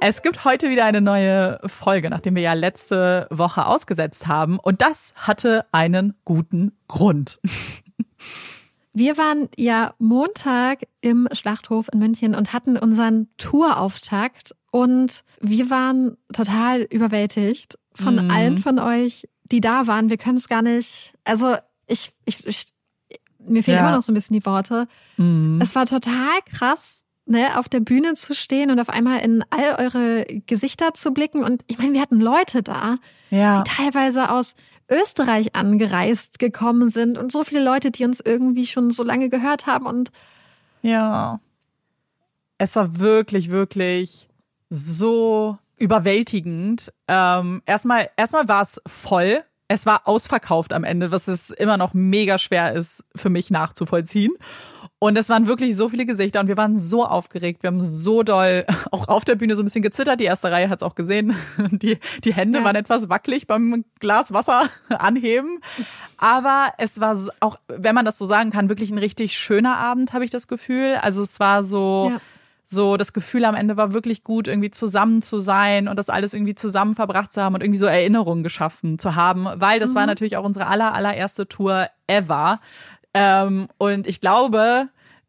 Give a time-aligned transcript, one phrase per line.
[0.00, 4.58] Es gibt heute wieder eine neue Folge, nachdem wir ja letzte Woche ausgesetzt haben.
[4.58, 7.40] Und das hatte einen guten Grund.
[8.92, 16.16] Wir waren ja Montag im Schlachthof in München und hatten unseren Tourauftakt und wir waren
[16.32, 18.30] total überwältigt von mhm.
[18.30, 20.10] allen von euch, die da waren.
[20.10, 21.54] Wir können es gar nicht, also
[21.86, 22.66] ich, ich, ich
[23.38, 23.86] mir fehlen ja.
[23.86, 24.88] immer noch so ein bisschen die Worte.
[25.16, 25.60] Mhm.
[25.62, 29.76] Es war total krass, ne, auf der Bühne zu stehen und auf einmal in all
[29.84, 31.44] eure Gesichter zu blicken.
[31.44, 32.96] Und ich meine, wir hatten Leute da,
[33.30, 33.62] ja.
[33.62, 34.54] die teilweise aus
[34.90, 39.66] Österreich angereist gekommen sind und so viele Leute, die uns irgendwie schon so lange gehört
[39.66, 40.10] haben und
[40.80, 41.40] ja.
[42.56, 44.28] Es war wirklich, wirklich
[44.70, 46.92] so überwältigend.
[47.06, 49.44] Ähm, erstmal, erstmal war es voll.
[49.68, 54.32] Es war ausverkauft am Ende, was es immer noch mega schwer ist für mich nachzuvollziehen.
[55.00, 57.62] Und es waren wirklich so viele Gesichter und wir waren so aufgeregt.
[57.62, 60.18] Wir haben so doll auch auf der Bühne so ein bisschen gezittert.
[60.18, 61.36] Die erste Reihe hat es auch gesehen.
[61.70, 62.64] Die, die Hände ja.
[62.64, 65.60] waren etwas wackelig beim Glas Wasser anheben.
[66.16, 70.12] Aber es war auch, wenn man das so sagen kann, wirklich ein richtig schöner Abend,
[70.12, 70.96] habe ich das Gefühl.
[71.00, 72.10] Also es war so.
[72.10, 72.20] Ja
[72.70, 76.34] So, das Gefühl am Ende war wirklich gut, irgendwie zusammen zu sein und das alles
[76.34, 79.94] irgendwie zusammen verbracht zu haben und irgendwie so Erinnerungen geschaffen zu haben, weil das mhm.
[79.94, 82.60] war natürlich auch unsere aller, allererste Tour ever.
[83.18, 84.88] Ähm, und ich glaube,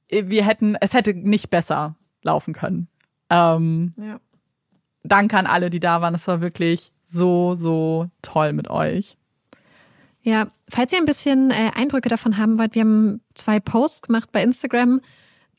[0.10, 2.88] wir hätten, es hätte nicht besser laufen können.
[3.30, 4.20] Ähm, ja.
[5.04, 6.14] Danke an alle, die da waren.
[6.14, 9.18] Es war wirklich so, so toll mit euch.
[10.22, 14.32] Ja, falls ihr ein bisschen äh, Eindrücke davon haben wollt, wir haben zwei Posts gemacht
[14.32, 15.02] bei Instagram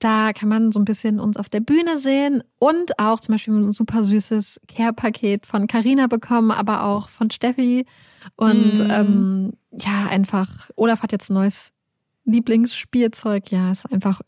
[0.01, 3.55] da kann man so ein bisschen uns auf der Bühne sehen und auch zum Beispiel
[3.55, 7.87] ein super süßes Care-Paket von Carina bekommen, aber auch von Steffi.
[8.35, 8.91] Und mm.
[8.91, 11.73] ähm, ja, einfach, Olaf hat jetzt ein neues
[12.25, 13.51] Lieblingsspielzeug.
[13.51, 14.21] Ja, ist einfach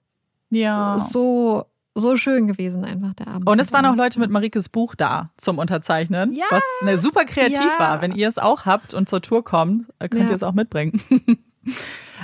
[0.50, 0.98] ja.
[0.98, 3.48] so so schön gewesen, einfach der Abend.
[3.48, 7.24] Und es waren auch Leute mit Marikes Buch da zum Unterzeichnen, ja, was eine super
[7.24, 7.78] kreativ ja.
[7.78, 8.00] war.
[8.00, 10.28] Wenn ihr es auch habt und zur Tour kommt, könnt ja.
[10.28, 11.02] ihr es auch mitbringen.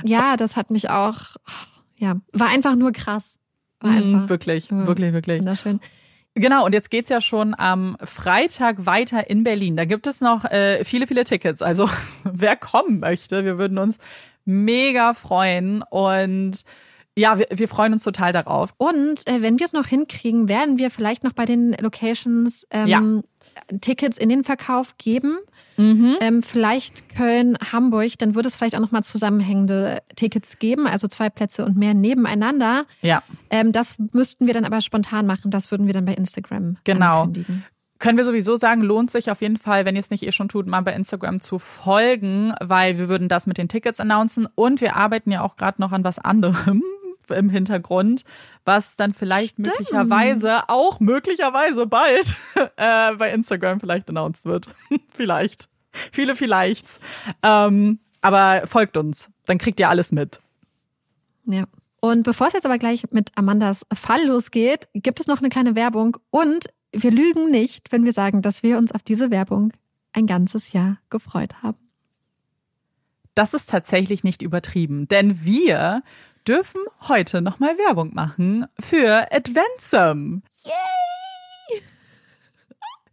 [0.04, 1.36] ja, das hat mich auch,
[1.96, 3.38] ja, war einfach nur krass.
[3.80, 5.40] War mhm, einfach, wirklich, ja, wirklich, wirklich.
[5.40, 5.80] Wunderschön.
[6.34, 9.76] Genau, und jetzt geht's ja schon am Freitag weiter in Berlin.
[9.76, 11.62] Da gibt es noch äh, viele, viele Tickets.
[11.62, 11.90] Also
[12.24, 13.98] wer kommen möchte, wir würden uns
[14.48, 16.62] mega freuen und
[17.18, 18.72] ja, wir, wir freuen uns total darauf.
[18.78, 22.86] Und äh, wenn wir es noch hinkriegen, werden wir vielleicht noch bei den Locations ähm,
[22.86, 23.02] ja.
[23.80, 25.36] Tickets in den Verkauf geben.
[25.76, 26.16] Mhm.
[26.20, 31.28] Ähm, vielleicht Köln, Hamburg, dann würde es vielleicht auch nochmal zusammenhängende Tickets geben, also zwei
[31.28, 32.86] Plätze und mehr nebeneinander.
[33.02, 33.22] Ja.
[33.50, 35.50] Ähm, das müssten wir dann aber spontan machen.
[35.50, 37.32] Das würden wir dann bei Instagram genau.
[37.98, 40.48] Können wir sowieso sagen, lohnt sich auf jeden Fall, wenn ihr es nicht eh schon
[40.48, 44.80] tut, mal bei Instagram zu folgen, weil wir würden das mit den Tickets announcen und
[44.80, 46.82] wir arbeiten ja auch gerade noch an was anderem
[47.28, 48.22] im Hintergrund,
[48.64, 49.68] was dann vielleicht Stimmt.
[49.68, 52.36] möglicherweise auch möglicherweise bald
[52.76, 54.74] äh, bei Instagram vielleicht announced wird.
[55.12, 55.68] vielleicht.
[56.12, 57.00] Viele vielleichts.
[57.42, 60.40] Ähm, aber folgt uns, dann kriegt ihr alles mit.
[61.46, 61.64] Ja.
[62.00, 65.74] Und bevor es jetzt aber gleich mit Amandas Fall losgeht, gibt es noch eine kleine
[65.74, 66.16] Werbung.
[66.30, 69.72] Und wir lügen nicht, wenn wir sagen, dass wir uns auf diese Werbung
[70.12, 71.78] ein ganzes Jahr gefreut haben.
[73.34, 76.02] Das ist tatsächlich nicht übertrieben, denn wir
[76.46, 80.42] dürfen heute nochmal Werbung machen für Adventsum.
[80.64, 81.82] Yay!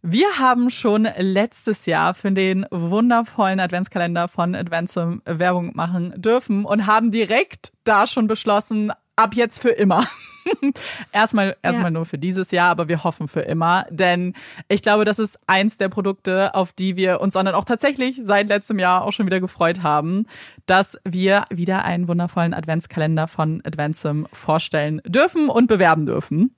[0.02, 6.86] Wir haben schon letztes Jahr für den wundervollen Adventskalender von Adventsum Werbung machen dürfen und
[6.86, 10.06] haben direkt da schon beschlossen, ab jetzt für immer.
[11.12, 11.98] erstmal erstmal ja.
[11.98, 14.34] nur für dieses Jahr, aber wir hoffen für immer, denn
[14.68, 18.48] ich glaube, das ist eins der Produkte, auf die wir uns dann auch tatsächlich seit
[18.48, 20.26] letztem Jahr auch schon wieder gefreut haben,
[20.66, 26.56] dass wir wieder einen wundervollen Adventskalender von Adventsum vorstellen dürfen und bewerben dürfen.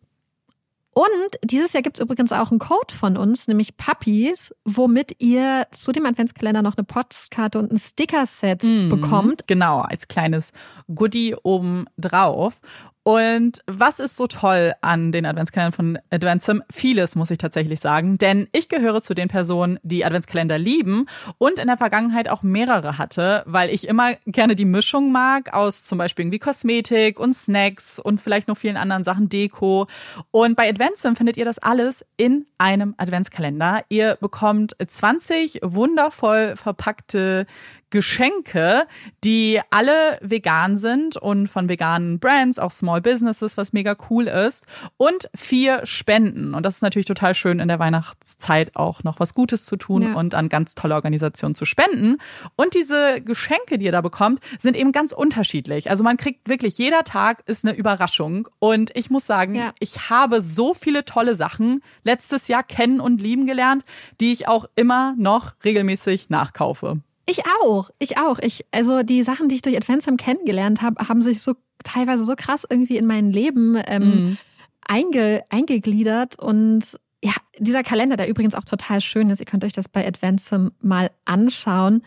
[0.99, 5.69] Und dieses Jahr gibt es übrigens auch einen Code von uns, nämlich Puppies, womit ihr
[5.71, 9.47] zu dem Adventskalender noch eine Postkarte und ein Sticker-Set mhm, bekommt.
[9.47, 10.53] Genau, als kleines
[10.93, 12.61] Goodie oben drauf.
[13.09, 16.63] Und was ist so toll an den Adventskalendern von Adventsum?
[16.71, 18.19] Vieles, muss ich tatsächlich sagen.
[18.19, 21.07] Denn ich gehöre zu den Personen, die Adventskalender lieben
[21.39, 25.87] und in der Vergangenheit auch mehrere hatte, weil ich immer gerne die Mischung mag aus
[25.87, 29.87] zum Beispiel irgendwie Kosmetik und Snacks und vielleicht noch vielen anderen Sachen, Deko.
[30.31, 33.85] Und bei Adventsum findet ihr das alles in einem Adventskalender.
[33.89, 37.47] Ihr bekommt 20 wundervoll verpackte
[37.91, 38.87] Geschenke,
[39.25, 44.65] die alle vegan sind und von veganen Brands, auch Small Businesses, was mega cool ist.
[44.97, 46.55] Und vier Spenden.
[46.55, 50.03] Und das ist natürlich total schön, in der Weihnachtszeit auch noch was Gutes zu tun
[50.03, 50.15] ja.
[50.15, 52.19] und an ganz tolle Organisationen zu spenden.
[52.57, 55.91] Und diese Geschenke, die ihr da bekommt, sind eben ganz unterschiedlich.
[55.91, 58.49] Also man kriegt wirklich, jeder Tag ist eine Überraschung.
[58.59, 59.73] Und ich muss sagen, ja.
[59.79, 63.85] ich habe so viele tolle Sachen letztes Jahr kennen und lieben gelernt,
[64.21, 67.01] die ich auch immer noch regelmäßig nachkaufe.
[67.29, 68.39] Ich auch, ich auch.
[68.39, 71.55] Ich, also die Sachen, die ich durch Adventsam kennengelernt habe, haben sich so
[71.85, 74.39] teilweise so krass irgendwie in mein Leben ähm, mhm.
[74.81, 76.39] einge, eingegliedert.
[76.39, 80.07] Und ja, dieser Kalender, der übrigens auch total schön ist, ihr könnt euch das bei
[80.07, 82.03] Adventsam mal anschauen,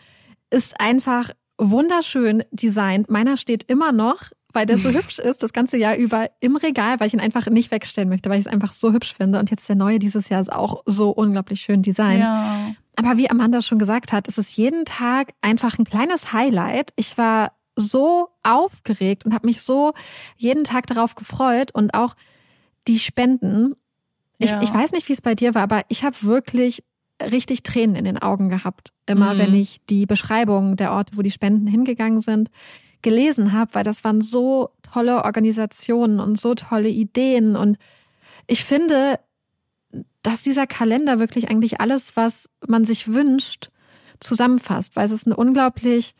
[0.50, 3.08] ist einfach wunderschön designt.
[3.08, 6.98] Meiner steht immer noch, weil der so hübsch ist, das ganze Jahr über im Regal,
[6.98, 9.38] weil ich ihn einfach nicht wegstellen möchte, weil ich es einfach so hübsch finde.
[9.38, 12.22] Und jetzt der neue dieses Jahr ist auch so unglaublich schön designt.
[12.22, 12.74] Ja.
[12.96, 16.92] Aber wie Amanda schon gesagt hat, ist es jeden Tag einfach ein kleines Highlight.
[16.96, 19.94] Ich war so aufgeregt und habe mich so
[20.36, 22.14] jeden Tag darauf gefreut und auch
[22.86, 23.74] die Spenden.
[24.38, 24.60] Ja.
[24.60, 26.84] Ich, ich weiß nicht, wie es bei dir war, aber ich habe wirklich
[27.22, 29.38] richtig Tränen in den Augen gehabt, immer mhm.
[29.38, 32.50] wenn ich die Beschreibung der Orte, wo die Spenden hingegangen sind,
[33.00, 37.78] gelesen habe, weil das waren so tolle Organisationen und so tolle Ideen und
[38.46, 39.20] ich finde,
[40.22, 43.70] dass dieser Kalender wirklich eigentlich alles, was man sich wünscht,
[44.20, 46.14] zusammenfasst, weil es ist eine unglaublich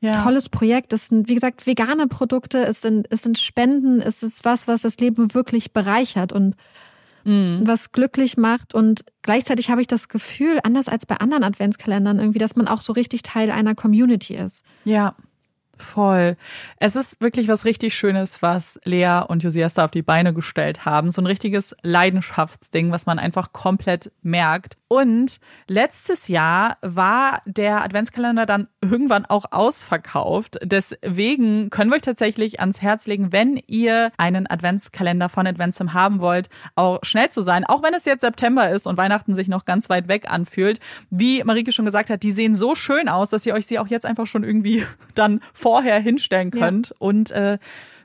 [0.00, 0.22] ja.
[0.22, 0.92] tolles Projekt.
[0.92, 4.82] Es sind, wie gesagt, vegane Produkte, es sind, es sind Spenden, es ist was, was
[4.82, 6.54] das Leben wirklich bereichert und
[7.24, 7.62] mhm.
[7.64, 8.74] was glücklich macht.
[8.74, 12.80] Und gleichzeitig habe ich das Gefühl, anders als bei anderen Adventskalendern, irgendwie, dass man auch
[12.80, 14.64] so richtig Teil einer Community ist.
[14.84, 15.14] Ja.
[15.78, 16.36] Voll.
[16.78, 20.84] Es ist wirklich was richtig Schönes, was Lea und Josias da auf die Beine gestellt
[20.84, 21.10] haben.
[21.10, 24.76] So ein richtiges Leidenschaftsding, was man einfach komplett merkt.
[24.88, 30.58] Und letztes Jahr war der Adventskalender dann irgendwann auch ausverkauft.
[30.62, 36.20] Deswegen können wir euch tatsächlich ans Herz legen, wenn ihr einen Adventskalender von Adventsum haben
[36.20, 37.64] wollt, auch schnell zu sein.
[37.64, 40.80] Auch wenn es jetzt September ist und Weihnachten sich noch ganz weit weg anfühlt.
[41.10, 43.88] Wie Marike schon gesagt hat, die sehen so schön aus, dass ihr euch sie auch
[43.88, 46.94] jetzt einfach schon irgendwie dann vorher hinstellen könnt ja.
[46.98, 47.58] und äh,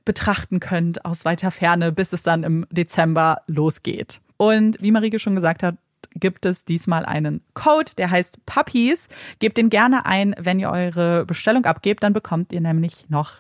[0.04, 4.20] betrachten könnt aus weiter Ferne, bis es dann im Dezember losgeht.
[4.36, 5.78] Und wie Marike schon gesagt hat,
[6.14, 9.08] gibt es diesmal einen Code, der heißt Puppies.
[9.40, 13.36] Gebt den gerne ein, wenn ihr eure Bestellung abgebt, dann bekommt ihr nämlich noch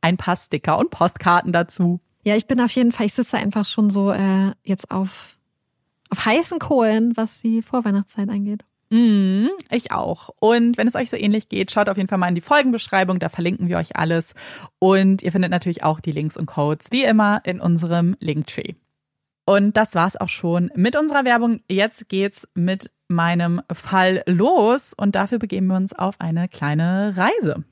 [0.00, 2.00] ein paar Sticker und Postkarten dazu.
[2.24, 5.38] Ja, ich bin auf jeden Fall, ich sitze einfach schon so äh, jetzt auf,
[6.10, 8.64] auf heißen Kohlen, was die Vorweihnachtszeit angeht.
[8.90, 10.30] Mm, ich auch.
[10.40, 13.18] Und wenn es euch so ähnlich geht, schaut auf jeden Fall mal in die Folgenbeschreibung,
[13.18, 14.34] da verlinken wir euch alles.
[14.78, 18.74] Und ihr findet natürlich auch die Links und Codes wie immer in unserem Linktree.
[19.44, 21.60] Und das war's auch schon mit unserer Werbung.
[21.70, 27.64] Jetzt geht's mit meinem Fall los und dafür begeben wir uns auf eine kleine Reise.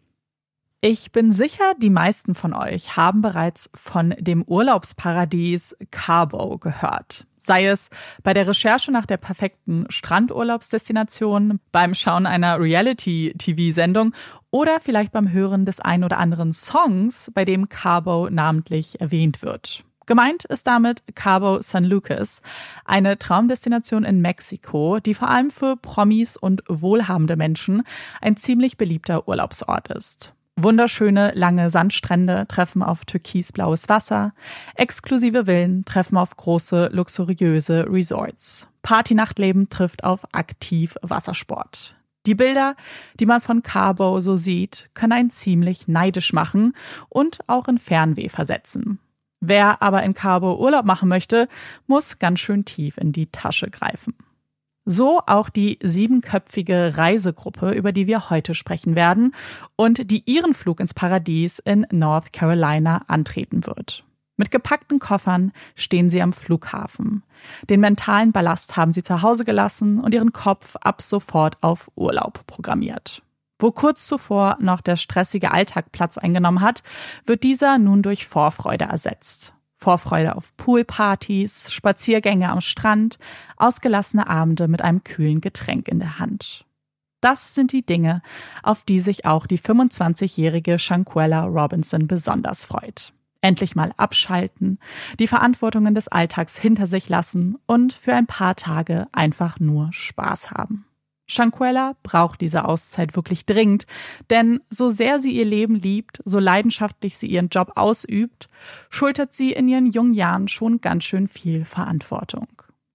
[0.81, 7.27] Ich bin sicher, die meisten von euch haben bereits von dem Urlaubsparadies Cabo gehört.
[7.47, 7.91] Sei es
[8.25, 14.15] bei der Recherche nach der perfekten Strandurlaubsdestination, beim Schauen einer Reality-TV-Sendung
[14.51, 19.85] oder vielleicht beim Hören des ein oder anderen Songs, bei dem Cabo namentlich erwähnt wird.
[20.07, 22.43] Gemeint ist damit Cabo San Lucas,
[22.85, 27.85] eine Traumdestination in Mexiko, die vor allem für Promis und wohlhabende Menschen
[28.21, 30.35] ein ziemlich beliebter Urlaubsort ist.
[30.59, 34.33] Wunderschöne lange Sandstrände treffen auf türkisblaues Wasser,
[34.75, 38.67] exklusive Villen treffen auf große luxuriöse Resorts.
[38.81, 41.95] Partynachtleben trifft auf aktiv Wassersport.
[42.25, 42.75] Die Bilder,
[43.21, 46.73] die man von Cabo so sieht, können einen ziemlich neidisch machen
[47.11, 48.99] und auch in Fernweh versetzen.
[49.41, 51.49] Wer aber in Cabo Urlaub machen möchte,
[51.87, 54.15] muss ganz schön tief in die Tasche greifen.
[54.89, 59.35] So auch die siebenköpfige Reisegruppe, über die wir heute sprechen werden
[59.75, 64.05] und die ihren Flug ins Paradies in North Carolina antreten wird.
[64.37, 67.25] Mit gepackten Koffern stehen sie am Flughafen.
[67.69, 72.47] Den mentalen Ballast haben sie zu Hause gelassen und ihren Kopf ab sofort auf Urlaub
[72.47, 73.23] programmiert.
[73.59, 76.85] Wo kurz zuvor noch der stressige Alltag Platz eingenommen hat,
[77.25, 79.56] wird dieser nun durch Vorfreude ersetzt.
[79.79, 83.19] Vorfreude auf Poolpartys, Spaziergänge am Strand,
[83.57, 86.65] ausgelassene Abende mit einem kühlen Getränk in der Hand.
[87.21, 88.23] Das sind die Dinge,
[88.63, 93.13] auf die sich auch die 25-jährige Shanquella Robinson besonders freut.
[93.41, 94.79] Endlich mal abschalten,
[95.19, 100.51] die Verantwortungen des Alltags hinter sich lassen und für ein paar Tage einfach nur Spaß
[100.51, 100.87] haben.
[101.27, 103.87] Shanquella braucht diese Auszeit wirklich dringend,
[104.31, 108.49] denn so sehr sie ihr Leben liebt, so leidenschaftlich sie ihren Job ausübt,
[108.91, 112.47] schultert sie in ihren jungen Jahren schon ganz schön viel Verantwortung.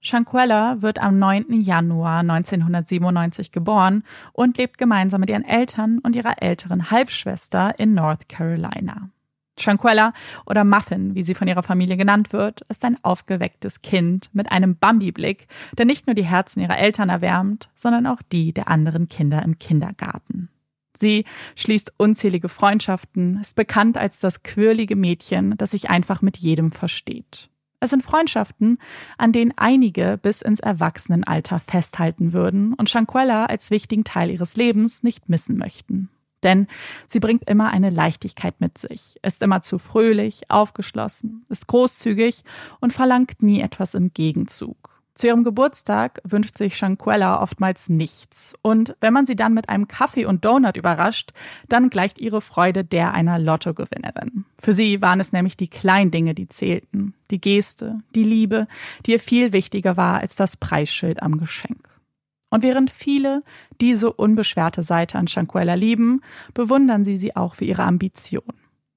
[0.03, 1.61] Shanquella wird am 9.
[1.61, 8.27] Januar 1997 geboren und lebt gemeinsam mit ihren Eltern und ihrer älteren Halbschwester in North
[8.27, 9.09] Carolina.
[9.61, 10.13] Shanquella
[10.45, 14.75] oder Muffin, wie sie von ihrer Familie genannt wird, ist ein aufgewecktes Kind mit einem
[14.75, 19.43] Bambi-Blick, der nicht nur die Herzen ihrer Eltern erwärmt, sondern auch die der anderen Kinder
[19.43, 20.49] im Kindergarten.
[20.95, 21.25] Sie
[21.55, 27.49] schließt unzählige Freundschaften, ist bekannt als das quirlige Mädchen, das sich einfach mit jedem versteht.
[27.79, 28.77] Es sind Freundschaften,
[29.17, 35.01] an denen einige bis ins Erwachsenenalter festhalten würden und Shanquella als wichtigen Teil ihres Lebens
[35.01, 36.09] nicht missen möchten.
[36.43, 36.67] Denn
[37.07, 42.43] sie bringt immer eine Leichtigkeit mit sich, ist immer zu fröhlich, aufgeschlossen, ist großzügig
[42.79, 44.91] und verlangt nie etwas im Gegenzug.
[45.13, 48.55] Zu ihrem Geburtstag wünscht sich Shanquella oftmals nichts.
[48.61, 51.31] Und wenn man sie dann mit einem Kaffee und Donut überrascht,
[51.67, 54.45] dann gleicht ihre Freude der einer Lottogewinnerin.
[54.57, 57.13] Für sie waren es nämlich die kleinen Dinge, die zählten.
[57.29, 58.67] Die Geste, die Liebe,
[59.05, 61.90] die ihr viel wichtiger war als das Preisschild am Geschenk.
[62.51, 63.43] Und während viele
[63.79, 66.21] diese unbeschwerte Seite an Shanquella lieben,
[66.53, 68.43] bewundern sie sie auch für ihre Ambition.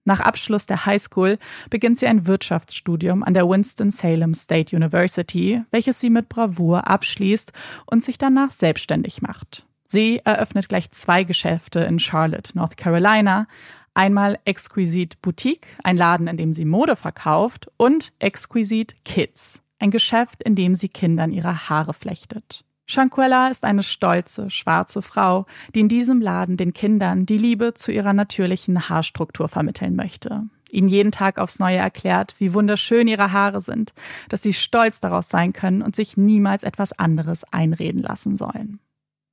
[0.04, 1.38] Nach Abschluss der Highschool
[1.70, 7.52] beginnt sie ein Wirtschaftsstudium an der Winston-Salem State University, welches sie mit Bravour abschließt
[7.86, 9.64] und sich danach selbstständig macht.
[9.86, 13.46] Sie eröffnet gleich zwei Geschäfte in Charlotte, North Carolina.
[13.94, 20.42] Einmal Exquisite Boutique, ein Laden, in dem sie Mode verkauft, und Exquisite Kids, ein Geschäft,
[20.42, 22.64] in dem sie Kindern ihre Haare flechtet.
[22.86, 27.92] Shanquella ist eine stolze, schwarze Frau, die in diesem Laden den Kindern die Liebe zu
[27.92, 30.42] ihrer natürlichen Haarstruktur vermitteln möchte.
[30.70, 33.94] Ihnen jeden Tag aufs Neue erklärt, wie wunderschön ihre Haare sind,
[34.28, 38.80] dass sie stolz daraus sein können und sich niemals etwas anderes einreden lassen sollen.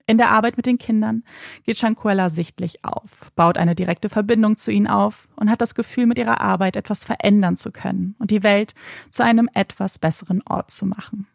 [0.08, 1.24] In der Arbeit mit den Kindern
[1.64, 6.06] geht Shanquella sichtlich auf, baut eine direkte Verbindung zu ihnen auf und hat das Gefühl,
[6.06, 8.74] mit ihrer Arbeit etwas verändern zu können und die Welt
[9.10, 11.28] zu einem etwas besseren Ort zu machen.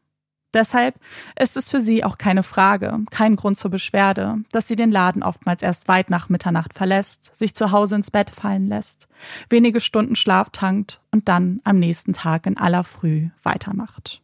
[0.55, 0.99] Deshalb
[1.39, 5.23] ist es für sie auch keine Frage, kein Grund zur Beschwerde, dass sie den Laden
[5.23, 9.09] oftmals erst weit nach Mitternacht verlässt, sich zu Hause ins Bett fallen lässt,
[9.51, 14.23] wenige Stunden Schlaf tankt und dann am nächsten Tag in aller Früh weitermacht.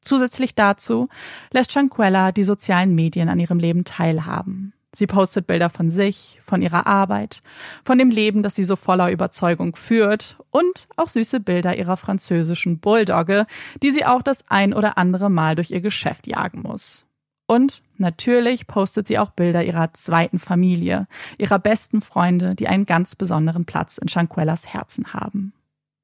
[0.00, 1.08] Zusätzlich dazu
[1.52, 4.72] lässt Shanquella die sozialen Medien an ihrem Leben teilhaben.
[4.98, 7.44] Sie postet Bilder von sich, von ihrer Arbeit,
[7.84, 12.80] von dem Leben, das sie so voller Überzeugung führt und auch süße Bilder ihrer französischen
[12.80, 13.46] Bulldogge,
[13.80, 17.06] die sie auch das ein oder andere Mal durch ihr Geschäft jagen muss.
[17.46, 21.06] Und natürlich postet sie auch Bilder ihrer zweiten Familie,
[21.38, 25.52] ihrer besten Freunde, die einen ganz besonderen Platz in Shanquellas Herzen haben.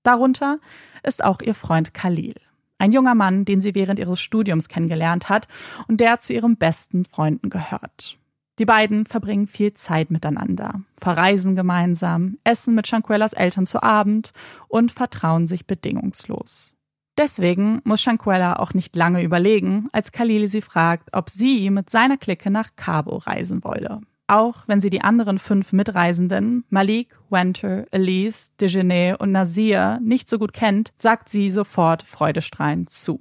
[0.04, 0.60] Darunter
[1.02, 2.36] ist auch ihr Freund Khalil.
[2.78, 5.48] Ein junger Mann, den sie während ihres Studiums kennengelernt hat
[5.88, 8.18] und der zu ihren besten Freunden gehört.
[8.58, 14.32] Die beiden verbringen viel Zeit miteinander, verreisen gemeinsam, essen mit Shanquellas Eltern zu Abend
[14.68, 16.72] und vertrauen sich bedingungslos.
[17.16, 22.16] Deswegen muss Shanquella auch nicht lange überlegen, als Khalil sie fragt, ob sie mit seiner
[22.16, 24.00] Clique nach Cabo reisen wolle.
[24.26, 30.38] Auch wenn sie die anderen fünf Mitreisenden, Malik, Winter, Elise, Dejeuner und Nazir, nicht so
[30.38, 33.18] gut kennt, sagt sie sofort freudestrahlend zu.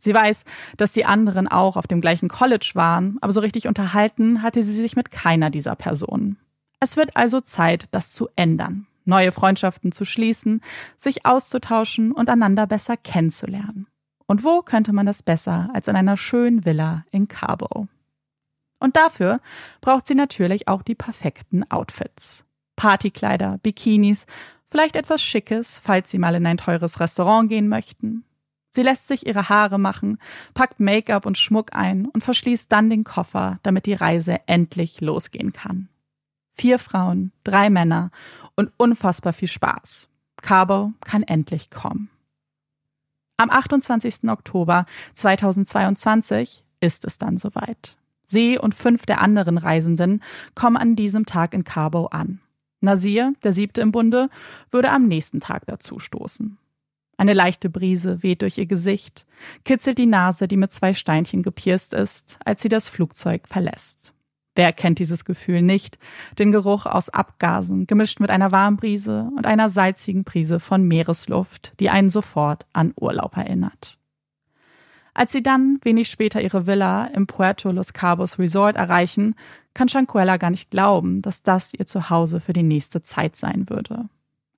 [0.00, 0.44] Sie weiß,
[0.76, 4.74] dass die anderen auch auf dem gleichen College waren, aber so richtig unterhalten hatte sie
[4.74, 6.38] sich mit keiner dieser Personen.
[6.80, 10.62] Es wird also Zeit, das zu ändern, neue Freundschaften zu schließen,
[10.96, 13.86] sich auszutauschen und einander besser kennenzulernen.
[14.26, 17.88] Und wo könnte man das besser als in einer schönen Villa in Cabo?
[18.78, 19.40] Und dafür
[19.82, 22.46] braucht sie natürlich auch die perfekten Outfits.
[22.76, 24.24] Partykleider, Bikinis,
[24.70, 28.24] vielleicht etwas Schickes, falls sie mal in ein teures Restaurant gehen möchten.
[28.70, 30.18] Sie lässt sich ihre Haare machen,
[30.54, 35.52] packt Make-up und Schmuck ein und verschließt dann den Koffer, damit die Reise endlich losgehen
[35.52, 35.88] kann.
[36.54, 38.10] Vier Frauen, drei Männer
[38.54, 40.08] und unfassbar viel Spaß.
[40.40, 42.10] Cabo kann endlich kommen.
[43.36, 44.28] Am 28.
[44.28, 47.96] Oktober 2022 ist es dann soweit.
[48.24, 50.22] Sie und fünf der anderen Reisenden
[50.54, 52.40] kommen an diesem Tag in Cabo an.
[52.80, 54.28] Nasir, der siebte im Bunde,
[54.70, 56.58] würde am nächsten Tag dazu stoßen.
[57.20, 59.26] Eine leichte Brise weht durch ihr Gesicht,
[59.66, 64.14] kitzelt die Nase, die mit zwei Steinchen gepierst ist, als sie das Flugzeug verlässt.
[64.54, 65.98] Wer kennt dieses Gefühl nicht?
[66.38, 71.90] Den Geruch aus Abgasen, gemischt mit einer Warmbrise und einer salzigen Prise von Meeresluft, die
[71.90, 73.98] einen sofort an Urlaub erinnert.
[75.12, 79.34] Als sie dann wenig später ihre Villa im Puerto Los Cabos Resort erreichen,
[79.74, 84.08] kann Shanquella gar nicht glauben, dass das ihr Zuhause für die nächste Zeit sein würde.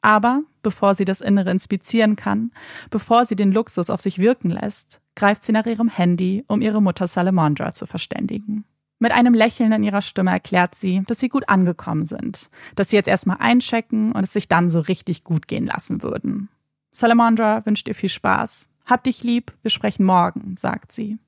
[0.03, 2.53] Aber bevor sie das Innere inspizieren kann,
[2.91, 6.83] bevor sie den Luxus auf sich wirken lässt, greift sie nach ihrem Handy, um ihre
[6.83, 8.65] Mutter Salamandra zu verständigen.
[8.99, 12.97] Mit einem Lächeln in ihrer Stimme erklärt sie, dass sie gut angekommen sind, dass sie
[12.97, 16.49] jetzt erstmal einchecken und es sich dann so richtig gut gehen lassen würden.
[16.93, 21.19] Salamandra wünscht ihr viel Spaß hab dich lieb, wir sprechen morgen, sagt sie.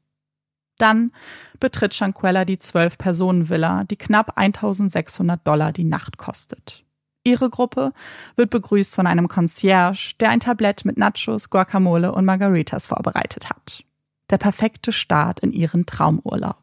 [0.79, 1.13] Dann
[1.61, 6.85] betritt Shanquella die Zwölf-Personen-Villa, die knapp 1600 Dollar die Nacht kostet.
[7.25, 7.93] Ihre Gruppe
[8.37, 13.83] wird begrüßt von einem Concierge, der ein Tablett mit Nachos, Guacamole und Margaritas vorbereitet hat.
[14.31, 16.57] Der perfekte Start in ihren Traumurlaub.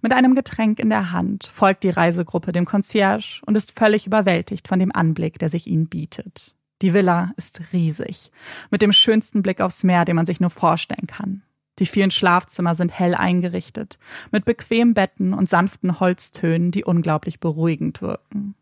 [0.00, 4.66] Mit einem Getränk in der Hand folgt die Reisegruppe dem Concierge und ist völlig überwältigt
[4.66, 6.54] von dem Anblick, der sich ihnen bietet.
[6.80, 8.30] Die Villa ist riesig,
[8.70, 11.42] mit dem schönsten Blick aufs Meer, den man sich nur vorstellen kann.
[11.78, 13.98] Die vielen Schlafzimmer sind hell eingerichtet,
[14.30, 18.54] mit bequemen Betten und sanften Holztönen, die unglaublich beruhigend wirken.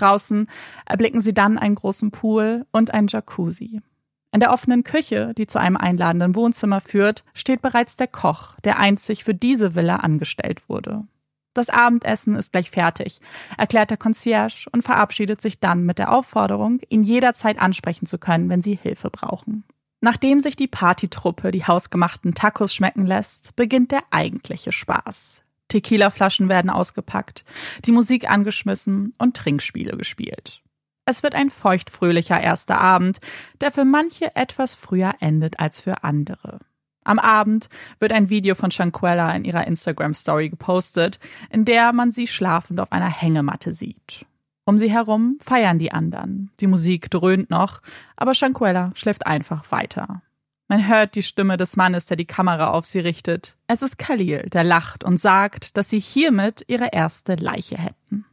[0.00, 0.46] Draußen
[0.86, 3.82] erblicken sie dann einen großen Pool und ein Jacuzzi.
[4.32, 8.78] In der offenen Küche, die zu einem einladenden Wohnzimmer führt, steht bereits der Koch, der
[8.78, 11.04] einzig für diese Villa angestellt wurde.
[11.52, 13.20] Das Abendessen ist gleich fertig,
[13.58, 18.48] erklärt der Concierge und verabschiedet sich dann mit der Aufforderung, ihn jederzeit ansprechen zu können,
[18.48, 19.64] wenn sie Hilfe brauchen.
[20.00, 25.42] Nachdem sich die Partytruppe die hausgemachten Tacos schmecken lässt, beginnt der eigentliche Spaß.
[25.70, 27.44] Tequila-Flaschen werden ausgepackt,
[27.86, 30.62] die Musik angeschmissen und Trinkspiele gespielt.
[31.06, 33.20] Es wird ein feuchtfröhlicher erster Abend,
[33.60, 36.60] der für manche etwas früher endet als für andere.
[37.02, 42.26] Am Abend wird ein Video von Shanquella in ihrer Instagram-Story gepostet, in der man sie
[42.26, 44.26] schlafend auf einer Hängematte sieht.
[44.64, 46.50] Um sie herum feiern die anderen.
[46.60, 47.80] Die Musik dröhnt noch,
[48.16, 50.22] aber Shanquella schläft einfach weiter.
[50.70, 53.56] Man hört die Stimme des Mannes, der die Kamera auf sie richtet.
[53.66, 58.24] Es ist Khalil, der lacht und sagt, dass sie hiermit ihre erste Leiche hätten.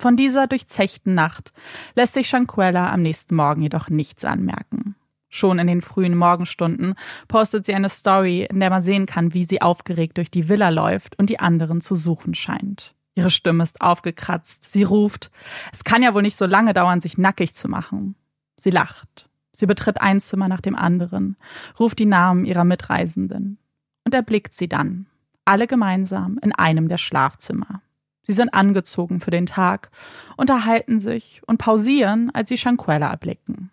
[0.00, 1.52] Von dieser durchzechten Nacht
[1.94, 4.96] lässt sich Shanquella am nächsten Morgen jedoch nichts anmerken.
[5.28, 6.94] Schon in den frühen Morgenstunden
[7.28, 10.70] postet sie eine Story, in der man sehen kann, wie sie aufgeregt durch die Villa
[10.70, 12.94] läuft und die anderen zu suchen scheint.
[13.16, 14.72] Ihre Stimme ist aufgekratzt.
[14.72, 15.30] Sie ruft,
[15.74, 18.14] es kann ja wohl nicht so lange dauern, sich nackig zu machen.
[18.56, 19.28] Sie lacht.
[19.54, 21.36] Sie betritt ein Zimmer nach dem anderen,
[21.78, 23.58] ruft die Namen ihrer Mitreisenden
[24.04, 25.06] und erblickt sie dann,
[25.44, 27.80] alle gemeinsam in einem der Schlafzimmer.
[28.24, 29.90] Sie sind angezogen für den Tag,
[30.36, 33.70] unterhalten sich und pausieren, als sie Shanquella erblicken.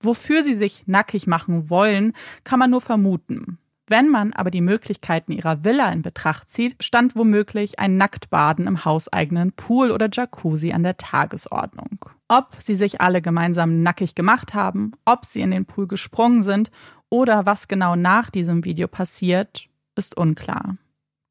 [0.00, 3.58] Wofür sie sich nackig machen wollen, kann man nur vermuten.
[3.90, 8.84] Wenn man aber die Möglichkeiten ihrer Villa in Betracht zieht, stand womöglich ein Nacktbaden im
[8.84, 11.98] hauseigenen Pool oder Jacuzzi an der Tagesordnung.
[12.28, 16.70] Ob sie sich alle gemeinsam nackig gemacht haben, ob sie in den Pool gesprungen sind
[17.08, 20.76] oder was genau nach diesem Video passiert, ist unklar.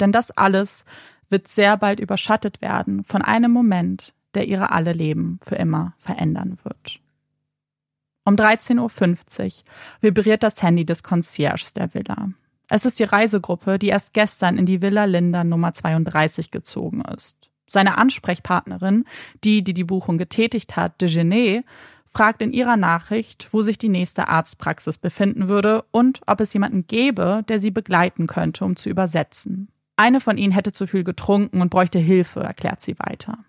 [0.02, 0.84] Denn das alles
[1.30, 6.58] wird sehr bald überschattet werden von einem Moment, der ihre alle Leben für immer verändern
[6.64, 7.00] wird.
[8.26, 9.64] Um 13.50 Uhr
[10.02, 12.34] vibriert das Handy des Concierges der Villa.
[12.70, 17.50] Es ist die Reisegruppe, die erst gestern in die Villa Linda Nummer 32 gezogen ist.
[17.68, 19.06] Seine Ansprechpartnerin,
[19.44, 21.64] die, die die Buchung getätigt hat, Dejeuner,
[22.12, 26.88] fragt in ihrer Nachricht, wo sich die nächste Arztpraxis befinden würde und ob es jemanden
[26.88, 29.70] gäbe, der sie begleiten könnte, um zu übersetzen.
[29.96, 33.40] Eine von ihnen hätte zu viel getrunken und bräuchte Hilfe, erklärt sie weiter.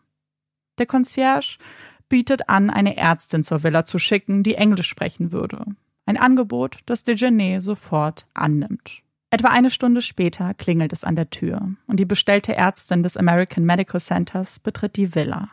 [0.78, 1.58] Der Concierge
[2.08, 5.64] bietet an, eine Ärztin zur Villa zu schicken, die Englisch sprechen würde.
[6.06, 9.02] Ein Angebot, das Dejeuner sofort annimmt.
[9.32, 13.64] Etwa eine Stunde später klingelt es an der Tür und die bestellte Ärztin des American
[13.64, 15.50] Medical Centers betritt die Villa.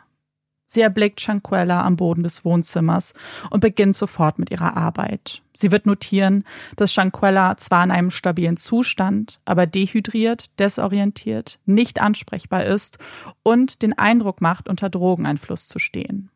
[0.66, 3.14] Sie erblickt Shanquella am Boden des Wohnzimmers
[3.50, 5.42] und beginnt sofort mit ihrer Arbeit.
[5.54, 6.44] Sie wird notieren,
[6.76, 12.98] dass Shanquella zwar in einem stabilen Zustand, aber dehydriert, desorientiert, nicht ansprechbar ist
[13.44, 16.30] und den Eindruck macht, unter Drogeneinfluss zu stehen.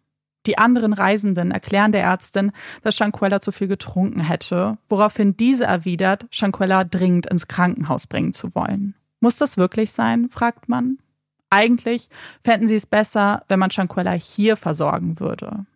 [0.47, 2.53] Die anderen Reisenden erklären der Ärztin,
[2.83, 8.55] dass Shanquella zu viel getrunken hätte, woraufhin diese erwidert, Shanquella dringend ins Krankenhaus bringen zu
[8.55, 8.95] wollen.
[9.21, 10.29] Muss das wirklich sein?
[10.29, 10.99] fragt man.
[11.49, 12.09] Eigentlich
[12.43, 15.67] fänden sie es besser, wenn man Shanquella hier versorgen würde.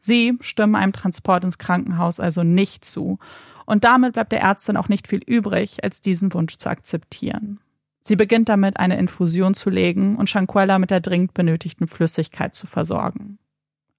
[0.00, 3.18] Sie stimmen einem Transport ins Krankenhaus also nicht zu,
[3.64, 7.60] und damit bleibt der Ärztin auch nicht viel übrig, als diesen Wunsch zu akzeptieren.
[8.02, 12.66] Sie beginnt damit, eine Infusion zu legen und Shanquella mit der dringend benötigten Flüssigkeit zu
[12.66, 13.38] versorgen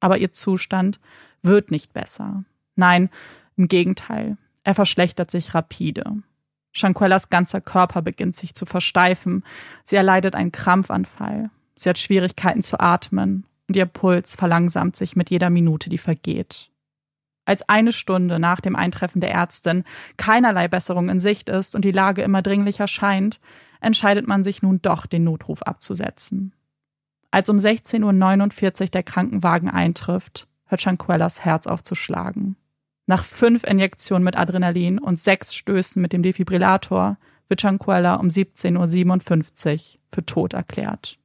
[0.04, 1.00] aber ihr Zustand
[1.44, 2.44] wird nicht besser.
[2.76, 3.10] Nein,
[3.56, 4.36] im Gegenteil,
[4.66, 6.18] er verschlechtert sich rapide.
[6.74, 9.46] Shanquellas ganzer Körper beginnt sich zu versteifen,
[9.86, 15.30] sie erleidet einen Krampfanfall, sie hat Schwierigkeiten zu atmen und ihr Puls verlangsamt sich mit
[15.30, 16.70] jeder Minute, die vergeht.
[17.46, 19.86] Als eine Stunde nach dem Eintreffen der Ärztin
[20.18, 23.39] keinerlei Besserung in Sicht ist und die Lage immer dringlicher scheint,
[23.80, 26.52] entscheidet man sich nun doch, den Notruf abzusetzen.
[27.34, 32.58] Als um 16.49 Uhr der Krankenwagen eintrifft, hört Shanquellas Herz auf zu schlagen.
[33.08, 37.17] Nach fünf Injektionen mit Adrenalin und sechs Stößen mit dem Defibrillator
[37.50, 41.17] wird Shanquella um 17.57 Uhr für tot erklärt.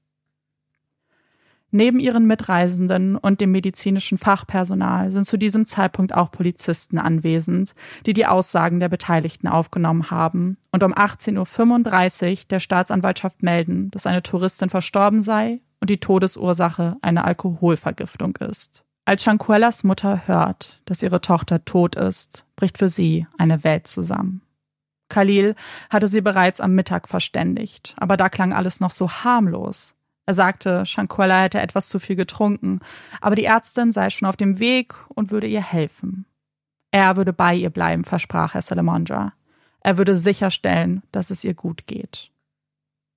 [1.71, 7.75] Neben ihren Mitreisenden und dem medizinischen Fachpersonal sind zu diesem Zeitpunkt auch Polizisten anwesend,
[8.07, 14.07] die die Aussagen der Beteiligten aufgenommen haben und um 18.35 Uhr der Staatsanwaltschaft melden, dass
[14.07, 18.85] eine Touristin verstorben sei und die Todesursache eine Alkoholvergiftung ist.
[19.05, 24.43] Als Shanquellas Mutter hört, dass ihre Tochter tot ist, bricht für sie eine Welt zusammen.
[25.09, 25.55] Khalil
[25.89, 29.95] hatte sie bereits am Mittag verständigt, aber da klang alles noch so harmlos.
[30.27, 32.81] Er sagte, Shanquella hätte etwas zu viel getrunken,
[33.23, 36.27] aber die Ärztin sei schon auf dem Weg und würde ihr helfen.
[36.91, 39.33] Er würde bei ihr bleiben, versprach Herr Salamandra.
[39.81, 42.31] Er würde sicherstellen, dass es ihr gut geht.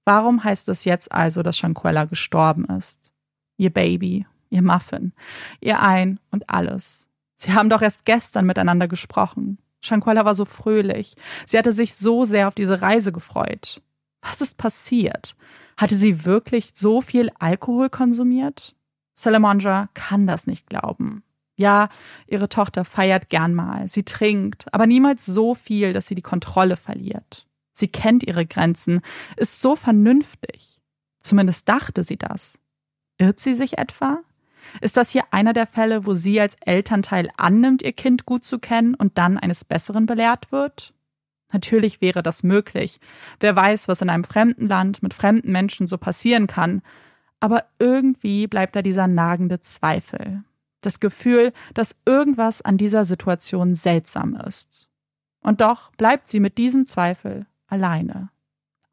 [0.06, 3.12] Warum heißt es jetzt also, dass Shanquella gestorben ist?
[3.58, 5.14] Ihr Baby, ihr Muffin,
[5.60, 7.10] ihr Ein und alles.
[7.36, 9.58] Sie haben doch erst gestern miteinander gesprochen.
[9.82, 11.16] Shanquella war so fröhlich.
[11.46, 13.82] Sie hatte sich so sehr auf diese Reise gefreut.
[14.22, 15.36] Was ist passiert?
[15.78, 18.76] Hatte sie wirklich so viel Alkohol konsumiert?
[19.14, 21.24] Salamandra kann das nicht glauben.
[21.58, 21.90] Ja,
[22.28, 26.78] ihre Tochter feiert gern mal, sie trinkt, aber niemals so viel, dass sie die Kontrolle
[26.78, 27.48] verliert.
[27.72, 29.02] Sie kennt ihre Grenzen,
[29.38, 30.82] ist so vernünftig.
[31.22, 32.60] Zumindest dachte sie das.
[33.18, 34.20] Irrt sie sich etwa?
[34.80, 38.60] Ist das hier einer der Fälle, wo sie als Elternteil annimmt, ihr Kind gut zu
[38.60, 40.94] kennen und dann eines Besseren belehrt wird?
[41.52, 43.00] Natürlich wäre das möglich.
[43.40, 46.82] Wer weiß, was in einem fremden Land mit fremden Menschen so passieren kann.
[47.40, 50.44] Aber irgendwie bleibt da dieser nagende Zweifel.
[50.82, 54.88] Das Gefühl, dass irgendwas an dieser Situation seltsam ist.
[55.42, 58.30] Und doch bleibt sie mit diesem Zweifel alleine.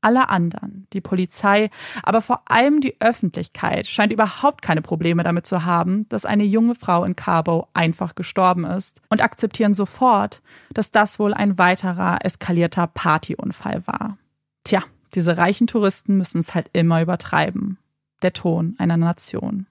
[0.00, 1.70] Alle anderen, die Polizei,
[2.04, 6.76] aber vor allem die Öffentlichkeit scheint überhaupt keine Probleme damit zu haben, dass eine junge
[6.76, 10.40] Frau in Cabo einfach gestorben ist und akzeptieren sofort,
[10.72, 14.18] dass das wohl ein weiterer eskalierter Partyunfall war.
[14.62, 17.78] Tja, diese reichen Touristen müssen es halt immer übertreiben.
[18.22, 19.66] Der Ton einer Nation.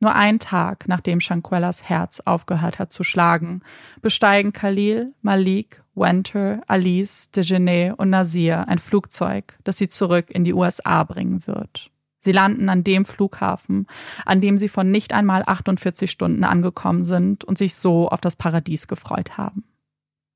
[0.00, 3.62] Nur einen Tag, nachdem Shanquellas Herz aufgehört hat zu schlagen,
[4.00, 10.54] besteigen Khalil, Malik, Winter, Alice, Dejeuner und Nasir ein Flugzeug, das sie zurück in die
[10.54, 11.90] USA bringen wird.
[12.20, 13.86] Sie landen an dem Flughafen,
[14.26, 18.36] an dem sie von nicht einmal 48 Stunden angekommen sind und sich so auf das
[18.36, 19.64] Paradies gefreut haben.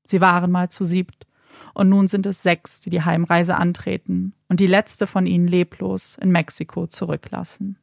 [0.03, 1.27] Sie waren mal zu siebt
[1.73, 6.17] und nun sind es sechs, die die Heimreise antreten und die letzte von ihnen leblos
[6.19, 7.77] in Mexiko zurücklassen.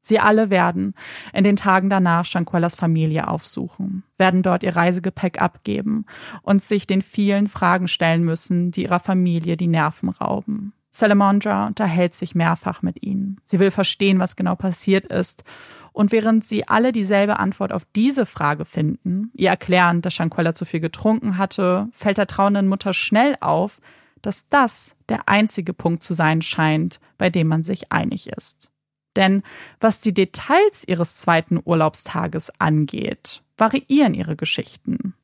[0.00, 0.94] Sie alle werden
[1.32, 6.06] in den Tagen danach Shanquellas Familie aufsuchen, werden dort ihr Reisegepäck abgeben
[6.42, 10.72] und sich den vielen Fragen stellen müssen, die ihrer Familie die Nerven rauben.
[10.90, 13.36] Salamandra unterhält sich mehrfach mit ihnen.
[13.44, 15.44] Sie will verstehen, was genau passiert ist.
[15.92, 20.64] Und während sie alle dieselbe Antwort auf diese Frage finden, ihr erklären, dass Shanquella zu
[20.64, 23.80] viel getrunken hatte, fällt der trauenden Mutter schnell auf,
[24.22, 28.69] dass das der einzige Punkt zu sein scheint, bei dem man sich einig ist.
[29.16, 29.42] Denn
[29.80, 35.14] was die Details ihres zweiten Urlaubstages angeht, variieren ihre Geschichten.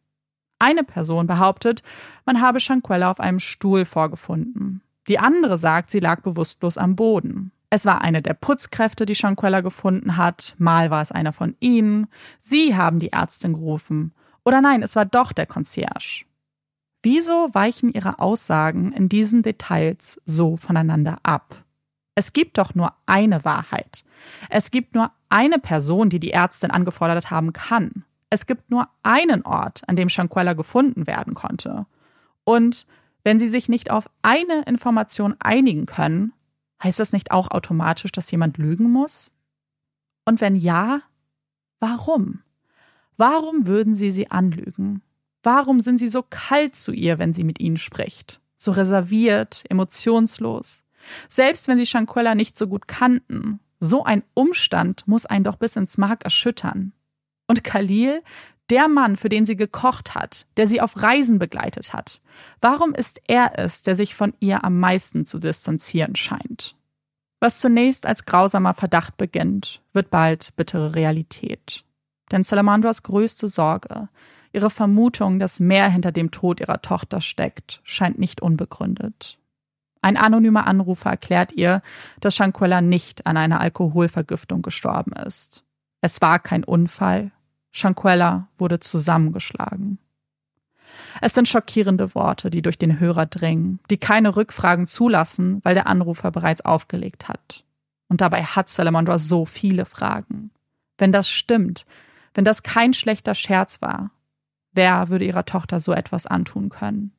[0.59, 1.83] Eine Person behauptet,
[2.25, 4.83] man habe Shanquella auf einem Stuhl vorgefunden.
[5.09, 7.53] Die andere sagt, sie lag bewusstlos am Boden.
[7.69, 12.07] Es war eine der Putzkräfte, die Shanquella gefunden hat, mal war es einer von ihnen.
[12.41, 14.15] Sie haben die Ärztin gerufen.
[14.45, 16.25] Oder nein, es war doch der Concierge.
[17.03, 21.66] Wieso weichen ihre Aussagen in diesen Details so voneinander ab?
[22.17, 24.05] Es gibt doch nur eine Wahrheit.
[24.49, 28.05] Es gibt nur eine Person, die die Ärztin angefordert haben kann.
[28.31, 31.87] Es gibt nur einen Ort, an dem Shanquella gefunden werden konnte.
[32.43, 32.87] Und
[33.23, 36.33] wenn sie sich nicht auf eine Information einigen können,
[36.83, 39.31] heißt das nicht auch automatisch, dass jemand lügen muss?
[40.25, 41.03] Und wenn ja,
[41.81, 42.41] warum?
[43.19, 45.03] Warum würden sie sie anlügen?
[45.43, 48.41] Warum sind sie so kalt zu ihr, wenn sie mit ihnen spricht?
[48.57, 50.86] So reserviert, emotionslos?
[51.29, 55.77] Selbst wenn sie Shanquella nicht so gut kannten, so ein Umstand muss einen doch bis
[55.77, 56.93] ins Mark erschüttern.
[57.47, 58.23] Und Khalil,
[58.71, 62.21] der Mann, für den sie gekocht hat, der sie auf Reisen begleitet hat,
[62.61, 66.75] warum ist er es, der sich von ihr am meisten zu distanzieren scheint?
[67.39, 71.85] Was zunächst als grausamer Verdacht beginnt, wird bald bittere Realität.
[72.33, 74.09] Denn Salamandras größte Sorge,
[74.53, 79.39] ihre Vermutung, dass mehr hinter dem Tod ihrer Tochter steckt, scheint nicht unbegründet.
[80.03, 81.83] Ein anonymer Anrufer erklärt ihr,
[82.21, 85.65] dass Shanquella nicht an einer Alkoholvergiftung gestorben ist.
[86.01, 87.33] Es war kein Unfall.
[87.73, 89.99] Shanquella wurde zusammengeschlagen.
[91.21, 95.87] Es sind schockierende Worte, die durch den Hörer dringen, die keine Rückfragen zulassen, weil der
[95.87, 97.65] Anrufer bereits aufgelegt hat.
[98.09, 100.51] Und dabei hat Salamandra so viele Fragen.
[100.99, 101.87] Wenn das stimmt,
[102.35, 104.11] wenn das kein schlechter Scherz war,
[104.73, 107.13] wer würde ihrer Tochter so etwas antun können?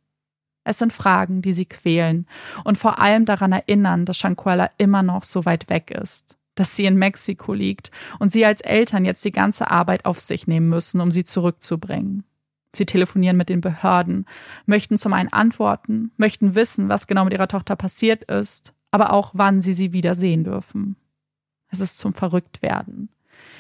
[0.68, 2.28] Es sind Fragen, die sie quälen
[2.66, 6.84] und vor allem daran erinnern, dass Shanquella immer noch so weit weg ist, dass sie
[6.84, 11.00] in Mexiko liegt und sie als Eltern jetzt die ganze Arbeit auf sich nehmen müssen,
[11.00, 12.26] um sie zurückzubringen.
[12.76, 14.26] Sie telefonieren mit den Behörden,
[14.66, 19.32] möchten zum einen antworten, möchten wissen, was genau mit ihrer Tochter passiert ist, aber auch
[19.34, 20.98] wann sie sie wieder sehen dürfen.
[21.70, 23.08] Es ist zum Verrücktwerden.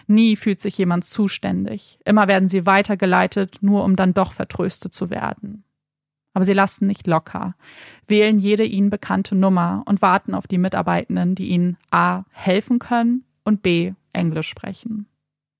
[0.07, 1.99] Nie fühlt sich jemand zuständig.
[2.03, 5.63] Immer werden sie weitergeleitet, nur um dann doch vertröstet zu werden.
[6.37, 7.55] Aber sie lassen nicht locker,
[8.07, 13.23] wählen jede ihnen bekannte Nummer und warten auf die Mitarbeitenden, die ihnen A helfen können
[13.43, 15.07] und B Englisch sprechen.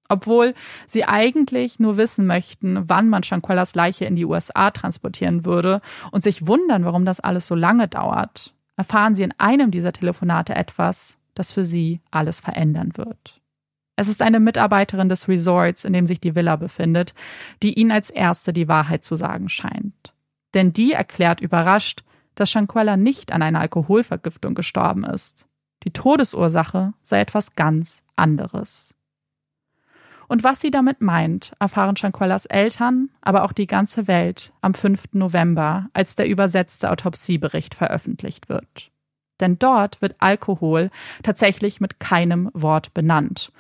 [0.08, 0.54] Obwohl
[0.86, 6.22] sie eigentlich nur wissen möchten, wann man Shanquellas Leiche in die USA transportieren würde und
[6.22, 11.18] sich wundern, warum das alles so lange dauert, erfahren sie in einem dieser Telefonate etwas,
[11.34, 13.42] das für sie alles verändern wird.
[13.96, 17.16] Es ist eine Mitarbeiterin des Resorts, in dem sich die Villa befindet,
[17.64, 20.14] die ihnen als erste die Wahrheit zu sagen scheint
[20.58, 25.48] denn die erklärt überrascht, dass Shanquella nicht an einer Alkoholvergiftung gestorben ist.
[25.84, 28.96] Die Todesursache sei etwas ganz anderes.
[30.28, 35.14] Und was sie damit meint, erfahren Shanquellas Eltern, aber auch die ganze Welt am 5.
[35.14, 38.92] November, als der übersetzte Autopsiebericht veröffentlicht wird.
[39.40, 40.90] Denn dort wird Alkohol
[41.22, 43.52] tatsächlich mit keinem Wort benannt.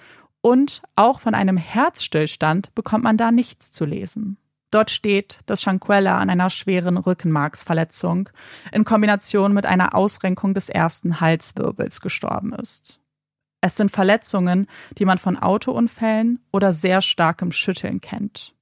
[0.41, 4.37] Und auch von einem Herzstillstand bekommt man da nichts zu lesen.
[4.71, 8.29] Dort steht, dass Shanquella an einer schweren Rückenmarksverletzung
[8.71, 12.99] in Kombination mit einer Ausrenkung des ersten Halswirbels gestorben ist.
[13.61, 18.53] Es sind Verletzungen, die man von Autounfällen oder sehr starkem Schütteln kennt.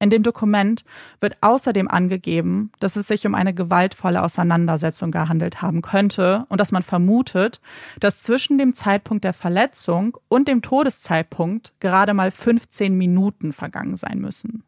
[0.00, 0.84] In dem Dokument
[1.20, 6.72] wird außerdem angegeben, dass es sich um eine gewaltvolle Auseinandersetzung gehandelt haben könnte und dass
[6.72, 7.60] man vermutet,
[8.00, 14.18] dass zwischen dem Zeitpunkt der Verletzung und dem Todeszeitpunkt gerade mal 15 Minuten vergangen sein
[14.18, 14.64] müssen.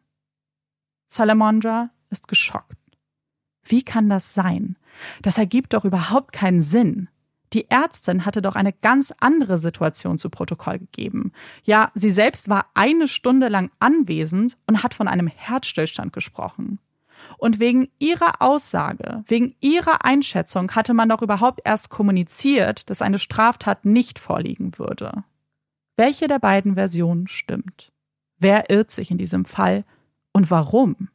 [1.07, 2.77] Salamandra ist geschockt.
[3.63, 4.77] Wie kann das sein?
[5.21, 7.09] Das ergibt doch überhaupt keinen Sinn.
[7.53, 11.31] Die Ärztin hatte doch eine ganz andere Situation zu Protokoll gegeben.
[11.63, 16.79] Ja, sie selbst war eine Stunde lang anwesend und hat von einem Herzstillstand gesprochen.
[17.37, 23.19] Und wegen ihrer Aussage, wegen ihrer Einschätzung hatte man doch überhaupt erst kommuniziert, dass eine
[23.19, 25.23] Straftat nicht vorliegen würde.
[25.95, 27.93] Welche der beiden Versionen stimmt?
[28.37, 29.85] Wer irrt sich in diesem Fall
[30.35, 31.07] und warum?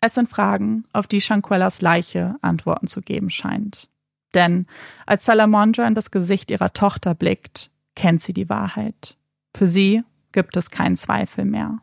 [0.00, 3.90] Es sind Fragen, auf die Shanquellas Leiche Antworten zu geben scheint.
[4.34, 4.66] Denn
[5.04, 9.16] als Salamandra in das Gesicht ihrer Tochter blickt, kennt sie die Wahrheit.
[9.52, 11.80] Für sie gibt es keinen Zweifel mehr.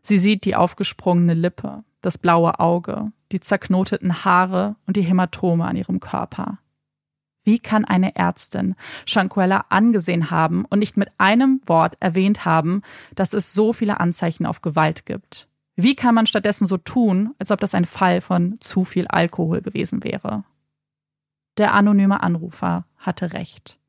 [0.00, 5.74] Sie sieht die aufgesprungene Lippe, das blaue Auge, die zerknoteten Haare und die Hämatome an
[5.74, 6.60] ihrem Körper.
[7.42, 8.76] Wie kann eine Ärztin
[9.06, 12.82] Shanquella angesehen haben und nicht mit einem Wort erwähnt haben,
[13.16, 15.49] dass es so viele Anzeichen auf Gewalt gibt?
[15.76, 19.62] Wie kann man stattdessen so tun, als ob das ein Fall von zu viel Alkohol
[19.62, 20.44] gewesen wäre?
[21.56, 23.80] Der anonyme Anrufer hatte recht.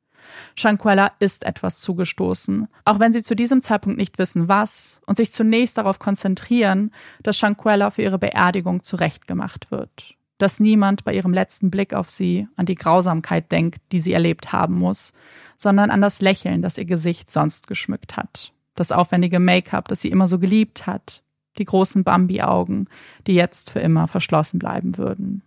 [0.56, 5.32] Shanquella ist etwas zugestoßen, auch wenn sie zu diesem Zeitpunkt nicht wissen, was, und sich
[5.32, 6.92] zunächst darauf konzentrieren,
[7.24, 10.16] dass Shanquella für ihre Beerdigung zurechtgemacht wird.
[10.38, 14.52] Dass niemand bei ihrem letzten Blick auf sie an die Grausamkeit denkt, die sie erlebt
[14.52, 15.14] haben muss,
[15.58, 18.54] sondern an das Lächeln, das ihr Gesicht sonst geschmückt hat.
[18.76, 21.24] Das aufwendige Make-up, das sie immer so geliebt hat.
[21.58, 22.86] Die großen Bambi-Augen,
[23.28, 25.44] die jetzt für immer verschlossen bleiben würden.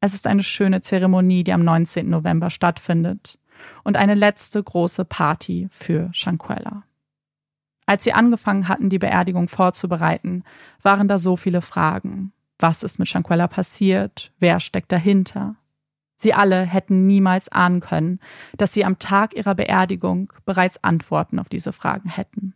[0.00, 2.10] Es ist eine schöne Zeremonie, die am 19.
[2.10, 3.38] November stattfindet
[3.84, 6.84] und eine letzte große Party für Shanquella.
[7.86, 10.44] Als sie angefangen hatten, die Beerdigung vorzubereiten,
[10.82, 12.32] waren da so viele Fragen.
[12.58, 14.32] Was ist mit Shanquella passiert?
[14.38, 15.56] Wer steckt dahinter?
[16.16, 18.20] Sie alle hätten niemals ahnen können,
[18.56, 22.54] dass sie am Tag ihrer Beerdigung bereits Antworten auf diese Fragen hätten.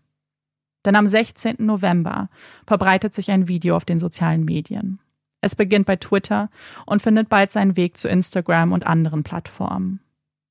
[0.85, 1.57] Denn am 16.
[1.59, 2.29] November
[2.67, 5.01] verbreitet sich ein Video auf den sozialen Medien.
[5.41, 6.51] Es beginnt bei Twitter
[6.87, 10.01] und findet bald seinen Weg zu Instagram und anderen Plattformen.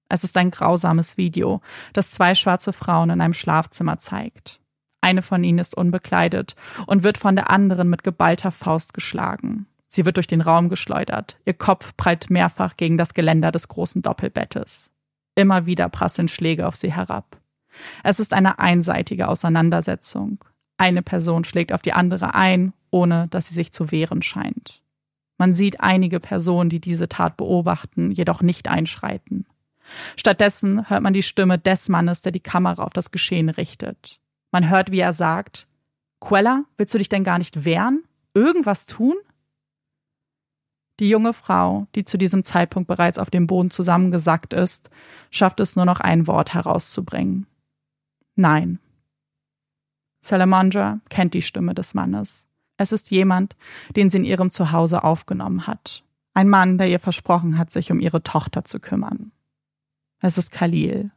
[0.10, 1.62] Es ist ein grausames Video,
[1.94, 4.62] das zwei schwarze Frauen in einem Schlafzimmer zeigt.
[5.02, 9.68] Eine von ihnen ist unbekleidet und wird von der anderen mit geballter Faust geschlagen.
[9.88, 11.40] Sie wird durch den Raum geschleudert.
[11.46, 14.92] Ihr Kopf prallt mehrfach gegen das Geländer des großen Doppelbettes.
[15.36, 17.37] Immer wieder prasseln Schläge auf sie herab.
[18.04, 20.44] Es ist eine einseitige Auseinandersetzung.
[20.78, 24.82] Eine Person schlägt auf die andere ein ohne dass sie sich zu wehren scheint.
[25.38, 29.46] Man sieht einige Personen, die diese Tat beobachten, jedoch nicht einschreiten.
[30.16, 34.20] Stattdessen hört man die Stimme des Mannes, der die Kamera auf das Geschehen richtet.
[34.52, 35.68] Man hört, wie er sagt,
[36.20, 38.04] Quella, willst du dich denn gar nicht wehren?
[38.34, 39.16] Irgendwas tun?
[41.00, 44.90] Die junge Frau, die zu diesem Zeitpunkt bereits auf dem Boden zusammengesackt ist,
[45.30, 47.46] schafft es nur noch ein Wort herauszubringen.
[48.38, 48.80] Nein.
[50.22, 52.48] Salamandra kennt die Stimme des Mannes.
[52.78, 53.58] Es ist jemand,
[53.96, 56.04] den sie in ihrem Zuhause aufgenommen hat.
[56.36, 59.32] Ein Mann, der ihr versprochen hat, sich um ihre Tochter zu kümmern.
[60.22, 61.10] Es ist Khalil.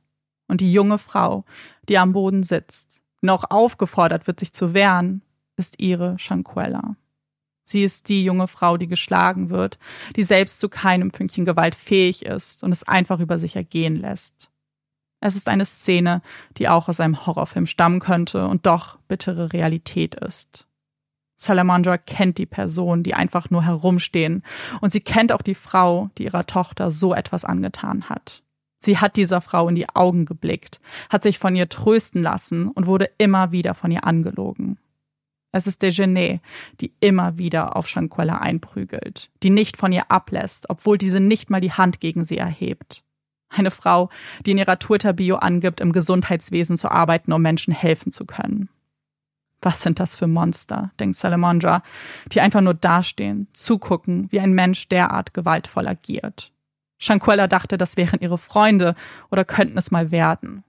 [0.49, 1.45] Und die junge Frau,
[1.89, 5.21] die am Boden sitzt, noch aufgefordert wird, sich zu wehren,
[5.57, 6.97] ist ihre Shanquella.
[7.65, 9.79] Sie ist die junge Frau, die geschlagen wird,
[10.17, 14.50] die selbst zu keinem Fünkchen Gewalt fähig ist und es einfach über sich ergehen lässt.
[15.21, 16.23] Es ist eine Szene,
[16.57, 20.67] die auch aus einem Horrorfilm stammen könnte und doch bittere Realität ist.
[21.41, 24.43] Salamandra kennt die Person, die einfach nur herumstehen.
[24.83, 28.43] Und sie kennt auch die Frau, die ihrer Tochter so etwas angetan hat.
[28.79, 32.87] Sie hat dieser Frau in die Augen geblickt, hat sich von ihr trösten lassen und
[32.87, 34.79] wurde immer wieder von ihr angelogen.
[35.53, 36.41] Es ist Dejeuner,
[36.81, 41.61] die immer wieder auf Shanquella einprügelt, die nicht von ihr ablässt, obwohl diese nicht mal
[41.61, 43.03] die Hand gegen sie erhebt.
[43.51, 44.09] Eine Frau,
[44.47, 48.69] die in ihrer Twitter-Bio angibt, im Gesundheitswesen zu arbeiten, um Menschen helfen zu können.
[49.61, 51.83] Was sind das für Monster, denkt Salamandra,
[52.33, 56.53] die einfach nur dastehen, zugucken, wie ein Mensch derart gewaltvoll agiert.
[56.99, 58.95] Shanquella dachte, das wären ihre Freunde
[59.31, 60.65] oder könnten es mal werden.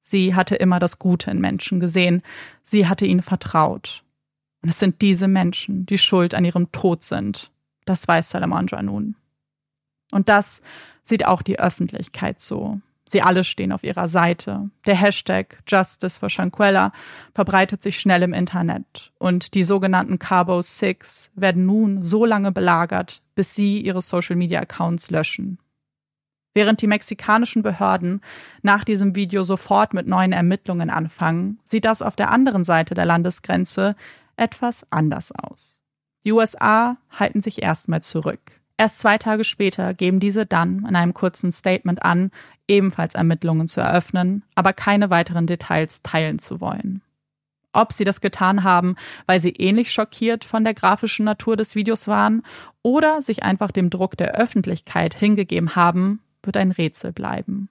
[0.00, 2.22] Sie hatte immer das Gute in Menschen gesehen,
[2.62, 4.04] sie hatte ihnen vertraut.
[4.62, 7.50] Und es sind diese Menschen, die schuld an ihrem Tod sind.
[7.84, 9.16] Das weiß Salamandra nun.
[10.12, 10.62] Und das
[11.02, 12.80] sieht auch die Öffentlichkeit so.
[13.08, 14.68] Sie alle stehen auf ihrer Seite.
[14.84, 16.90] Der Hashtag Justice for Shanquella
[17.34, 23.22] verbreitet sich schnell im Internet und die sogenannten Cabo Six werden nun so lange belagert,
[23.36, 25.58] bis sie ihre Social Media Accounts löschen.
[26.52, 28.22] Während die mexikanischen Behörden
[28.62, 33.04] nach diesem Video sofort mit neuen Ermittlungen anfangen, sieht das auf der anderen Seite der
[33.04, 33.94] Landesgrenze
[34.36, 35.78] etwas anders aus.
[36.24, 38.60] Die USA halten sich erstmal zurück.
[38.78, 42.30] Erst zwei Tage später geben diese dann in einem kurzen Statement an,
[42.68, 47.02] ebenfalls Ermittlungen zu eröffnen, aber keine weiteren Details teilen zu wollen.
[47.72, 48.96] Ob sie das getan haben,
[49.26, 52.42] weil sie ähnlich schockiert von der grafischen Natur des Videos waren
[52.82, 57.68] oder sich einfach dem Druck der Öffentlichkeit hingegeben haben, wird ein Rätsel bleiben.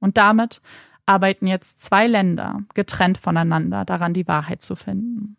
[0.00, 0.60] Und damit
[1.06, 5.36] arbeiten jetzt zwei Länder getrennt voneinander daran, die Wahrheit zu finden.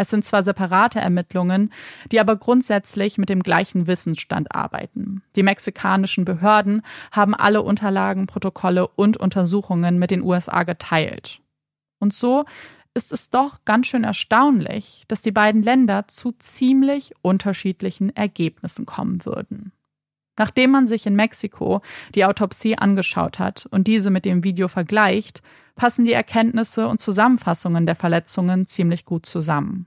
[0.00, 1.72] Es sind zwar separate Ermittlungen,
[2.12, 5.22] die aber grundsätzlich mit dem gleichen Wissensstand arbeiten.
[5.34, 11.40] Die mexikanischen Behörden haben alle Unterlagen, Protokolle und Untersuchungen mit den USA geteilt.
[11.98, 12.44] Und so
[12.94, 19.24] ist es doch ganz schön erstaunlich, dass die beiden Länder zu ziemlich unterschiedlichen Ergebnissen kommen
[19.24, 19.72] würden.
[20.38, 21.82] Nachdem man sich in Mexiko
[22.14, 25.42] die Autopsie angeschaut hat und diese mit dem Video vergleicht,
[25.74, 29.86] passen die Erkenntnisse und Zusammenfassungen der Verletzungen ziemlich gut zusammen.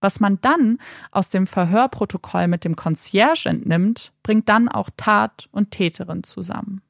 [0.00, 0.78] Was man dann
[1.12, 6.82] aus dem Verhörprotokoll mit dem Concierge entnimmt, bringt dann auch Tat und Täterin zusammen.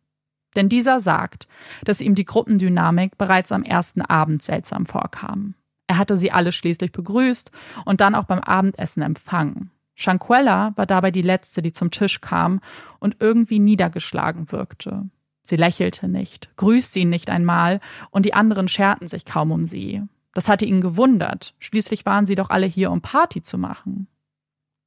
[0.57, 1.47] Denn dieser sagt,
[1.85, 5.55] dass ihm die Gruppendynamik bereits am ersten Abend seltsam vorkam.
[5.87, 7.51] Er hatte sie alle schließlich begrüßt
[7.85, 9.71] und dann auch beim Abendessen empfangen.
[9.95, 12.61] Shanquella war dabei die Letzte, die zum Tisch kam
[12.99, 15.09] und irgendwie niedergeschlagen wirkte.
[15.45, 17.81] Sie lächelte nicht, grüßte ihn nicht einmal,
[18.11, 20.03] und die anderen scherten sich kaum um sie.
[20.35, 24.07] Das hatte ihn gewundert, schließlich waren sie doch alle hier, um Party zu machen.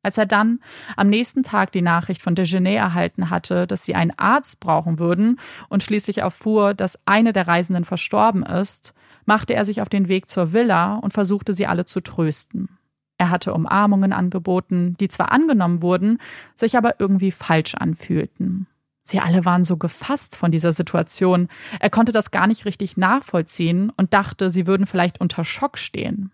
[0.02, 0.60] Als er dann
[0.98, 5.40] am nächsten Tag die Nachricht von Dejeuner erhalten hatte, dass sie einen Arzt brauchen würden
[5.68, 8.94] und schließlich erfuhr, dass eine der Reisenden verstorben ist,
[9.26, 12.75] machte er sich auf den Weg zur Villa und versuchte sie alle zu trösten.
[13.18, 16.20] Er hatte Umarmungen angeboten, die zwar angenommen wurden,
[16.56, 18.68] sich aber irgendwie falsch anfühlten.
[19.08, 21.48] Sie alle waren so gefasst von dieser Situation.
[21.80, 26.32] Er konnte das gar nicht richtig nachvollziehen und dachte, sie würden vielleicht unter Schock stehen.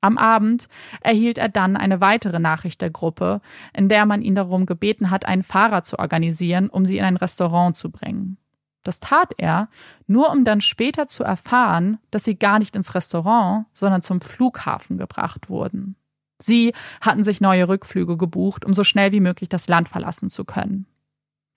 [0.00, 0.68] Am Abend
[1.02, 3.42] erhielt er dann eine weitere Nachricht der Gruppe,
[3.74, 7.18] in der man ihn darum gebeten hat, einen Fahrer zu organisieren, um sie in ein
[7.18, 8.38] Restaurant zu bringen.
[8.82, 9.68] Das tat er,
[10.06, 14.96] nur um dann später zu erfahren, dass sie gar nicht ins Restaurant, sondern zum Flughafen
[14.96, 15.96] gebracht wurden.
[16.42, 20.44] Sie hatten sich neue Rückflüge gebucht, um so schnell wie möglich das Land verlassen zu
[20.44, 20.86] können.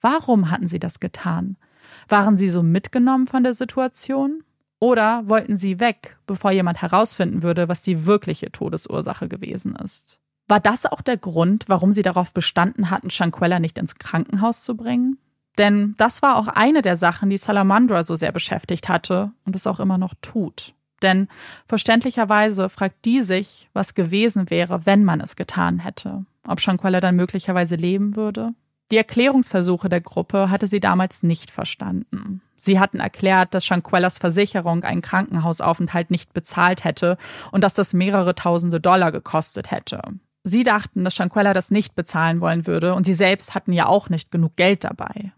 [0.02, 1.58] Warum hatten sie das getan?
[2.10, 4.44] Waren sie so mitgenommen von der Situation?
[4.80, 10.20] Oder wollten sie weg, bevor jemand herausfinden würde, was die wirkliche Todesursache gewesen ist?
[10.50, 14.76] War das auch der Grund, warum sie darauf bestanden hatten, Shanquella nicht ins Krankenhaus zu
[14.76, 15.18] bringen?
[15.58, 19.68] Denn das war auch eine der Sachen, die Salamandra so sehr beschäftigt hatte und es
[19.68, 20.74] auch immer noch tut.
[21.04, 21.28] Denn
[21.68, 26.26] verständlicherweise fragt die sich, was gewesen wäre, wenn man es getan hätte.
[26.48, 28.54] Ob Shanquella dann möglicherweise leben würde?
[28.92, 32.42] Die Erklärungsversuche der Gruppe hatte sie damals nicht verstanden.
[32.58, 37.18] Sie hatten erklärt, dass Shanquellas Versicherung einen Krankenhausaufenthalt nicht bezahlt hätte
[37.52, 40.02] und dass das mehrere tausende Dollar gekostet hätte.
[40.44, 44.10] Sie dachten, dass Shanquella das nicht bezahlen wollen würde und sie selbst hatten ja auch
[44.10, 45.32] nicht genug Geld dabei.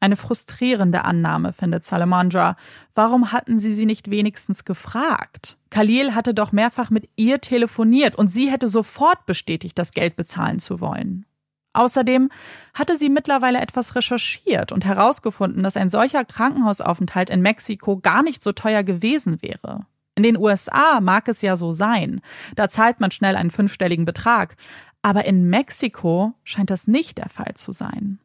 [0.00, 2.56] Eine frustrierende Annahme, findet Salamandra.
[2.94, 5.58] Warum hatten sie sie nicht wenigstens gefragt?
[5.70, 10.60] Khalil hatte doch mehrfach mit ihr telefoniert und sie hätte sofort bestätigt, das Geld bezahlen
[10.60, 11.26] zu wollen.
[11.72, 12.30] Außerdem
[12.74, 18.42] hatte sie mittlerweile etwas recherchiert und herausgefunden, dass ein solcher Krankenhausaufenthalt in Mexiko gar nicht
[18.42, 19.86] so teuer gewesen wäre.
[20.14, 22.20] In den USA mag es ja so sein,
[22.56, 24.56] da zahlt man schnell einen fünfstelligen Betrag,
[25.02, 28.18] aber in Mexiko scheint das nicht der Fall zu sein.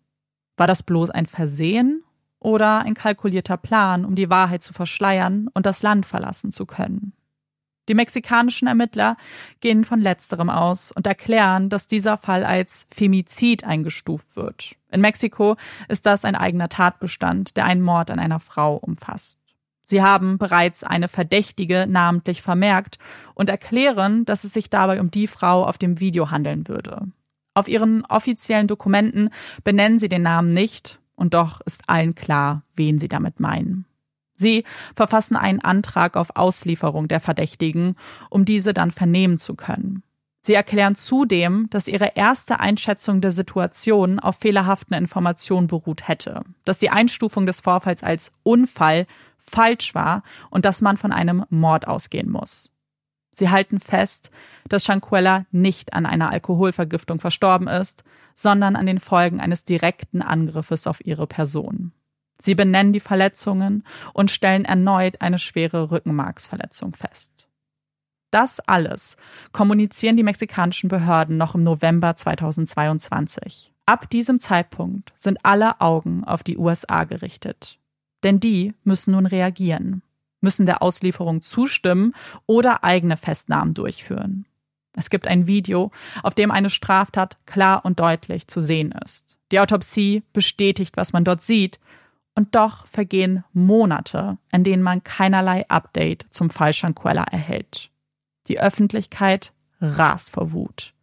[0.58, 2.04] War das bloß ein Versehen
[2.40, 7.14] oder ein kalkulierter Plan, um die Wahrheit zu verschleiern und das Land verlassen zu können?
[7.90, 9.18] Die mexikanischen Ermittler
[9.60, 14.76] gehen von letzterem aus und erklären, dass dieser Fall als Femizid eingestuft wird.
[14.90, 15.58] In Mexiko
[15.90, 19.38] ist das ein eigener Tatbestand, der einen Mord an einer Frau umfasst.
[19.84, 23.00] Sie haben bereits eine Verdächtige namentlich vermerkt
[23.34, 27.08] und erklären, dass es sich dabei um die Frau auf dem Video handeln würde.
[27.54, 29.30] Auf ihren offiziellen Dokumenten
[29.64, 33.86] benennen sie den Namen nicht, und doch ist allen klar, wen sie damit meinen.
[34.36, 34.64] Sie
[34.96, 37.96] verfassen einen Antrag auf Auslieferung der Verdächtigen,
[38.30, 40.04] um diese dann vernehmen zu können.
[40.42, 46.80] Sie erklären zudem, dass ihre erste Einschätzung der Situation auf fehlerhaften Informationen beruht hätte, dass
[46.80, 49.06] die Einstufung des Vorfalls als Unfall
[49.38, 52.73] falsch war und dass man von einem Mord ausgehen muss.
[53.34, 54.32] Sie halten fest,
[54.70, 58.04] dass Shanquella nicht an einer Alkoholvergiftung verstorben ist,
[58.36, 61.92] sondern an den Folgen eines direkten Angriffes auf ihre Person.
[62.40, 67.48] Sie benennen die Verletzungen und stellen erneut eine schwere Rückenmarksverletzung fest.
[68.32, 69.18] Das alles
[69.52, 73.72] kommunizieren die mexikanischen Behörden noch im November 2022.
[73.86, 77.78] Ab diesem Zeitpunkt sind alle Augen auf die USA gerichtet.
[78.24, 80.02] Denn die müssen nun reagieren,
[80.44, 82.14] müssen der Auslieferung zustimmen
[82.46, 84.46] oder eigene Festnahmen durchführen.
[84.96, 85.92] Es gibt ein Video,
[86.22, 89.38] auf dem eine Straftat klar und deutlich zu sehen ist.
[89.52, 91.80] Die Autopsie bestätigt, was man dort sieht,
[92.36, 97.92] und doch vergehen Monate, in denen man keinerlei Update zum Fall Shankwella erhält.
[98.48, 100.94] Die Öffentlichkeit rast vor Wut.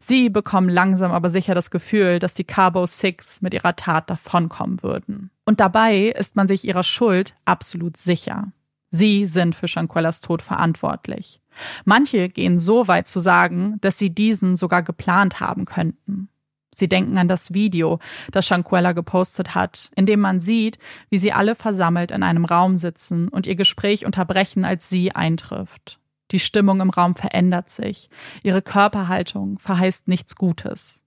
[0.00, 4.82] Sie bekommen langsam aber sicher das Gefühl, dass die Cabo Six mit ihrer Tat davonkommen
[4.82, 5.30] würden.
[5.44, 8.48] Und dabei ist man sich ihrer Schuld absolut sicher.
[8.90, 11.40] Sie sind für Shankwellas Tod verantwortlich.
[11.84, 16.28] Manche gehen so weit zu sagen, dass sie diesen sogar geplant haben könnten.
[16.72, 17.98] Sie denken an das Video,
[18.30, 20.78] das Shankwella gepostet hat, in dem man sieht,
[21.08, 25.98] wie sie alle versammelt in einem Raum sitzen und ihr Gespräch unterbrechen, als sie eintrifft.
[26.30, 28.08] Die Stimmung im Raum verändert sich.
[28.42, 31.02] Ihre Körperhaltung verheißt nichts Gutes.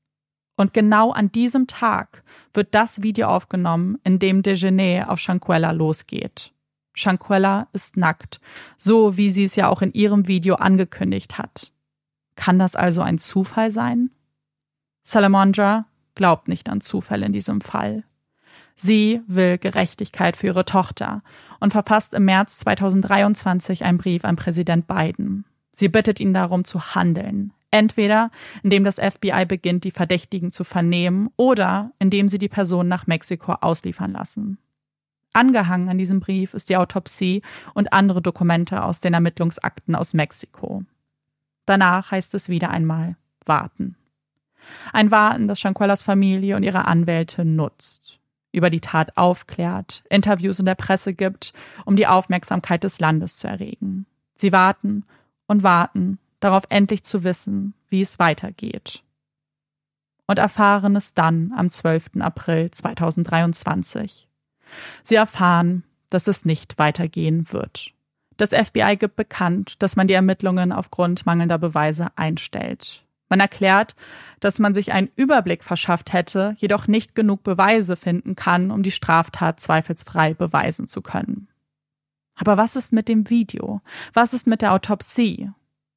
[0.56, 2.24] Und genau an diesem Tag
[2.54, 6.53] wird das Video aufgenommen, in dem Dejeuner auf Shankwella losgeht.
[6.94, 8.40] Shankwella ist nackt,
[8.78, 11.72] so wie sie es ja auch in ihrem Video angekündigt hat.
[12.36, 14.12] Kann das also ein Zufall sein?
[15.02, 15.86] Salamandra
[16.16, 18.04] glaubt nicht an Zufälle in diesem Fall.
[18.76, 21.22] Sie will Gerechtigkeit für ihre Tochter
[21.60, 25.46] und verfasst im März 2023 einen Brief an Präsident Biden.
[25.72, 27.54] Sie bittet ihn darum zu handeln.
[27.72, 28.30] Entweder
[28.62, 33.54] indem das FBI beginnt, die Verdächtigen zu vernehmen oder indem sie die Person nach Mexiko
[33.54, 34.60] ausliefern lassen.
[35.34, 37.42] Angehangen an diesem Brief ist die Autopsie
[37.74, 40.84] und andere Dokumente aus den Ermittlungsakten aus Mexiko.
[41.66, 43.16] Danach heißt es wieder einmal
[43.46, 43.96] warten.
[44.94, 48.20] Ein Warten, das Shankwellas Familie und ihre Anwälte nutzt,
[48.52, 51.54] über die Tat aufklärt, Interviews in der Presse gibt,
[51.86, 54.06] um die Aufmerksamkeit des Landes zu erregen.
[54.36, 55.04] Sie warten
[55.48, 59.04] und warten, darauf endlich zu wissen, wie es weitergeht.
[60.28, 62.22] Und erfahren es dann am 12.
[62.22, 64.28] April 2023.
[65.04, 67.94] Sie erfahren, dass es nicht weitergehen wird.
[68.38, 73.04] Das FBI gibt bekannt, dass man die Ermittlungen aufgrund mangelnder Beweise einstellt.
[73.30, 73.96] Man erklärt,
[74.40, 78.92] dass man sich einen Überblick verschafft hätte, jedoch nicht genug Beweise finden kann, um die
[78.92, 81.48] Straftat zweifelsfrei beweisen zu können.
[82.36, 83.82] Aber was ist mit dem Video?
[84.14, 85.50] Was ist mit der Autopsie?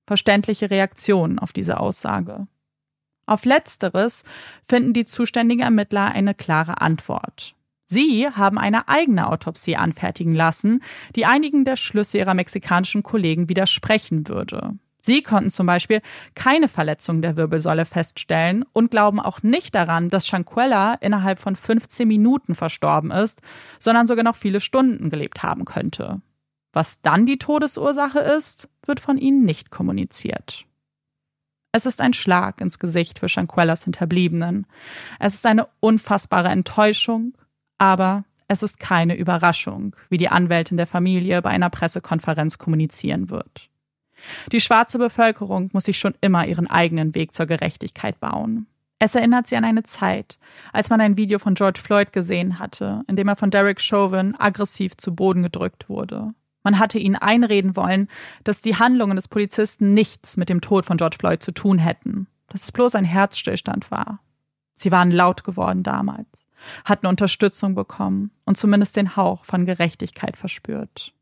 [0.06, 2.46] Verständliche Reaktionen auf diese Aussage.
[3.26, 4.22] Auf letzteres
[4.62, 7.55] finden die zuständigen Ermittler eine klare Antwort.
[7.86, 10.82] Sie haben eine eigene Autopsie anfertigen lassen,
[11.14, 14.74] die einigen der Schlüsse ihrer mexikanischen Kollegen widersprechen würde.
[15.06, 16.02] Sie konnten zum Beispiel
[16.34, 22.08] keine Verletzung der Wirbelsäule feststellen und glauben auch nicht daran, dass Shankwella innerhalb von 15
[22.08, 23.40] Minuten verstorben ist,
[23.78, 26.22] sondern sogar noch viele Stunden gelebt haben könnte.
[26.72, 30.66] Was dann die Todesursache ist, wird von ihnen nicht kommuniziert.
[31.70, 34.66] Es ist ein Schlag ins Gesicht für Shankwellas Hinterbliebenen.
[35.20, 37.34] Es ist eine unfassbare Enttäuschung,
[37.78, 43.68] aber es ist keine Überraschung, wie die Anwältin der Familie bei einer Pressekonferenz kommunizieren wird.
[44.52, 48.66] Die schwarze Bevölkerung muss sich schon immer ihren eigenen Weg zur Gerechtigkeit bauen.
[48.98, 50.38] Es erinnert sie an eine Zeit,
[50.72, 54.34] als man ein Video von George Floyd gesehen hatte, in dem er von Derek Chauvin
[54.38, 56.32] aggressiv zu Boden gedrückt wurde.
[56.62, 58.08] Man hatte ihnen einreden wollen,
[58.42, 62.26] dass die Handlungen des Polizisten nichts mit dem Tod von George Floyd zu tun hätten,
[62.48, 64.20] dass es bloß ein Herzstillstand war.
[64.74, 66.45] Sie waren laut geworden damals,
[66.84, 71.12] hatten Unterstützung bekommen und zumindest den Hauch von Gerechtigkeit verspürt.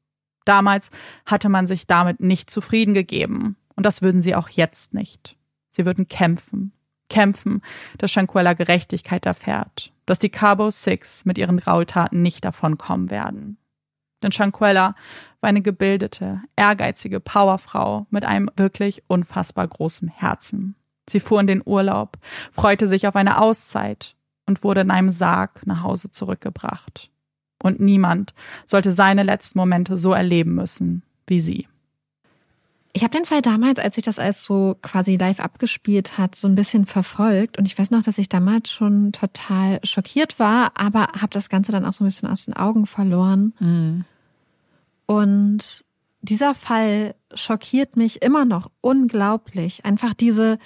[0.45, 0.91] Damals
[1.27, 3.57] hatte man sich damit nicht zufrieden gegeben.
[3.77, 5.37] Und das würden sie auch jetzt nicht.
[5.71, 6.73] Sie würden kämpfen.
[7.09, 7.63] Kämpfen,
[7.99, 9.93] dass Shankwella Gerechtigkeit erfährt.
[10.07, 13.59] Dass die Cabo Six mit ihren Graultaten nicht davonkommen werden.
[14.23, 14.95] Denn Shankwella
[15.41, 20.77] war eine gebildete, ehrgeizige Powerfrau mit einem wirklich unfassbar großen Herzen.
[21.09, 22.17] Sie fuhr in den Urlaub,
[22.51, 24.14] freute sich auf eine Auszeit
[24.47, 27.11] und wurde in einem Sarg nach Hause zurückgebracht
[27.65, 28.35] und niemand
[28.67, 31.67] sollte seine letzten Momente so erleben müssen wie sie.
[32.93, 36.47] Ich habe den Fall damals, als sich das alles so quasi live abgespielt hat, so
[36.47, 37.59] ein bisschen verfolgt.
[37.59, 41.73] Und ich weiß noch, dass ich damals schon total schockiert war, aber habe das Ganze
[41.73, 43.53] dann auch so ein bisschen aus den Augen verloren.
[43.59, 44.05] Mhm.
[45.07, 45.85] Und
[46.21, 49.85] dieser Fall schockiert mich immer noch unglaublich.
[49.85, 50.59] Einfach diese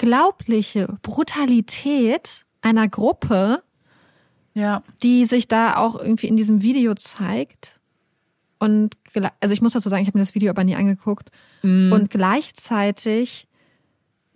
[0.00, 3.62] unglaubliche Brutalität einer Gruppe,
[4.54, 4.82] ja.
[5.02, 7.80] die sich da auch irgendwie in diesem Video zeigt.
[8.58, 8.96] Und
[9.40, 11.30] also ich muss dazu sagen, ich habe mir das Video aber nie angeguckt.
[11.62, 11.92] Mm.
[11.92, 13.48] Und gleichzeitig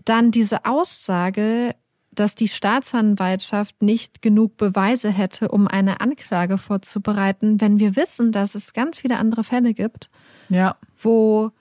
[0.04, 1.74] dann diese Aussage,
[2.12, 8.54] dass die Staatsanwaltschaft nicht genug Beweise hätte, um eine Anklage vorzubereiten, wenn wir wissen, dass
[8.54, 10.10] es ganz viele andere Fälle gibt,
[10.48, 10.76] ja.
[11.00, 11.52] wo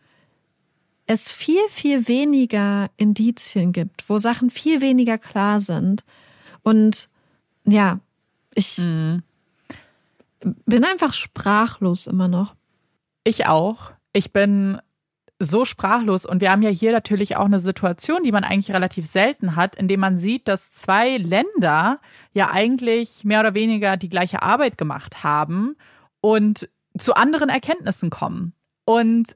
[1.12, 6.04] es viel, viel weniger Indizien gibt, wo Sachen viel weniger klar sind.
[6.64, 7.10] Und
[7.66, 8.00] ja,
[8.54, 9.24] ich mhm.
[10.66, 12.56] bin einfach sprachlos immer noch.
[13.24, 13.92] Ich auch.
[14.14, 14.80] Ich bin
[15.38, 16.26] so sprachlos.
[16.26, 19.76] Und wir haben ja hier natürlich auch eine Situation, die man eigentlich relativ selten hat,
[19.76, 22.00] indem man sieht, dass zwei Länder
[22.34, 25.76] ja eigentlich mehr oder weniger die gleiche Arbeit gemacht haben
[26.22, 28.54] und zu anderen Erkenntnissen kommen.
[28.86, 29.36] Und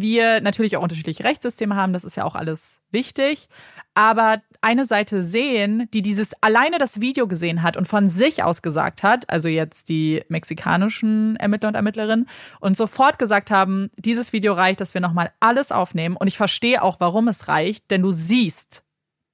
[0.00, 3.48] wir natürlich auch unterschiedliche Rechtssysteme haben, das ist ja auch alles wichtig.
[3.94, 8.62] Aber eine Seite sehen, die dieses alleine das Video gesehen hat und von sich aus
[8.62, 12.28] gesagt hat, also jetzt die mexikanischen Ermittler und Ermittlerinnen,
[12.60, 16.16] und sofort gesagt haben, dieses Video reicht, dass wir nochmal alles aufnehmen.
[16.16, 18.84] Und ich verstehe auch, warum es reicht, denn du siehst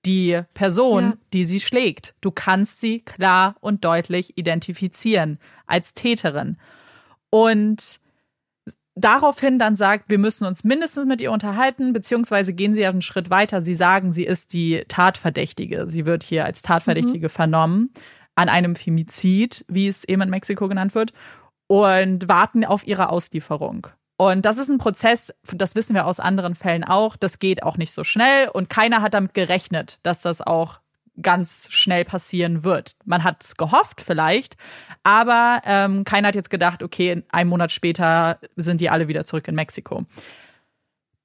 [0.06, 1.16] die Person, ja.
[1.32, 2.14] die sie schlägt.
[2.20, 6.58] Du kannst sie klar und deutlich identifizieren als Täterin.
[7.30, 8.00] Und
[8.94, 13.30] daraufhin dann sagt, wir müssen uns mindestens mit ihr unterhalten, beziehungsweise gehen sie einen Schritt
[13.30, 13.60] weiter.
[13.60, 15.88] Sie sagen, sie ist die Tatverdächtige.
[15.88, 17.30] Sie wird hier als Tatverdächtige mhm.
[17.30, 17.90] vernommen
[18.36, 21.12] an einem Femizid, wie es eben in Mexiko genannt wird,
[21.66, 23.86] und warten auf ihre Auslieferung.
[24.16, 27.76] Und das ist ein Prozess, das wissen wir aus anderen Fällen auch, das geht auch
[27.76, 30.80] nicht so schnell und keiner hat damit gerechnet, dass das auch
[31.20, 32.92] ganz schnell passieren wird.
[33.04, 34.56] Man hat es gehofft vielleicht,
[35.02, 39.46] aber ähm, keiner hat jetzt gedacht, okay, einen Monat später sind die alle wieder zurück
[39.48, 40.04] in Mexiko.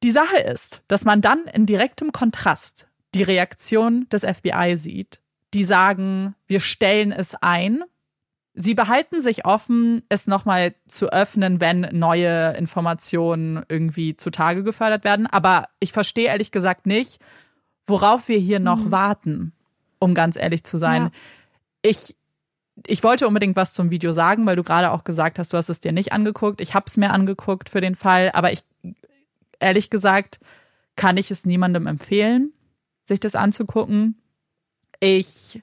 [0.04, 5.22] Die Sache ist, dass man dann in direktem Kontrast die Reaktion des FBI sieht.
[5.54, 7.84] Die sagen, wir stellen es ein.
[8.54, 15.28] Sie behalten sich offen, es nochmal zu öffnen, wenn neue Informationen irgendwie zutage gefördert werden.
[15.28, 17.20] Aber ich verstehe ehrlich gesagt nicht,
[17.88, 18.92] worauf wir hier noch mhm.
[18.92, 19.54] warten
[20.00, 21.04] um ganz ehrlich zu sein.
[21.04, 21.12] Ja.
[21.82, 22.16] Ich,
[22.88, 25.70] ich wollte unbedingt was zum Video sagen, weil du gerade auch gesagt hast, du hast
[25.70, 26.62] es dir nicht angeguckt.
[26.62, 28.64] Ich habe es mir angeguckt für den Fall, aber ich,
[29.60, 30.40] ehrlich gesagt,
[30.96, 32.52] kann ich es niemandem empfehlen,
[33.06, 34.18] sich das anzugucken.
[35.00, 35.62] Ich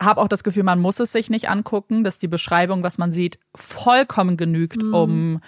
[0.00, 3.12] habe auch das Gefühl, man muss es sich nicht angucken, dass die Beschreibung, was man
[3.12, 4.94] sieht, vollkommen genügt, mhm.
[4.94, 5.40] um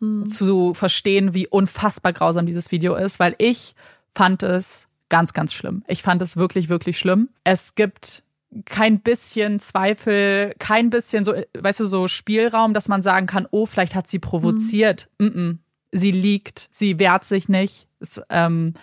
[0.00, 0.28] mhm.
[0.28, 3.74] zu verstehen, wie unfassbar grausam dieses Video ist, weil ich
[4.14, 5.84] fand es ganz, ganz schlimm.
[5.86, 7.28] Ich fand es wirklich, wirklich schlimm.
[7.44, 8.24] Es gibt
[8.64, 13.64] kein bisschen Zweifel, kein bisschen so, weißt du, so Spielraum, dass man sagen kann, oh,
[13.64, 15.08] vielleicht hat sie provoziert.
[15.20, 15.26] Mhm.
[15.26, 15.58] Mm -mm.
[15.92, 17.86] Sie liegt, sie wehrt sich nicht.
[18.00, 18.74] Es, ähm,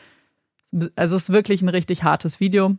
[0.95, 2.77] also es ist wirklich ein richtig hartes Video.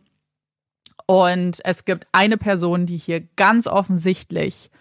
[1.05, 4.71] Und es gibt eine Person, die hier ganz offensichtlich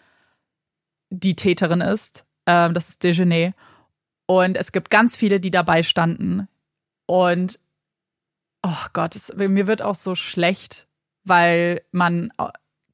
[1.10, 2.24] die Täterin ist.
[2.46, 3.52] Ähm, das ist Dejeuner.
[4.24, 6.48] Und es gibt ganz viele, die dabei standen.
[7.04, 7.60] Und
[8.62, 10.88] oh Gott, es, mir wird auch so schlecht,
[11.24, 12.48] weil man äh,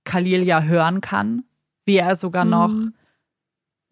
[0.05, 1.45] Khalil ja hören kann,
[1.85, 2.51] wie er sogar mhm.
[2.51, 2.75] noch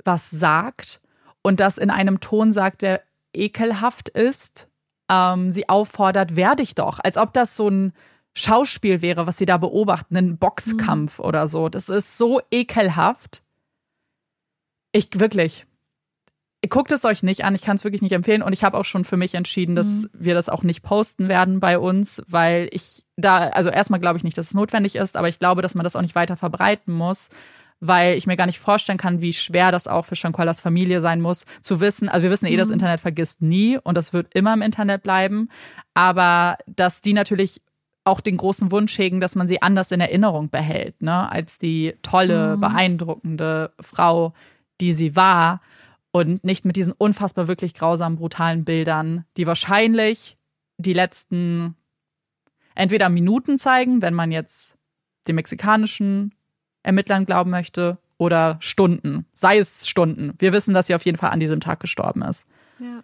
[0.04, 1.00] was sagt
[1.42, 3.02] und das in einem Ton sagt, der
[3.32, 4.68] ekelhaft ist.
[5.08, 7.92] Ähm, sie auffordert, werde ich doch, als ob das so ein
[8.34, 11.24] Schauspiel wäre, was sie da beobachten, ein Boxkampf mhm.
[11.24, 11.68] oder so.
[11.68, 13.42] Das ist so ekelhaft.
[14.92, 15.66] Ich wirklich,
[16.68, 18.84] guckt es euch nicht an, ich kann es wirklich nicht empfehlen und ich habe auch
[18.84, 20.08] schon für mich entschieden, dass mhm.
[20.12, 24.24] wir das auch nicht posten werden bei uns, weil ich da, also erstmal glaube ich
[24.24, 26.92] nicht, dass es notwendig ist, aber ich glaube, dass man das auch nicht weiter verbreiten
[26.92, 27.30] muss,
[27.78, 31.20] weil ich mir gar nicht vorstellen kann, wie schwer das auch für Shanqualas Familie sein
[31.20, 32.58] muss, zu wissen, also wir wissen eh, mhm.
[32.58, 35.50] das Internet vergisst nie und das wird immer im Internet bleiben,
[35.94, 37.60] aber dass die natürlich
[38.04, 41.94] auch den großen Wunsch hegen, dass man sie anders in Erinnerung behält, ne, als die
[42.02, 42.60] tolle, mhm.
[42.60, 44.32] beeindruckende Frau,
[44.80, 45.60] die sie war
[46.12, 50.36] und nicht mit diesen unfassbar wirklich grausamen, brutalen Bildern, die wahrscheinlich
[50.78, 51.76] die letzten
[52.74, 54.76] entweder Minuten zeigen, wenn man jetzt
[55.26, 56.34] den mexikanischen
[56.82, 60.34] Ermittlern glauben möchte, oder Stunden, sei es Stunden.
[60.38, 62.46] Wir wissen, dass sie auf jeden Fall an diesem Tag gestorben ist.
[62.78, 63.02] Ja.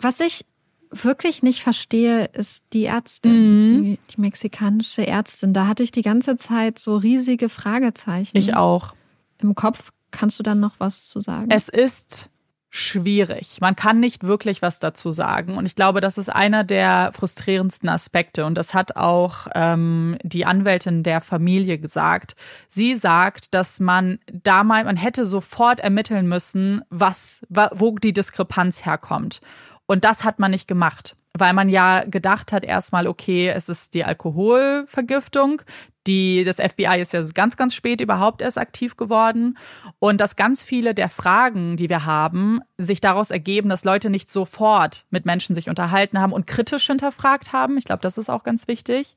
[0.00, 0.44] Was ich
[0.90, 3.82] wirklich nicht verstehe, ist die Ärztin, mhm.
[3.82, 5.52] die, die, mexikanische Ärztin.
[5.52, 8.36] Da hatte ich die ganze Zeit so riesige Fragezeichen.
[8.36, 8.94] Ich auch.
[9.40, 11.50] Im Kopf Kannst du dann noch was zu sagen?
[11.50, 12.30] Es ist
[12.70, 13.60] schwierig.
[13.60, 15.56] Man kann nicht wirklich was dazu sagen.
[15.56, 18.44] Und ich glaube, das ist einer der frustrierendsten Aspekte.
[18.44, 22.36] Und das hat auch ähm, die Anwältin der Familie gesagt.
[22.68, 29.40] Sie sagt, dass man damals, man hätte sofort ermitteln müssen, was, wo die Diskrepanz herkommt.
[29.86, 33.94] Und das hat man nicht gemacht weil man ja gedacht hat erstmal, okay, es ist
[33.94, 35.62] die Alkoholvergiftung.
[36.06, 39.58] Die, das FBI ist ja ganz, ganz spät überhaupt erst aktiv geworden.
[39.98, 44.30] Und dass ganz viele der Fragen, die wir haben, sich daraus ergeben, dass Leute nicht
[44.30, 47.76] sofort mit Menschen sich unterhalten haben und kritisch hinterfragt haben.
[47.76, 49.16] Ich glaube, das ist auch ganz wichtig.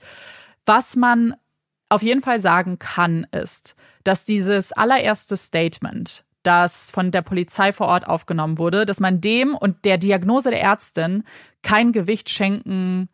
[0.65, 1.36] Was man
[1.89, 7.88] auf jeden Fall sagen kann, ist, dass dieses allererste Statement, das von der Polizei vor
[7.88, 11.24] Ort aufgenommen wurde, dass man dem und der Diagnose der Ärztin
[11.64, 13.09] kein Gewicht schenken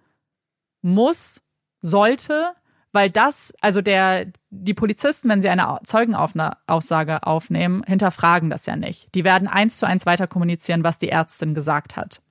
[0.82, 1.41] muss,
[1.82, 2.54] sollte,
[2.91, 9.14] weil das, also der, die Polizisten, wenn sie eine Zeugenaussage aufnehmen, hinterfragen das ja nicht.
[9.14, 12.22] Die werden eins zu eins weiter kommunizieren, was die Ärztin gesagt hat.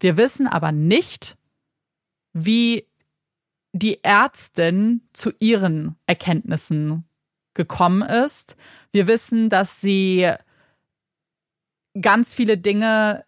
[0.00, 1.36] Wir wissen aber nicht,
[2.32, 2.86] wie
[3.72, 7.04] die Ärztin zu ihren Erkenntnissen
[7.54, 8.56] gekommen ist.
[8.92, 10.32] Wir wissen, dass sie
[12.00, 13.24] ganz viele Dinge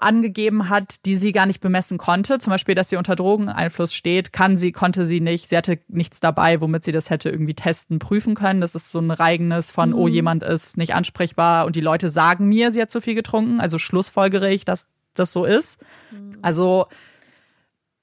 [0.00, 2.38] angegeben hat, die sie gar nicht bemessen konnte.
[2.38, 5.48] Zum Beispiel, dass sie unter Drogeneinfluss steht, kann sie, konnte sie nicht.
[5.48, 8.60] Sie hatte nichts dabei, womit sie das hätte irgendwie testen, prüfen können.
[8.60, 10.02] Das ist so ein Reigenes von, oh, mhm.
[10.02, 13.60] oh, jemand ist nicht ansprechbar und die Leute sagen mir, sie hat zu viel getrunken.
[13.60, 15.80] Also schlussfolgere ich, dass das so ist.
[16.10, 16.38] Mhm.
[16.42, 16.86] Also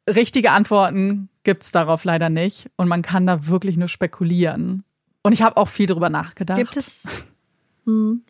[0.08, 2.70] richtige Antworten gibt's darauf leider nicht.
[2.76, 4.84] Und man kann da wirklich nur spekulieren.
[5.24, 6.60] Und ich habe auch viel drüber nachgedacht.
[6.60, 7.08] Gibt es.
[7.86, 8.24] Hm.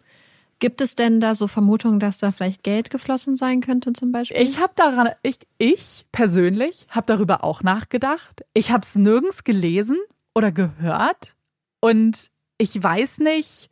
[0.59, 4.41] Gibt es denn da so Vermutungen, dass da vielleicht Geld geflossen sein könnte zum Beispiel?
[4.41, 8.45] Ich habe daran, ich, ich persönlich habe darüber auch nachgedacht.
[8.53, 9.97] Ich habe es nirgends gelesen
[10.33, 11.35] oder gehört
[11.81, 13.69] und ich weiß nicht,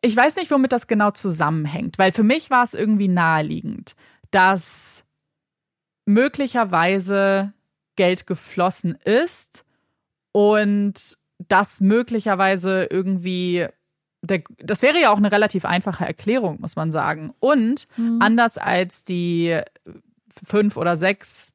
[0.00, 3.96] ich weiß nicht, womit das genau zusammenhängt, weil für mich war es irgendwie naheliegend,
[4.30, 5.04] dass
[6.06, 7.52] möglicherweise
[7.96, 9.64] Geld geflossen ist
[10.32, 13.68] und das möglicherweise irgendwie
[14.30, 17.32] der, das wäre ja auch eine relativ einfache Erklärung, muss man sagen.
[17.40, 18.20] Und mhm.
[18.20, 19.60] anders als die
[20.44, 21.52] fünf oder sechs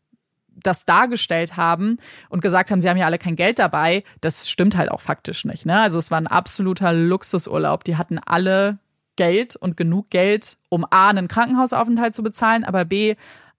[0.63, 1.97] das dargestellt haben
[2.29, 5.45] und gesagt haben, sie haben ja alle kein Geld dabei, das stimmt halt auch faktisch
[5.45, 5.65] nicht.
[5.65, 5.79] Ne?
[5.79, 7.83] Also es war ein absoluter Luxusurlaub.
[7.85, 8.79] Die hatten alle
[9.15, 13.15] Geld und genug Geld, um A, einen Krankenhausaufenthalt zu bezahlen, aber B,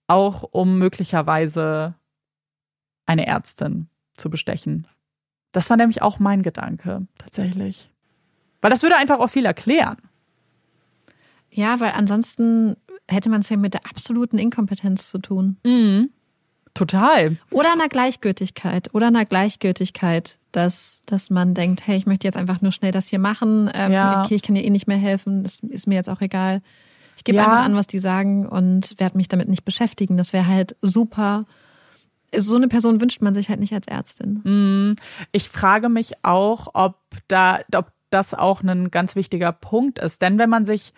[0.07, 1.95] auch um möglicherweise
[3.05, 4.87] eine Ärztin zu bestechen.
[5.51, 7.89] Das war nämlich auch mein Gedanke, tatsächlich.
[8.61, 9.97] Weil das würde einfach auch viel erklären.
[11.51, 15.57] Ja, weil ansonsten hätte man es ja mit der absoluten Inkompetenz zu tun.
[15.65, 16.11] Mhm.
[16.73, 17.37] Total.
[17.49, 18.93] Oder einer Gleichgültigkeit.
[18.93, 23.09] Oder einer Gleichgültigkeit, dass, dass man denkt, hey, ich möchte jetzt einfach nur schnell das
[23.09, 23.69] hier machen.
[23.73, 24.23] Ähm, ja.
[24.23, 25.43] Okay, ich kann dir eh nicht mehr helfen.
[25.43, 26.61] Das ist mir jetzt auch egal.
[27.17, 27.43] Ich gebe ja.
[27.43, 30.15] einfach an, was die sagen und werde mich damit nicht beschäftigen.
[30.15, 31.45] Das wäre halt super.
[32.33, 34.39] So eine Person wünscht man sich halt nicht als Ärztin.
[34.43, 34.95] Mhm.
[35.33, 36.97] Ich frage mich auch, ob
[37.27, 40.21] da, ob das auch ein ganz wichtiger Punkt ist.
[40.21, 40.93] Denn wenn man sich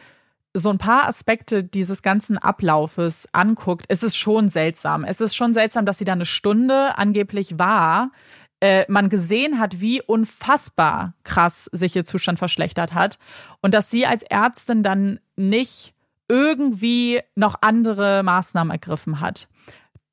[0.53, 5.03] so ein paar Aspekte dieses ganzen Ablaufes anguckt, ist es schon seltsam.
[5.03, 8.11] Es ist schon seltsam, dass sie da eine Stunde angeblich war,
[8.59, 13.18] äh, man gesehen hat, wie unfassbar krass sich ihr Zustand verschlechtert hat
[13.61, 15.93] und dass sie als Ärztin dann nicht
[16.30, 19.49] irgendwie noch andere Maßnahmen ergriffen hat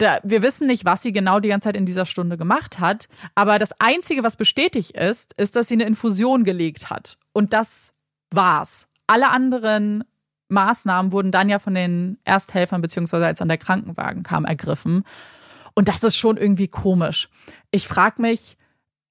[0.02, 3.08] da, wir wissen nicht, was sie genau die ganze Zeit in dieser Stunde gemacht hat,
[3.34, 7.18] aber das Einzige, was bestätigt ist, ist, dass sie eine Infusion gelegt hat.
[7.32, 7.92] Und das
[8.30, 8.88] war's.
[9.06, 10.04] Alle anderen
[10.48, 15.04] Maßnahmen wurden dann ja von den Ersthelfern, beziehungsweise als dann der Krankenwagen kam, ergriffen.
[15.74, 17.28] Und das ist schon irgendwie komisch.
[17.70, 18.56] Ich frage mich,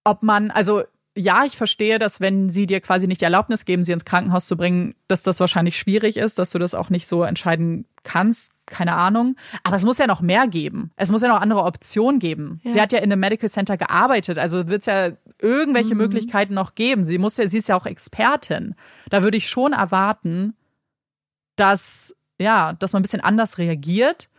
[0.03, 0.83] ob man, also
[1.15, 4.45] ja, ich verstehe, dass wenn sie dir quasi nicht die Erlaubnis geben, sie ins Krankenhaus
[4.45, 8.51] zu bringen, dass das wahrscheinlich schwierig ist, dass du das auch nicht so entscheiden kannst.
[8.69, 9.35] Keine Ahnung.
[9.63, 10.91] Aber es muss ja noch mehr geben.
[10.95, 12.61] Es muss ja noch andere Optionen geben.
[12.63, 12.71] Ja.
[12.71, 15.11] Sie hat ja in einem Medical Center gearbeitet, also wird es ja
[15.41, 16.01] irgendwelche mhm.
[16.01, 17.03] Möglichkeiten noch geben.
[17.03, 18.75] Sie muss ja, sie ist ja auch Expertin.
[19.09, 20.53] Da würde ich schon erwarten,
[21.55, 24.29] dass, ja, dass man ein bisschen anders reagiert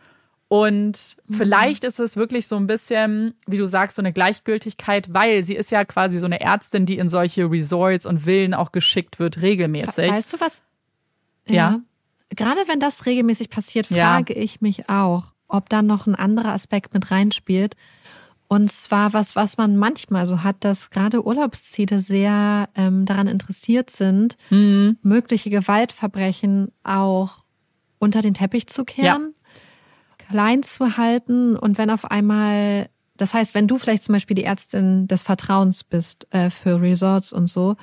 [0.51, 1.33] und mhm.
[1.33, 5.55] vielleicht ist es wirklich so ein bisschen, wie du sagst, so eine Gleichgültigkeit, weil sie
[5.55, 9.41] ist ja quasi so eine Ärztin, die in solche Resorts und Villen auch geschickt wird,
[9.41, 10.11] regelmäßig.
[10.11, 10.61] Weißt du was?
[11.47, 11.55] Ja.
[11.55, 11.79] ja.
[12.35, 14.41] Gerade wenn das regelmäßig passiert, frage ja.
[14.41, 17.75] ich mich auch, ob da noch ein anderer Aspekt mit reinspielt.
[18.47, 23.89] Und zwar was, was man manchmal so hat, dass gerade Urlaubsziele sehr ähm, daran interessiert
[23.89, 24.97] sind, mhm.
[25.03, 27.45] mögliche Gewaltverbrechen auch
[27.99, 29.33] unter den Teppich zu kehren.
[29.33, 29.41] Ja
[30.31, 34.45] klein zu halten und wenn auf einmal, das heißt, wenn du vielleicht zum Beispiel die
[34.45, 37.75] Ärztin des Vertrauens bist äh, für Resorts und so,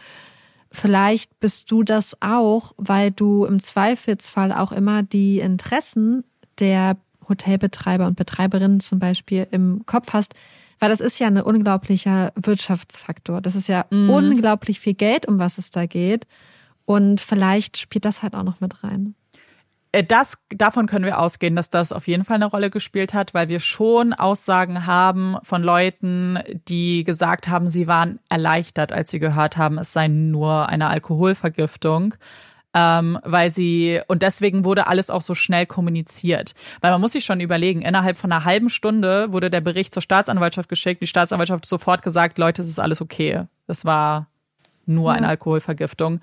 [0.78, 6.24] vielleicht bist du das auch, weil du im Zweifelsfall auch immer die Interessen
[6.58, 6.96] der
[7.28, 10.34] Hotelbetreiber und Betreiberinnen zum Beispiel im Kopf hast,
[10.78, 13.40] weil das ist ja ein unglaublicher Wirtschaftsfaktor.
[13.40, 14.10] Das ist ja mhm.
[14.10, 16.26] unglaublich viel Geld, um was es da geht.
[16.84, 19.14] Und vielleicht spielt das halt auch noch mit rein.
[19.98, 23.34] Äh, das, davon können wir ausgehen, dass das auf jeden Fall eine Rolle gespielt hat,
[23.34, 26.38] weil wir schon Aussagen haben von Leuten,
[26.68, 32.14] die gesagt haben, sie waren erleichtert, als sie gehört haben, es sei nur eine Alkoholvergiftung.
[32.74, 36.54] Ähm, weil sie, und deswegen wurde alles auch so schnell kommuniziert.
[36.82, 40.02] Weil man muss sich schon überlegen, innerhalb von einer halben Stunde wurde der Bericht zur
[40.02, 43.44] Staatsanwaltschaft geschickt, die Staatsanwaltschaft sofort gesagt, Leute, es ist alles okay.
[43.66, 44.26] Das war
[44.84, 45.16] nur ja.
[45.16, 46.20] eine Alkoholvergiftung.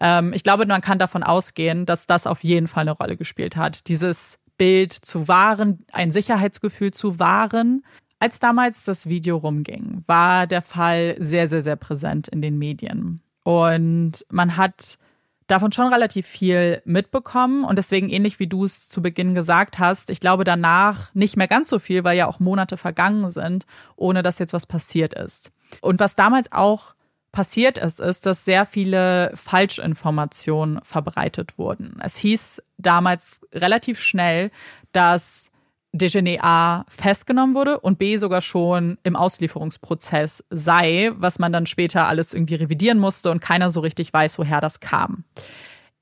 [0.00, 3.56] Ähm, ich glaube, man kann davon ausgehen, dass das auf jeden Fall eine Rolle gespielt
[3.56, 3.88] hat.
[3.88, 7.84] Dieses Bild zu wahren, ein Sicherheitsgefühl zu wahren.
[8.18, 13.20] Als damals das Video rumging, war der Fall sehr, sehr, sehr präsent in den Medien.
[13.44, 14.98] Und man hat
[15.46, 20.10] davon schon relativ viel mitbekommen und deswegen ähnlich wie du es zu Beginn gesagt hast,
[20.10, 23.64] ich glaube danach nicht mehr ganz so viel, weil ja auch Monate vergangen sind,
[23.96, 25.50] ohne dass jetzt was passiert ist.
[25.80, 26.94] Und was damals auch
[27.32, 32.00] passiert ist, ist, dass sehr viele Falschinformationen verbreitet wurden.
[32.02, 34.50] Es hieß damals relativ schnell,
[34.92, 35.50] dass
[35.92, 42.06] Dejeuner A festgenommen wurde und B sogar schon im Auslieferungsprozess sei, was man dann später
[42.06, 45.24] alles irgendwie revidieren musste und keiner so richtig weiß, woher das kam.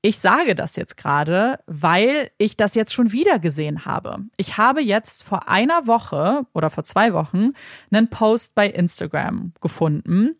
[0.01, 4.19] Ich sage das jetzt gerade, weil ich das jetzt schon wieder gesehen habe.
[4.37, 7.49] Ich habe jetzt vor einer Woche oder vor zwei Wochen
[7.91, 10.35] einen Post bei Instagram gefunden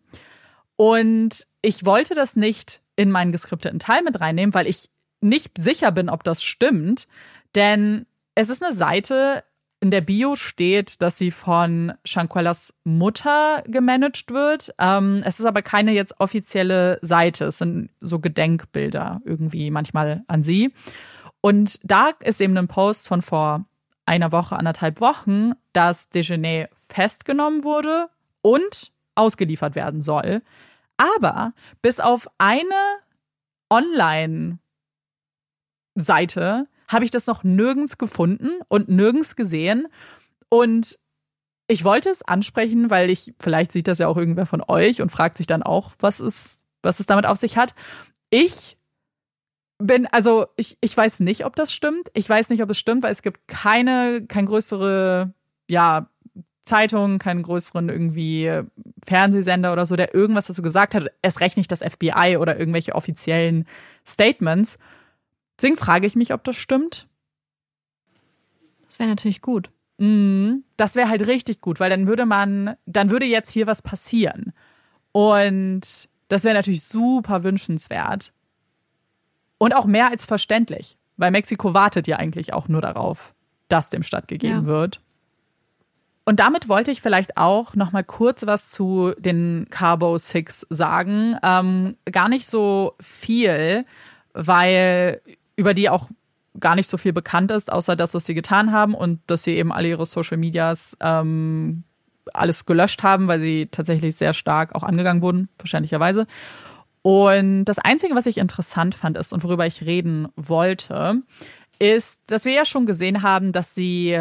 [0.78, 5.90] und ich wollte das nicht in meinen geskripteten Teil mit reinnehmen, weil ich nicht sicher
[5.90, 7.08] bin, ob das stimmt.
[7.56, 8.06] Denn
[8.36, 9.42] es ist eine Seite,
[9.80, 14.72] in der Bio steht, dass sie von Shanquellas Mutter gemanagt wird.
[14.78, 17.46] Ähm, es ist aber keine jetzt offizielle Seite.
[17.46, 20.72] Es sind so Gedenkbilder irgendwie manchmal an sie.
[21.40, 23.64] Und da ist eben ein Post von vor
[24.06, 28.08] einer Woche, anderthalb Wochen, dass Dejeuner festgenommen wurde
[28.42, 30.42] und ausgeliefert werden soll.
[30.98, 32.98] Aber bis auf eine
[33.70, 34.58] Online-Seite
[36.88, 39.88] habe ich das noch nirgends gefunden und nirgends gesehen.
[40.48, 40.98] Und
[41.68, 45.12] ich wollte es ansprechen, weil ich, vielleicht sieht das ja auch irgendwer von euch und
[45.12, 47.74] fragt sich dann auch, was es, was es damit auf sich hat.
[48.30, 48.78] Ich
[49.78, 52.10] bin, also ich, ich weiß nicht, ob das stimmt.
[52.14, 55.32] Ich weiß nicht, ob es stimmt, weil es gibt keine, kein größere,
[55.68, 56.10] ja,
[56.68, 58.62] Zeitung, keinen größeren irgendwie
[59.04, 61.06] Fernsehsender oder so, der irgendwas dazu gesagt hat.
[61.22, 63.66] Es recht nicht das FBI oder irgendwelche offiziellen
[64.06, 64.78] Statements.
[65.58, 67.08] Deswegen frage ich mich, ob das stimmt.
[68.86, 69.70] Das wäre natürlich gut.
[69.98, 73.82] Mm, das wäre halt richtig gut, weil dann würde man, dann würde jetzt hier was
[73.82, 74.52] passieren.
[75.12, 78.32] Und das wäre natürlich super wünschenswert.
[79.58, 83.34] Und auch mehr als verständlich, weil Mexiko wartet ja eigentlich auch nur darauf,
[83.68, 84.66] dass dem stattgegeben ja.
[84.66, 85.00] wird.
[86.28, 91.38] Und damit wollte ich vielleicht auch noch mal kurz was zu den Carbo Six sagen.
[91.42, 93.86] Ähm, gar nicht so viel,
[94.34, 95.22] weil
[95.56, 96.10] über die auch
[96.60, 99.56] gar nicht so viel bekannt ist, außer das, was sie getan haben und dass sie
[99.56, 101.84] eben alle ihre Social Medias ähm,
[102.34, 106.26] alles gelöscht haben, weil sie tatsächlich sehr stark auch angegangen wurden, verständlicherweise.
[107.00, 111.22] Und das Einzige, was ich interessant fand, ist und worüber ich reden wollte,
[111.78, 114.14] ist, dass wir ja schon gesehen haben, dass sie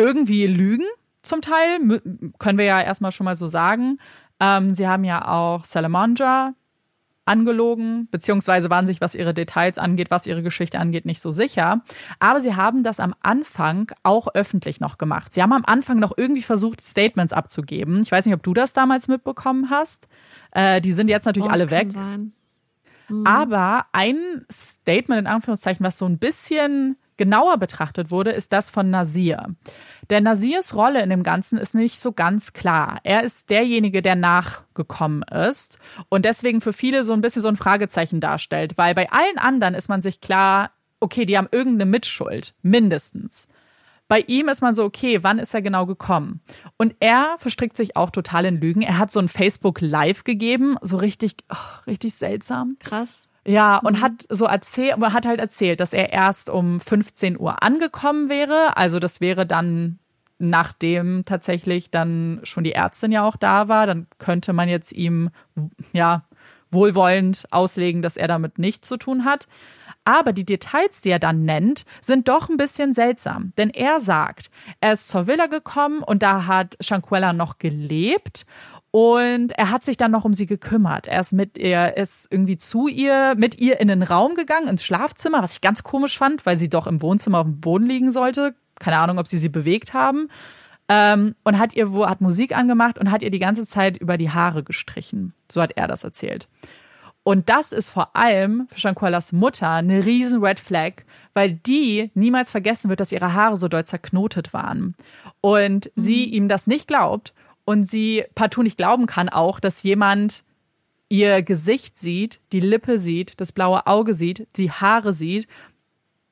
[0.00, 0.86] irgendwie lügen,
[1.22, 2.00] zum Teil,
[2.38, 3.98] können wir ja erstmal schon mal so sagen.
[4.40, 6.54] Ähm, sie haben ja auch Salamandra
[7.26, 11.82] angelogen, beziehungsweise waren sich, was ihre Details angeht, was ihre Geschichte angeht, nicht so sicher.
[12.18, 15.32] Aber sie haben das am Anfang auch öffentlich noch gemacht.
[15.32, 18.00] Sie haben am Anfang noch irgendwie versucht, Statements abzugeben.
[18.02, 20.08] Ich weiß nicht, ob du das damals mitbekommen hast.
[20.52, 21.88] Äh, die sind jetzt natürlich oh, alle weg.
[21.94, 23.26] Mhm.
[23.26, 28.88] Aber ein Statement in Anführungszeichen, was so ein bisschen genauer betrachtet wurde, ist das von
[28.88, 29.54] Nasir.
[30.08, 32.98] Der Nasirs Rolle in dem Ganzen ist nicht so ganz klar.
[33.04, 37.58] Er ist derjenige, der nachgekommen ist und deswegen für viele so ein bisschen so ein
[37.58, 42.54] Fragezeichen darstellt, weil bei allen anderen ist man sich klar, okay, die haben irgendeine Mitschuld,
[42.62, 43.48] mindestens.
[44.08, 46.40] Bei ihm ist man so, okay, wann ist er genau gekommen?
[46.78, 48.80] Und er verstrickt sich auch total in Lügen.
[48.80, 52.76] Er hat so ein Facebook Live gegeben, so richtig, oh, richtig seltsam.
[52.80, 53.28] Krass.
[53.50, 54.00] Ja, und mhm.
[54.00, 58.76] hat so erzählt, hat halt erzählt, dass er erst um 15 Uhr angekommen wäre.
[58.76, 59.98] Also das wäre dann,
[60.38, 65.30] nachdem tatsächlich dann schon die Ärztin ja auch da war, dann könnte man jetzt ihm,
[65.92, 66.22] ja,
[66.70, 69.48] wohlwollend auslegen, dass er damit nichts zu tun hat.
[70.04, 73.52] Aber die Details, die er dann nennt, sind doch ein bisschen seltsam.
[73.58, 78.46] Denn er sagt, er ist zur Villa gekommen und da hat Shanquella noch gelebt
[78.92, 81.06] und er hat sich dann noch um sie gekümmert.
[81.06, 84.84] Er ist mit ihr, ist irgendwie zu ihr, mit ihr in den Raum gegangen, ins
[84.84, 88.10] Schlafzimmer, was ich ganz komisch fand, weil sie doch im Wohnzimmer auf dem Boden liegen
[88.10, 88.54] sollte.
[88.80, 90.28] Keine Ahnung, ob sie sie bewegt haben.
[90.88, 94.18] Ähm, und hat ihr, wo, hat Musik angemacht und hat ihr die ganze Zeit über
[94.18, 95.34] die Haare gestrichen.
[95.50, 96.48] So hat er das erzählt.
[97.22, 102.50] Und das ist vor allem für Shanquellas Mutter eine riesen Red Flag, weil die niemals
[102.50, 104.96] vergessen wird, dass ihre Haare so doll zerknotet waren.
[105.40, 106.00] Und mhm.
[106.00, 107.34] sie ihm das nicht glaubt
[107.70, 110.42] und sie partout nicht glauben kann auch, dass jemand
[111.08, 115.46] ihr Gesicht sieht, die Lippe sieht, das blaue Auge sieht, die Haare sieht,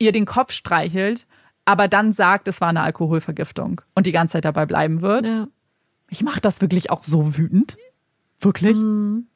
[0.00, 1.28] ihr den Kopf streichelt,
[1.64, 5.28] aber dann sagt, es war eine Alkoholvergiftung und die ganze Zeit dabei bleiben wird.
[5.28, 5.46] Ja.
[6.10, 7.76] Ich mache das wirklich auch so wütend.
[8.40, 8.76] Wirklich.
[8.76, 9.28] Mhm.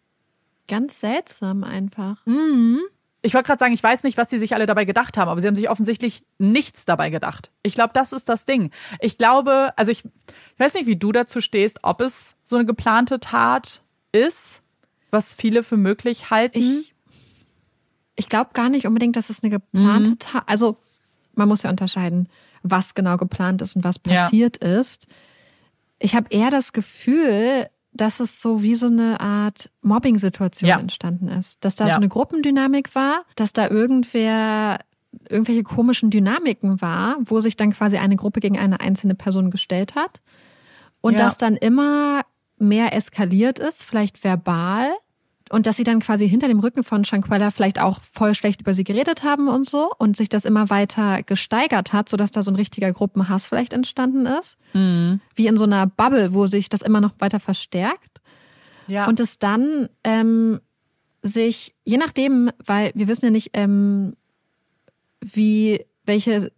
[0.67, 2.27] Ganz seltsam einfach.
[2.27, 2.81] Mhm
[3.23, 5.41] ich wollte gerade sagen, ich weiß nicht, was die sich alle dabei gedacht haben, aber
[5.41, 7.51] sie haben sich offensichtlich nichts dabei gedacht.
[7.63, 8.71] Ich glaube, das ist das Ding.
[9.01, 12.67] Ich glaube, also ich, ich weiß nicht, wie du dazu stehst, ob es so eine
[12.67, 14.63] geplante Tat ist,
[15.11, 16.59] was viele für möglich halten.
[16.59, 16.95] Ich,
[18.17, 20.19] ich glaube gar nicht unbedingt, dass es eine geplante Mhm.
[20.19, 20.77] Tat, also
[21.35, 22.29] man muss ja unterscheiden,
[22.63, 25.07] was genau geplant ist und was passiert ist.
[25.99, 30.79] Ich habe eher das Gefühl, dass es so wie so eine Art Mobbing-Situation Ja.
[30.79, 31.63] entstanden ist.
[31.65, 31.91] Dass da Ja.
[31.95, 34.79] so eine Gruppendynamik war, dass da irgendwer
[35.29, 39.95] irgendwelche komischen Dynamiken war, wo sich dann quasi eine Gruppe gegen eine einzelne Person gestellt
[39.95, 40.23] hat.
[41.03, 41.19] Und Ja.
[41.27, 42.23] das dann immer
[42.59, 44.89] mehr eskaliert ist, vielleicht verbal.
[45.53, 48.73] Und dass sie dann quasi hinter dem Rücken von Shanquella vielleicht auch voll schlecht über
[48.73, 49.91] sie geredet haben und so.
[49.99, 54.25] Und sich das immer weiter gesteigert hat, sodass da so ein richtiger Gruppenhass vielleicht entstanden
[54.25, 54.57] ist.
[54.73, 55.21] Mhm.
[55.35, 58.23] Wie in so einer Bubble, wo sich das immer noch weiter verstärkt.
[58.87, 59.07] Ja.
[59.07, 60.61] Und es dann ähm,
[61.21, 64.15] sich, je nachdem, weil wir wissen ja nicht, ähm,
[65.21, 66.51] wie, welches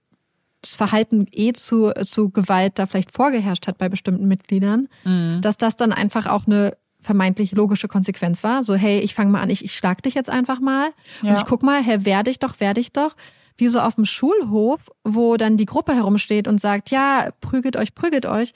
[0.64, 5.40] Verhalten eh zu, zu Gewalt da vielleicht vorgeherrscht hat bei bestimmten Mitgliedern, Mhm.
[5.42, 8.62] dass das dann einfach auch eine vermeintlich logische Konsequenz war.
[8.64, 10.90] So, hey, ich fange mal an, ich, ich schlag dich jetzt einfach mal.
[11.22, 11.30] Ja.
[11.30, 13.14] Und ich guck mal, hey, werde ich doch, werde ich doch.
[13.56, 17.94] Wie so auf dem Schulhof, wo dann die Gruppe herumsteht und sagt, ja, prügelt euch,
[17.94, 18.52] prügelt euch.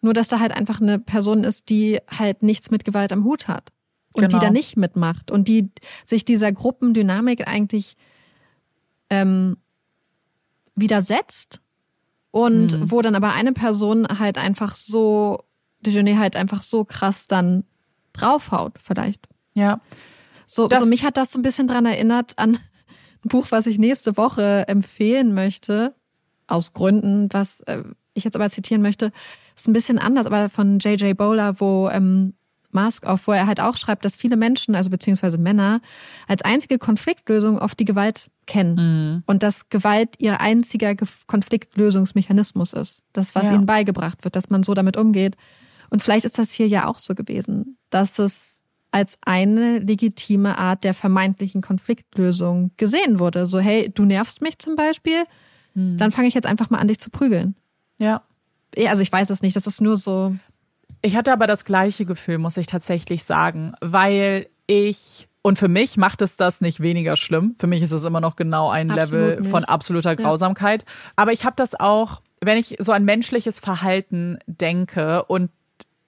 [0.00, 3.48] Nur, dass da halt einfach eine Person ist, die halt nichts mit Gewalt am Hut
[3.48, 3.72] hat.
[4.14, 4.38] Und Genau.
[4.38, 5.30] die da nicht mitmacht.
[5.30, 5.68] Und die
[6.06, 7.96] sich dieser Gruppendynamik eigentlich
[9.10, 9.56] ähm,
[10.74, 11.60] widersetzt.
[12.30, 12.90] Und Mhm.
[12.90, 15.44] wo dann aber eine Person halt einfach so,
[15.80, 17.64] Dejeuner halt einfach so krass dann
[18.20, 19.26] draufhaut, vielleicht.
[19.54, 19.80] ja.
[20.50, 23.78] So, so mich hat das so ein bisschen dran erinnert an ein Buch, was ich
[23.78, 25.94] nächste Woche empfehlen möchte.
[26.46, 27.82] Aus Gründen, was äh,
[28.14, 29.12] ich jetzt aber zitieren möchte.
[29.54, 31.14] Ist ein bisschen anders, aber von J.J.
[31.14, 32.32] Bowler, wo ähm,
[32.70, 35.82] Mask Off, wo er halt auch schreibt, dass viele Menschen, also beziehungsweise Männer,
[36.28, 38.76] als einzige Konfliktlösung oft die Gewalt kennen.
[39.16, 39.22] Mhm.
[39.26, 43.02] Und dass Gewalt ihr einziger Ge- Konfliktlösungsmechanismus ist.
[43.12, 43.54] Das, was Ja.
[43.54, 45.36] ihnen beigebracht wird, dass man so damit umgeht.
[45.90, 50.82] Und vielleicht ist das hier ja auch so gewesen, dass es als eine legitime Art
[50.84, 53.46] der vermeintlichen Konfliktlösung gesehen wurde.
[53.46, 55.24] So, hey, du nervst mich zum Beispiel,
[55.74, 57.54] dann fange ich jetzt einfach mal an, dich zu prügeln.
[58.00, 58.22] Ja.
[58.76, 60.34] Ja, Also ich weiß es nicht, das ist nur so.
[61.02, 65.96] Ich hatte aber das gleiche Gefühl, muss ich tatsächlich sagen, weil ich und für mich
[65.96, 67.54] macht es das nicht weniger schlimm.
[67.60, 69.50] Für mich ist es immer noch genau ein Absolut Level nicht.
[69.50, 70.84] von absoluter Grausamkeit.
[71.14, 75.50] Aber ich habe das auch, wenn ich so an menschliches Verhalten denke und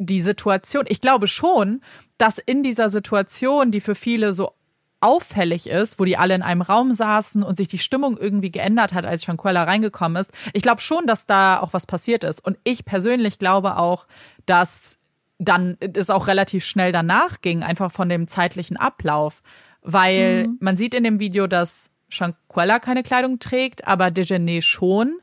[0.01, 1.83] die Situation, ich glaube schon,
[2.17, 4.55] dass in dieser Situation, die für viele so
[5.01, 8.93] auffällig ist, wo die alle in einem Raum saßen und sich die Stimmung irgendwie geändert
[8.93, 10.33] hat, als Shanquella reingekommen ist.
[10.53, 12.45] Ich glaube schon, dass da auch was passiert ist.
[12.45, 14.07] Und ich persönlich glaube auch,
[14.47, 14.99] dass
[15.39, 19.43] dann es auch relativ schnell danach ging, einfach von dem zeitlichen Ablauf.
[19.83, 25.19] Weil man sieht in dem Video, dass Shanquella keine Kleidung trägt, aber Dejeuner schon.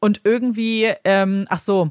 [0.00, 1.90] Und irgendwie, ähm, ach so,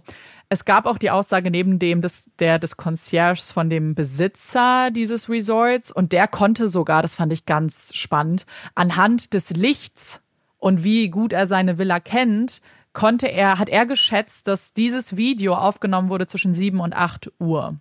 [0.50, 5.30] es gab auch die Aussage neben dem des, der des Concierges von dem Besitzer dieses
[5.30, 10.22] Resorts und der konnte sogar, das fand ich ganz spannend, anhand des Lichts
[10.58, 12.62] und wie gut er seine Villa kennt,
[12.94, 17.76] konnte er, hat er geschätzt, dass dieses Video aufgenommen wurde zwischen sieben und acht Uhr.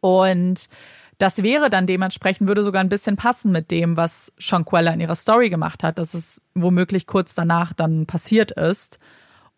[0.00, 0.68] Und
[1.18, 5.16] das wäre dann dementsprechend, würde sogar ein bisschen passen mit dem, was Shanquella in ihrer
[5.16, 8.98] Story gemacht hat, dass es womöglich kurz danach dann passiert ist.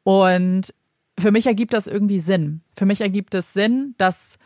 [0.05, 0.75] Und
[1.21, 2.63] für mich ergibt das irgendwie Sinn.
[2.77, 4.39] Für mich ergibt es Sinn, dass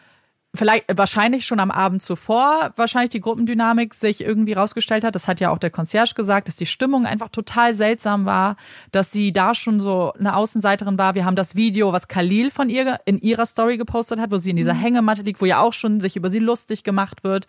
[0.54, 5.14] vielleicht wahrscheinlich schon am Abend zuvor wahrscheinlich die Gruppendynamik sich irgendwie rausgestellt hat.
[5.14, 8.56] Das hat ja auch der Concierge gesagt, dass die Stimmung einfach total seltsam war,
[8.92, 11.16] dass sie da schon so eine Außenseiterin war.
[11.16, 14.50] Wir haben das Video, was Khalil von ihr in ihrer Story gepostet hat, wo sie
[14.50, 17.48] in dieser Hängematte liegt, wo ja auch schon sich über sie lustig gemacht wird.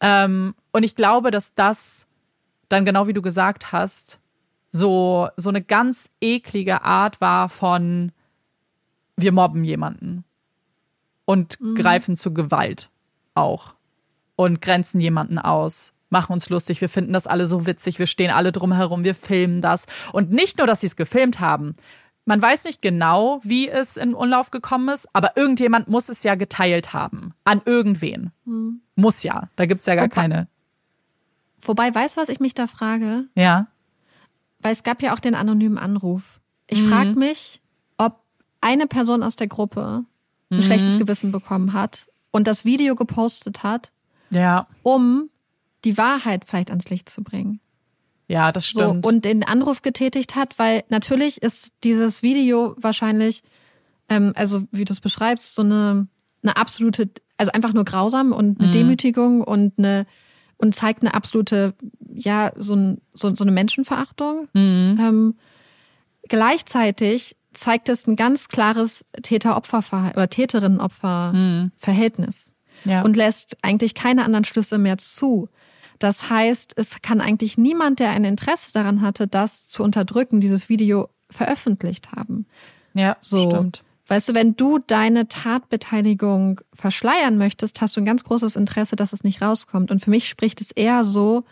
[0.00, 2.06] Ähm, und ich glaube, dass das
[2.68, 4.20] dann genau wie du gesagt hast,
[4.70, 8.12] so, so eine ganz eklige Art war von
[9.16, 10.24] wir mobben jemanden
[11.24, 12.90] und greifen zu Gewalt
[13.34, 13.74] auch
[14.36, 18.30] und grenzen jemanden aus, machen uns lustig, wir finden das alle so witzig, wir stehen
[18.30, 21.76] alle drumherum, wir filmen das und nicht nur, dass sie es gefilmt haben.
[22.26, 26.36] Man weiß nicht genau, wie es in Umlauf gekommen ist, aber irgendjemand muss es ja
[26.36, 27.34] geteilt haben.
[27.44, 28.30] An irgendwen.
[28.96, 29.50] Muss ja.
[29.56, 30.48] Da gibt's ja gar Wobei- keine.
[31.60, 33.24] Wobei, weißt du, was ich mich da frage?
[33.34, 33.66] Ja.
[34.60, 36.40] Weil es gab ja auch den anonymen Anruf.
[36.66, 36.88] Ich Mhm.
[36.88, 37.60] frage mich,
[38.64, 40.04] eine Person aus der Gruppe
[40.50, 40.62] ein Mhm.
[40.62, 43.92] schlechtes Gewissen bekommen hat und das Video gepostet hat,
[44.30, 44.66] Ja.
[44.82, 45.28] um
[45.84, 47.60] die Wahrheit vielleicht ans Licht zu bringen.
[48.26, 49.06] Ja, das So, stimmt.
[49.06, 53.42] und den Anruf getätigt hat, weil natürlich ist dieses Video wahrscheinlich,
[54.08, 56.08] ähm, also wie du es beschreibst, so eine,
[56.42, 58.72] eine absolute, also einfach nur grausam und eine Mhm.
[58.72, 60.06] Demütigung und eine
[60.56, 61.74] und zeigt eine absolute,
[62.14, 64.48] ja, so, ein, so, so eine Menschenverachtung.
[64.54, 64.96] mhm.
[65.00, 65.34] Ähm,
[66.28, 72.52] gleichzeitig zeigt es ein ganz klares Täter-Opfer-Verhalten oder Täterinnen-Opfer-Verhältnis
[72.84, 73.02] Ja.
[73.02, 75.48] und lässt eigentlich keine anderen Schlüsse mehr zu.
[75.98, 80.68] Das heißt, es kann eigentlich niemand, der ein Interesse daran hatte, das zu unterdrücken, dieses
[80.68, 82.46] Video veröffentlicht haben.
[82.94, 83.48] Ja, so.
[83.48, 83.84] stimmt.
[84.06, 89.14] Weißt du, wenn du deine Tatbeteiligung verschleiern möchtest, hast du ein ganz großes Interesse, dass
[89.14, 89.90] es nicht rauskommt.
[89.90, 91.44] Und für mich spricht es eher so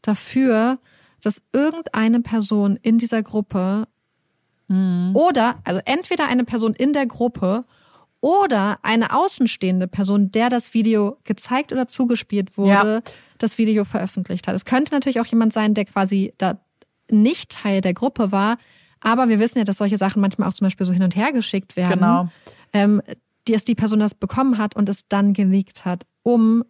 [0.00, 0.78] dafür,
[1.22, 3.86] dass irgendeine Person in dieser Gruppe
[4.68, 5.10] mhm.
[5.14, 7.64] oder, also entweder eine Person in der Gruppe
[8.20, 13.12] oder eine außenstehende Person, der das Video gezeigt oder zugespielt wurde, ja.
[13.38, 14.54] das Video veröffentlicht hat.
[14.54, 16.58] Es könnte natürlich auch jemand sein, der quasi da
[17.10, 18.58] nicht Teil der Gruppe war,
[19.00, 21.32] aber wir wissen ja, dass solche Sachen manchmal auch zum Beispiel so hin und her
[21.32, 22.00] geschickt werden.
[22.00, 22.28] Genau.
[22.72, 23.02] Ähm,
[23.46, 26.64] dass die Person das bekommen hat und es dann geleakt hat, um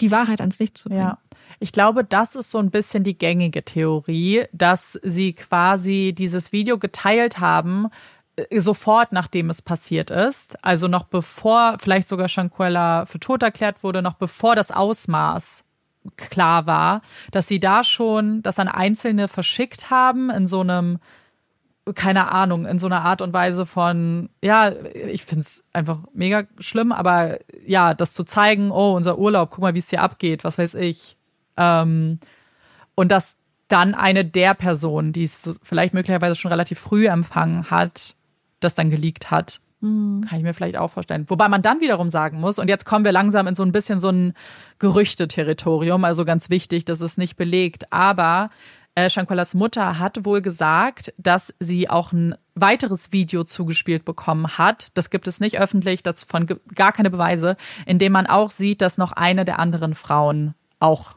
[0.00, 1.00] die Wahrheit ans Licht zu bringen.
[1.00, 1.18] Ja.
[1.58, 6.78] Ich glaube, das ist so ein bisschen die gängige Theorie, dass sie quasi dieses Video
[6.78, 7.88] geteilt haben,
[8.36, 10.64] äh, sofort nachdem es passiert ist.
[10.64, 15.64] Also noch bevor vielleicht sogar Shanquella für tot erklärt wurde, noch bevor das Ausmaß
[16.16, 20.98] klar war, dass sie da schon das an Einzelne verschickt haben in so einem
[21.94, 26.44] keine Ahnung, in so einer Art und Weise von, ja, ich finde es einfach mega
[26.58, 30.44] schlimm, aber ja, das zu zeigen, oh, unser Urlaub, guck mal, wie es hier abgeht,
[30.44, 31.16] was weiß ich.
[31.56, 32.18] Ähm,
[32.94, 33.36] und dass
[33.68, 38.16] dann eine der Personen, die es vielleicht möglicherweise schon relativ früh empfangen hat,
[38.60, 39.60] das dann geleakt hat.
[39.80, 40.26] Mhm.
[40.28, 41.24] Kann ich mir vielleicht auch vorstellen.
[41.28, 44.00] Wobei man dann wiederum sagen muss, und jetzt kommen wir langsam in so ein bisschen
[44.00, 44.34] so ein
[44.78, 48.50] Gerüchte-Territorium, also ganz wichtig, das ist nicht belegt, aber
[49.00, 54.88] äh, Shankolas Mutter hat wohl gesagt, dass sie auch ein weiteres Video zugespielt bekommen hat.
[54.94, 58.98] Das gibt es nicht öffentlich, davon gar keine Beweise, in dem man auch sieht, dass
[58.98, 61.16] noch eine der anderen Frauen auch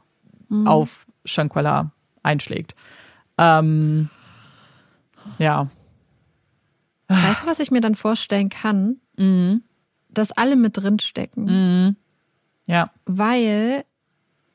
[0.50, 0.68] mhm.
[0.68, 2.76] auf Shankwala einschlägt.
[3.38, 4.10] Ähm,
[5.38, 5.68] ja.
[7.08, 8.98] Weißt du, was ich mir dann vorstellen kann?
[9.18, 9.64] Mhm.
[10.10, 11.46] Dass alle mit drin stecken.
[11.46, 11.96] Mhm.
[12.66, 12.92] Ja.
[13.06, 13.84] Weil,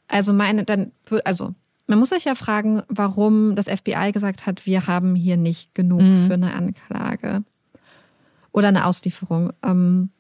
[0.07, 0.93] also meine, dann,
[1.25, 1.55] also
[1.89, 6.03] man muss sich ja fragen, warum das FBI gesagt hat, wir haben hier nicht genug
[6.03, 6.27] mhm.
[6.27, 7.43] für eine Anklage
[8.53, 9.53] oder eine Auslieferung.
[9.65, 10.11] Ähm,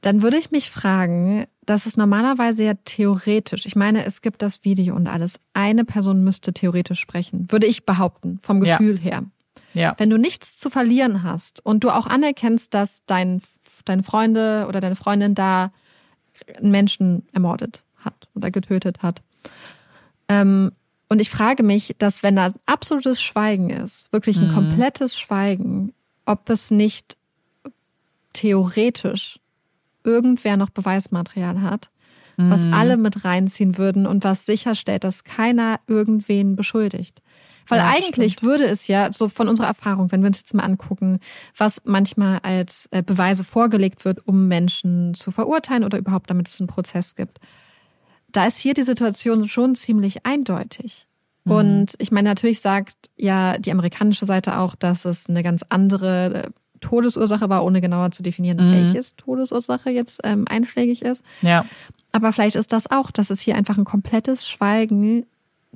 [0.00, 3.66] dann würde ich mich fragen, das ist normalerweise ja theoretisch.
[3.66, 5.38] Ich meine, es gibt das Video und alles.
[5.54, 9.02] Eine Person müsste theoretisch sprechen, würde ich behaupten, vom Gefühl ja.
[9.02, 9.24] her.
[9.74, 9.94] Ja.
[9.98, 13.42] Wenn du nichts zu verlieren hast und du auch anerkennst, dass dein,
[13.84, 15.72] deine Freunde oder deine Freundin da
[16.58, 19.22] einen Menschen ermordet hat oder getötet hat,
[20.28, 20.72] ähm,
[21.08, 24.54] und ich frage mich, dass wenn da absolutes Schweigen ist, wirklich ein mhm.
[24.54, 25.92] komplettes Schweigen,
[26.24, 27.16] ob es nicht
[28.32, 29.38] theoretisch
[30.04, 31.90] irgendwer noch Beweismaterial hat,
[32.36, 32.50] mhm.
[32.50, 37.20] was alle mit reinziehen würden und was sicherstellt, dass keiner irgendwen beschuldigt.
[37.68, 38.50] Weil ja, eigentlich stimmt.
[38.50, 41.20] würde es ja, so von unserer Erfahrung, wenn wir uns jetzt mal angucken,
[41.56, 46.60] was manchmal als äh, Beweise vorgelegt wird, um Menschen zu verurteilen oder überhaupt damit es
[46.60, 47.38] einen Prozess gibt,
[48.32, 51.06] da ist hier die Situation schon ziemlich eindeutig.
[51.44, 51.52] Mhm.
[51.52, 56.34] Und ich meine, natürlich sagt ja die amerikanische Seite auch, dass es eine ganz andere
[56.34, 58.72] äh, Todesursache war, ohne genauer zu definieren, mhm.
[58.72, 61.22] welches Todesursache jetzt ähm, einschlägig ist.
[61.40, 61.64] Ja.
[62.10, 65.24] Aber vielleicht ist das auch, dass es hier einfach ein komplettes Schweigen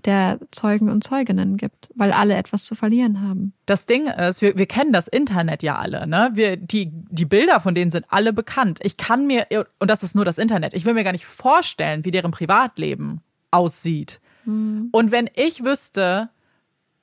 [0.07, 3.53] der Zeugen und Zeuginnen gibt, weil alle etwas zu verlieren haben.
[3.67, 6.31] Das Ding ist, wir, wir kennen das Internet ja alle, ne?
[6.35, 8.79] Wir, die, die Bilder von denen sind alle bekannt.
[8.83, 9.47] Ich kann mir,
[9.79, 13.21] und das ist nur das Internet, ich will mir gar nicht vorstellen, wie deren Privatleben
[13.51, 14.21] aussieht.
[14.45, 14.89] Mhm.
[14.93, 16.31] Und wenn ich wüsste,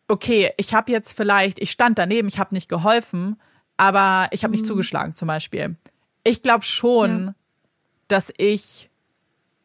[0.07, 3.35] okay, ich habe jetzt vielleicht, ich stand daneben, ich habe nicht geholfen,
[3.77, 4.67] aber ich habe nicht mhm.
[4.67, 5.75] zugeschlagen zum Beispiel.
[6.23, 7.35] Ich glaube schon, ja.
[8.07, 8.89] dass ich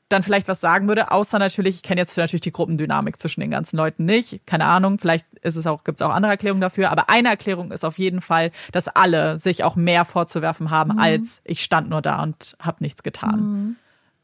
[0.09, 3.51] dann vielleicht was sagen würde, außer natürlich, ich kenne jetzt natürlich die Gruppendynamik zwischen den
[3.51, 4.47] ganzen Leuten nicht.
[4.47, 7.73] Keine Ahnung, vielleicht ist es auch, gibt es auch andere Erklärungen dafür, aber eine Erklärung
[7.73, 10.99] ist auf jeden Fall, dass alle sich auch mehr vorzuwerfen haben, mhm.
[10.99, 13.41] als ich stand nur da und habe nichts getan.
[13.41, 13.77] Mhm.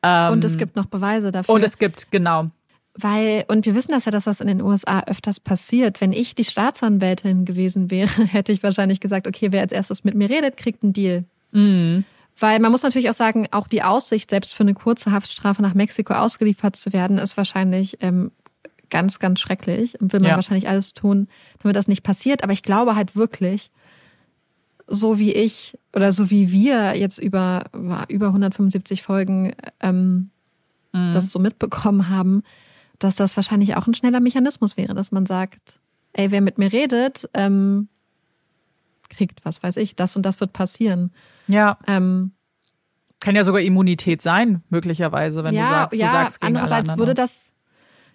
[0.02, 1.54] Ähm, und es gibt noch Beweise dafür.
[1.54, 2.50] Und es gibt, genau.
[2.96, 6.00] Weil, und wir wissen das ja, dass das in den USA öfters passiert.
[6.00, 10.14] Wenn ich die Staatsanwältin gewesen wäre, hätte ich wahrscheinlich gesagt, okay, wer als erstes mit
[10.14, 11.24] mir redet, kriegt einen Deal.
[11.52, 12.04] Mhm.
[12.38, 15.74] Weil man muss natürlich auch sagen, auch die Aussicht, selbst für eine kurze Haftstrafe nach
[15.74, 18.32] Mexiko ausgeliefert zu werden, ist wahrscheinlich ähm,
[18.90, 20.36] ganz, ganz schrecklich und will man ja.
[20.36, 21.28] wahrscheinlich alles tun,
[21.62, 22.42] damit das nicht passiert.
[22.42, 23.70] Aber ich glaube halt wirklich,
[24.86, 27.64] so wie ich oder so wie wir jetzt über,
[28.08, 30.30] über 175 Folgen ähm,
[30.92, 31.12] mhm.
[31.12, 32.42] das so mitbekommen haben,
[32.98, 35.80] dass das wahrscheinlich auch ein schneller Mechanismus wäre, dass man sagt,
[36.12, 37.88] ey, wer mit mir redet, ähm,
[39.16, 41.12] kriegt, was weiß ich, das und das wird passieren.
[41.46, 41.78] Ja.
[41.86, 42.32] Ähm,
[43.20, 46.98] Kann ja sogar Immunität sein, möglicherweise, wenn ja, du sagst, ja, du sagst gegen andererseits
[46.98, 47.54] würde das,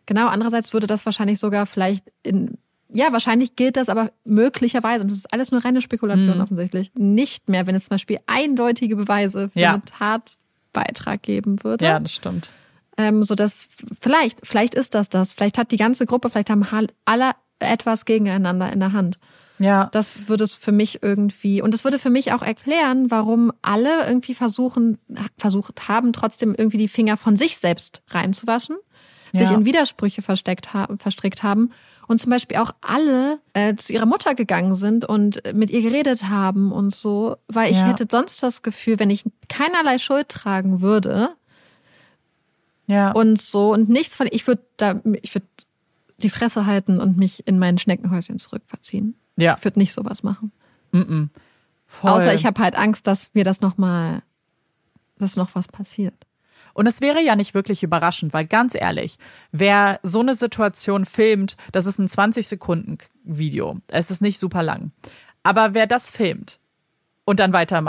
[0.05, 2.57] genau, andererseits würde das wahrscheinlich sogar vielleicht in,
[2.91, 6.43] ja, wahrscheinlich gilt das aber möglicherweise, und das ist alles nur reine Spekulation mhm.
[6.43, 9.73] offensichtlich, nicht mehr, wenn es zum Beispiel eindeutige Beweise für ja.
[9.73, 11.85] einen Tatbeitrag geben würde.
[11.85, 12.51] Ja, das stimmt.
[12.97, 13.67] ähm, so dass
[14.01, 15.33] vielleicht, vielleicht ist das das.
[15.33, 16.67] Vielleicht hat die ganze Gruppe, vielleicht haben
[17.05, 19.19] alle etwas gegeneinander in der Hand.
[19.59, 19.89] Ja.
[19.91, 24.07] Das würde es für mich irgendwie, und das würde für mich auch erklären, warum alle
[24.07, 24.97] irgendwie versuchen,
[25.37, 28.77] versucht haben, trotzdem irgendwie die Finger von sich selbst reinzuwaschen,
[29.33, 29.45] ja.
[29.45, 31.71] sich in Widersprüche versteckt haben, verstrickt haben
[32.07, 36.29] und zum Beispiel auch alle äh, zu ihrer Mutter gegangen sind und mit ihr geredet
[36.29, 37.87] haben und so, weil ich ja.
[37.87, 41.29] hätte sonst das Gefühl, wenn ich keinerlei Schuld tragen würde,
[42.89, 43.11] ja.
[43.11, 45.45] und so und nichts von, ich würde da, ich würde
[46.23, 49.15] die Fresse halten und mich in mein Schneckenhäuschen zurückverziehen.
[49.37, 49.55] Ja.
[49.57, 50.51] Ich würde nicht sowas machen.
[50.91, 51.29] Mm -mm.
[52.01, 54.21] Außer ich habe halt Angst, dass mir das nochmal,
[55.17, 56.13] dass noch was passiert.
[56.73, 59.17] Und es wäre ja nicht wirklich überraschend, weil ganz ehrlich,
[59.51, 63.79] wer so eine Situation filmt, das ist ein 20-Sekunden-Video.
[63.87, 64.91] Es ist nicht super lang.
[65.43, 66.59] Aber wer das filmt
[67.25, 67.81] und dann weiter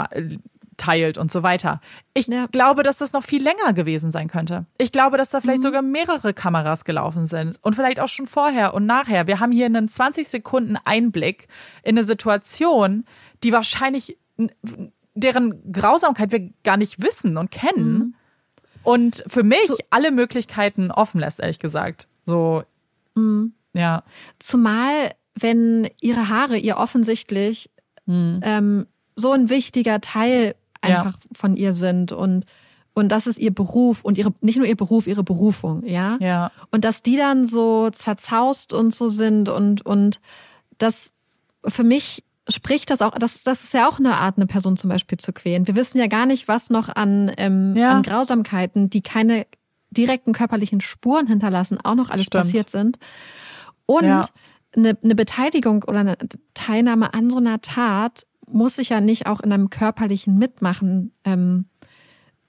[0.81, 1.79] teilt und so weiter.
[2.15, 2.47] Ich ja.
[2.47, 4.65] glaube, dass das noch viel länger gewesen sein könnte.
[4.79, 5.65] Ich glaube, dass da vielleicht mhm.
[5.65, 9.27] sogar mehrere Kameras gelaufen sind und vielleicht auch schon vorher und nachher.
[9.27, 11.47] Wir haben hier einen 20 Sekunden Einblick
[11.83, 13.05] in eine Situation,
[13.43, 14.17] die wahrscheinlich
[15.13, 17.93] deren Grausamkeit wir gar nicht wissen und kennen.
[17.93, 18.15] Mhm.
[18.83, 22.07] Und für mich so, alle Möglichkeiten offen lässt, ehrlich gesagt.
[22.25, 22.63] So,
[23.13, 23.53] mhm.
[23.73, 24.03] ja.
[24.39, 27.69] Zumal, wenn ihre Haare ihr offensichtlich
[28.07, 28.39] mhm.
[28.41, 31.29] ähm, so ein wichtiger Teil einfach ja.
[31.33, 32.45] von ihr sind und
[32.93, 36.17] und das ist ihr Beruf und ihre nicht nur ihr Beruf, ihre Berufung, ja?
[36.19, 36.51] Ja.
[36.71, 40.19] Und dass die dann so zerzaust und so sind und und
[40.77, 41.13] das
[41.65, 44.89] für mich spricht das auch, das, das ist ja auch eine Art, eine Person zum
[44.89, 45.67] Beispiel zu quälen.
[45.67, 47.91] Wir wissen ja gar nicht, was noch an, ähm, ja.
[47.91, 49.45] an Grausamkeiten, die keine
[49.91, 52.43] direkten körperlichen Spuren hinterlassen, auch noch alles Stimmt.
[52.43, 52.97] passiert sind.
[53.85, 54.21] Und ja.
[54.75, 56.17] eine, eine Beteiligung oder eine
[56.53, 61.65] Teilnahme an so einer Tat muss sich ja nicht auch in einem körperlichen Mitmachen, ähm,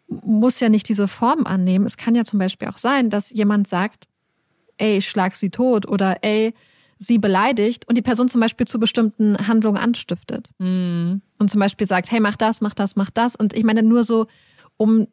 [0.08, 1.86] muss ja nicht diese Form annehmen.
[1.86, 4.08] Es kann ja zum Beispiel auch sein, dass jemand sagt,
[4.76, 6.54] ey, ich schlag sie tot oder ey,
[6.98, 10.50] sie beleidigt und die Person zum Beispiel zu bestimmten Handlungen anstiftet.
[10.58, 11.14] Mm.
[11.38, 13.34] Und zum Beispiel sagt, hey, mach das, mach das, mach das.
[13.34, 14.26] Und ich meine nur so,
[14.76, 15.08] um,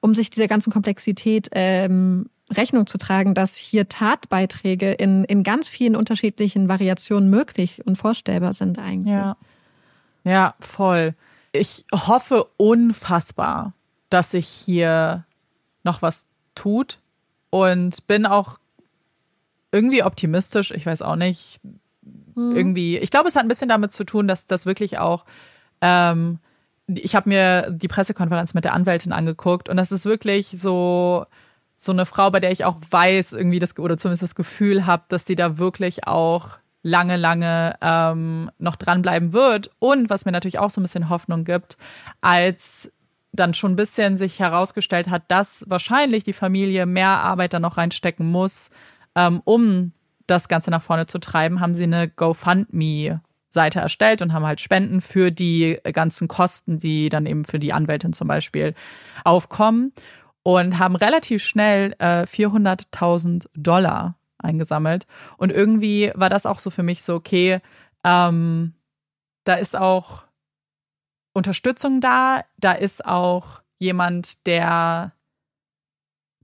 [0.00, 5.68] um sich dieser ganzen Komplexität ähm, Rechnung zu tragen, dass hier Tatbeiträge in, in ganz
[5.68, 9.14] vielen unterschiedlichen Variationen möglich und vorstellbar sind eigentlich.
[9.14, 9.36] Ja.
[10.24, 11.14] Ja, voll.
[11.52, 13.72] Ich hoffe unfassbar,
[14.10, 15.24] dass sich hier
[15.84, 17.00] noch was tut
[17.50, 18.58] und bin auch
[19.72, 20.70] irgendwie optimistisch.
[20.70, 21.60] Ich weiß auch nicht.
[22.34, 22.56] Hm.
[22.56, 25.24] Irgendwie, ich glaube, es hat ein bisschen damit zu tun, dass das wirklich auch.
[25.80, 26.38] Ähm,
[26.86, 31.26] ich habe mir die Pressekonferenz mit der Anwältin angeguckt und das ist wirklich so
[31.76, 35.02] so eine Frau, bei der ich auch weiß, irgendwie das oder zumindest das Gefühl habe,
[35.08, 39.70] dass die da wirklich auch lange, lange ähm, noch dranbleiben wird.
[39.78, 41.76] Und was mir natürlich auch so ein bisschen Hoffnung gibt,
[42.20, 42.90] als
[43.32, 47.78] dann schon ein bisschen sich herausgestellt hat, dass wahrscheinlich die Familie mehr Arbeit da noch
[47.78, 48.70] reinstecken muss,
[49.14, 49.92] ähm, um
[50.26, 54.60] das Ganze nach vorne zu treiben, haben sie eine GoFundMe Seite erstellt und haben halt
[54.60, 58.74] Spenden für die ganzen Kosten, die dann eben für die Anwältin zum Beispiel
[59.24, 59.92] aufkommen
[60.42, 65.06] und haben relativ schnell äh, 400.000 Dollar eingesammelt.
[65.36, 67.60] Und irgendwie war das auch so für mich so, okay,
[68.04, 68.74] ähm,
[69.44, 70.24] da ist auch
[71.34, 75.12] Unterstützung da, da ist auch jemand, der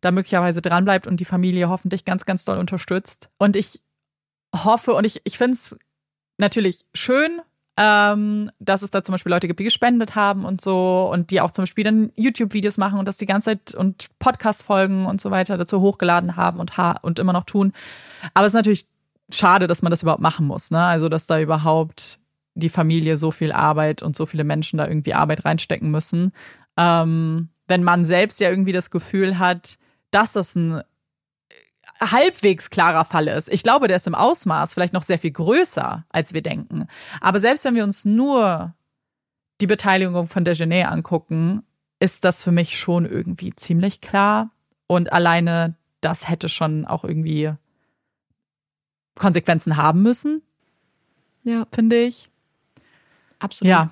[0.01, 3.31] da möglicherweise dranbleibt und die Familie hoffentlich ganz, ganz doll unterstützt.
[3.39, 3.83] Und ich
[4.55, 5.77] hoffe und ich, ich finde es
[6.39, 7.41] natürlich schön,
[7.81, 11.41] ähm, dass es da zum Beispiel Leute gibt, die gespendet haben und so und die
[11.41, 15.31] auch zum Beispiel dann YouTube-Videos machen und das die ganze Zeit und Podcast-Folgen und so
[15.31, 17.73] weiter dazu hochgeladen haben und, ha und immer noch tun.
[18.35, 18.89] Aber es ist natürlich
[19.33, 20.83] schade, dass man das überhaupt machen muss, ne?
[20.83, 22.19] Also, dass da überhaupt
[22.55, 26.33] die Familie so viel Arbeit und so viele Menschen da irgendwie Arbeit reinstecken müssen.
[26.77, 29.79] Ähm, wenn man selbst ja irgendwie das Gefühl hat,
[30.11, 30.83] dass das ein
[32.01, 33.49] halbwegs klarer Fall ist.
[33.53, 36.87] Ich glaube, der ist im Ausmaß vielleicht noch sehr viel größer, als wir denken.
[37.20, 38.75] Aber selbst wenn wir uns nur
[39.61, 41.62] die Beteiligung von Degenet angucken,
[42.01, 44.51] ist das für mich schon irgendwie ziemlich klar.
[44.87, 47.53] Und alleine das hätte schon auch irgendwie
[49.16, 50.43] Konsequenzen haben müssen.
[51.43, 51.66] Ja.
[51.73, 52.31] Finde ich.
[53.39, 53.70] Absolut.
[53.70, 53.91] Ja.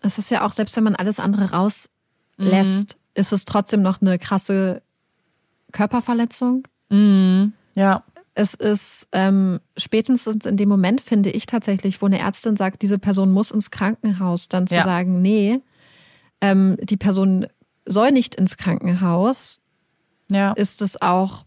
[0.00, 1.88] Es ist ja auch, selbst wenn man alles andere rauslässt,
[2.38, 2.98] mhm.
[3.14, 4.82] ist es trotzdem noch eine krasse
[5.72, 6.66] Körperverletzung.
[6.92, 7.52] Mhm.
[7.74, 8.04] Ja.
[8.34, 12.98] Es ist ähm, spätestens in dem Moment, finde ich tatsächlich, wo eine Ärztin sagt, diese
[12.98, 14.84] Person muss ins Krankenhaus, dann zu ja.
[14.84, 15.60] sagen, nee,
[16.40, 17.46] ähm, die Person
[17.84, 19.60] soll nicht ins Krankenhaus,
[20.30, 20.52] ja.
[20.52, 21.44] ist es auch,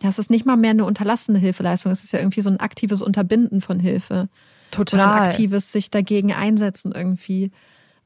[0.00, 3.02] das ist nicht mal mehr eine unterlassene Hilfeleistung, es ist ja irgendwie so ein aktives
[3.02, 4.28] Unterbinden von Hilfe.
[4.70, 5.00] Total.
[5.00, 7.50] Oder ein aktives sich dagegen einsetzen irgendwie.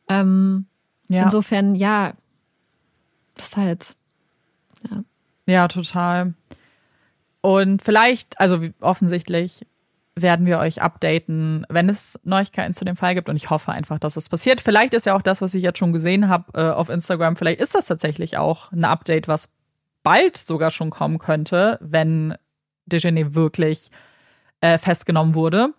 [0.08, 0.66] Ähm,
[1.08, 1.22] ja.
[1.22, 2.14] Insofern, ja,
[3.36, 3.96] das ist halt,
[4.90, 5.04] ja.
[5.46, 6.34] Ja, total.
[7.46, 9.64] Und vielleicht, also offensichtlich
[10.16, 13.28] werden wir euch updaten, wenn es Neuigkeiten zu dem Fall gibt.
[13.28, 14.60] Und ich hoffe einfach, dass es passiert.
[14.60, 17.60] Vielleicht ist ja auch das, was ich jetzt schon gesehen habe äh, auf Instagram, vielleicht
[17.60, 19.48] ist das tatsächlich auch ein Update, was
[20.02, 22.34] bald sogar schon kommen könnte, wenn
[22.86, 23.92] Dejeuner wirklich
[24.60, 25.72] äh, festgenommen wurde.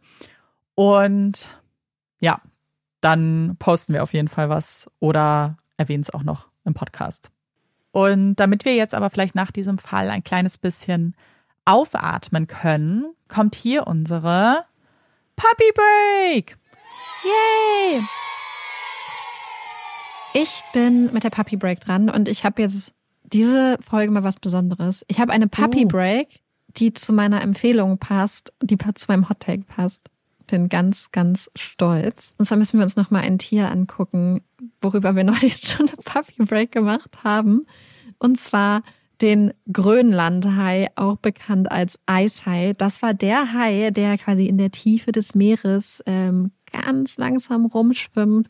[0.74, 1.50] Und
[2.22, 2.40] ja,
[3.02, 7.30] dann posten wir auf jeden Fall was oder erwähnen es auch noch im Podcast.
[7.92, 11.14] Und damit wir jetzt aber vielleicht nach diesem Fall ein kleines bisschen
[11.68, 14.66] aufatmen können, kommt hier unsere
[15.36, 16.58] Puppy Break.
[17.24, 18.02] Yay!
[20.34, 24.38] Ich bin mit der Puppy Break dran und ich habe jetzt diese Folge mal was
[24.38, 25.04] Besonderes.
[25.08, 25.88] Ich habe eine Puppy uh.
[25.88, 26.40] Break,
[26.78, 30.10] die zu meiner Empfehlung passt, die zu meinem Hot Take passt.
[30.48, 32.34] Bin ganz, ganz stolz.
[32.38, 34.42] Und zwar müssen wir uns noch mal ein Tier angucken,
[34.82, 37.66] worüber wir neulich schon eine Puppy Break gemacht haben.
[38.20, 38.84] Und zwar
[39.22, 42.74] den Grönlandhai, auch bekannt als Eishai.
[42.78, 48.48] Das war der Hai, der quasi in der Tiefe des Meeres ähm, ganz langsam rumschwimmt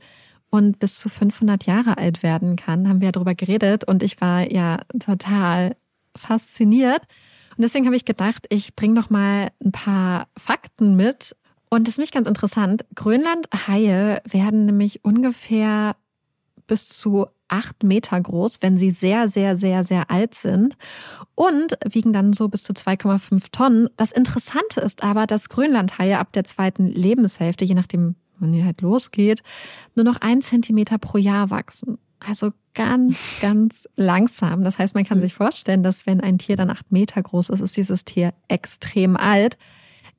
[0.49, 2.87] und bis zu 500 Jahre alt werden kann.
[2.87, 5.75] Haben wir ja darüber geredet und ich war ja total
[6.15, 7.01] fasziniert.
[7.57, 11.35] Und deswegen habe ich gedacht, ich bringe noch mal ein paar Fakten mit.
[11.69, 12.85] Und das ist mich ganz interessant.
[12.95, 15.95] Grönlandhaie werden nämlich ungefähr
[16.67, 20.75] bis zu acht Meter groß, wenn sie sehr, sehr, sehr, sehr alt sind
[21.35, 23.89] und wiegen dann so bis zu 2,5 Tonnen.
[23.97, 28.81] Das Interessante ist aber, dass Grönlandhaie ab der zweiten Lebenshälfte, je nachdem, wann die halt
[28.81, 29.43] losgeht,
[29.95, 31.97] nur noch ein Zentimeter pro Jahr wachsen.
[32.19, 34.63] Also ganz, ganz langsam.
[34.63, 37.61] Das heißt, man kann sich vorstellen, dass wenn ein Tier dann acht Meter groß ist,
[37.61, 39.57] ist dieses Tier extrem alt.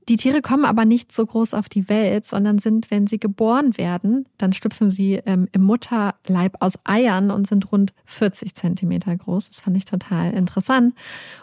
[0.08, 3.76] Die Tiere kommen aber nicht so groß auf die Welt, sondern sind, wenn sie geboren
[3.76, 9.50] werden, dann schlüpfen sie ähm, im Mutterleib aus Eiern und sind rund 40 Zentimeter groß.
[9.50, 10.94] Das fand ich total interessant.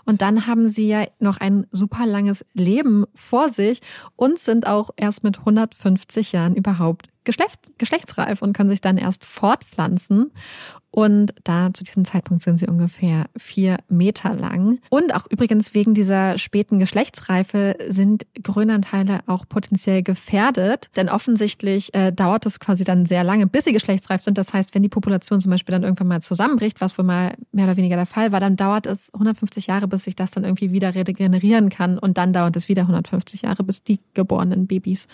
[0.05, 3.81] Und dann haben sie ja noch ein super langes Leben vor sich
[4.15, 9.25] und sind auch erst mit 150 Jahren überhaupt Geschlecht, geschlechtsreif und können sich dann erst
[9.25, 10.31] fortpflanzen.
[10.95, 14.79] Und da zu diesem Zeitpunkt sind sie ungefähr vier Meter lang.
[14.89, 20.87] Und auch übrigens wegen dieser späten Geschlechtsreife sind Grönlandteile auch potenziell gefährdet.
[20.95, 24.37] Denn offensichtlich äh, dauert es quasi dann sehr lange, bis sie geschlechtsreif sind.
[24.37, 27.65] Das heißt, wenn die Population zum Beispiel dann irgendwann mal zusammenbricht, was wohl mal mehr
[27.65, 30.71] oder weniger der Fall war, dann dauert es 150 Jahre, bis sich das dann irgendwie
[30.71, 31.99] wieder regenerieren kann.
[31.99, 35.09] Und dann dauert es wieder 150 Jahre, bis die geborenen Babys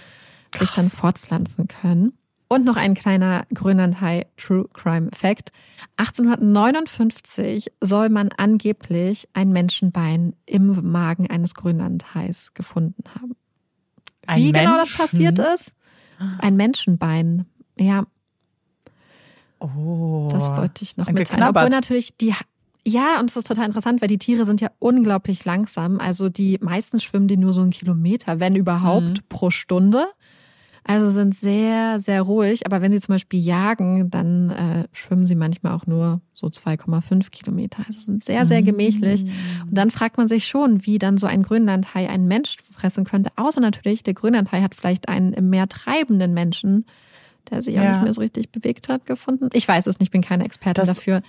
[0.52, 0.68] Krass.
[0.68, 2.14] sich dann fortpflanzen können.
[2.48, 5.54] Und noch ein kleiner Grönlandhai True Crime Fact.
[5.96, 13.38] 1859 soll man angeblich ein Menschenbein im Magen eines Grönlandhais gefunden haben.
[14.28, 14.66] Ein Wie Menschen?
[14.66, 15.74] genau das passiert ist?
[16.40, 17.46] Ein Menschenbein.
[17.80, 18.06] Ja.
[19.60, 20.28] Oh.
[20.32, 21.44] Das wollte ich noch mitteilen.
[21.44, 22.34] Obwohl natürlich die
[22.86, 26.00] ja, und es ist total interessant, weil die Tiere sind ja unglaublich langsam.
[26.00, 29.24] Also die meistens schwimmen die nur so einen Kilometer, wenn überhaupt, mhm.
[29.30, 30.08] pro Stunde.
[30.84, 32.66] Also sind sehr, sehr ruhig.
[32.66, 37.30] Aber wenn sie zum Beispiel jagen, dann äh, schwimmen sie manchmal auch nur so 2,5
[37.30, 37.84] Kilometer.
[37.88, 39.24] Also sind sehr, sehr gemächlich.
[39.24, 39.30] Mm.
[39.68, 43.30] Und dann fragt man sich schon, wie dann so ein Grönlandhai einen Mensch fressen könnte.
[43.36, 46.86] Außer natürlich, der Grönlandhai hat vielleicht einen im Meer treibenden Menschen,
[47.52, 47.84] der sich ja.
[47.84, 49.50] auch nicht mehr so richtig bewegt hat, gefunden.
[49.54, 51.22] Ich weiß es nicht, ich bin keine Expertin das, dafür.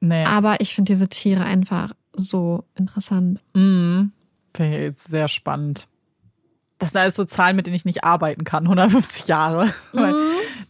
[0.00, 0.24] Nee.
[0.24, 3.40] Aber ich finde diese Tiere einfach so interessant.
[3.54, 4.12] Mhm.
[4.54, 5.88] Finde ich jetzt sehr spannend
[6.78, 9.72] das sind alles so Zahlen, mit denen ich nicht arbeiten kann, 150 Jahre.
[9.92, 10.14] Mhm.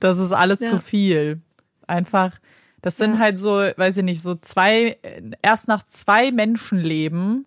[0.01, 0.71] das ist alles ja.
[0.71, 1.41] zu viel.
[1.87, 2.39] Einfach,
[2.83, 3.19] das sind ja.
[3.19, 4.99] halt so, weiß ich nicht, so zwei,
[5.43, 7.47] erst nach zwei Menschenleben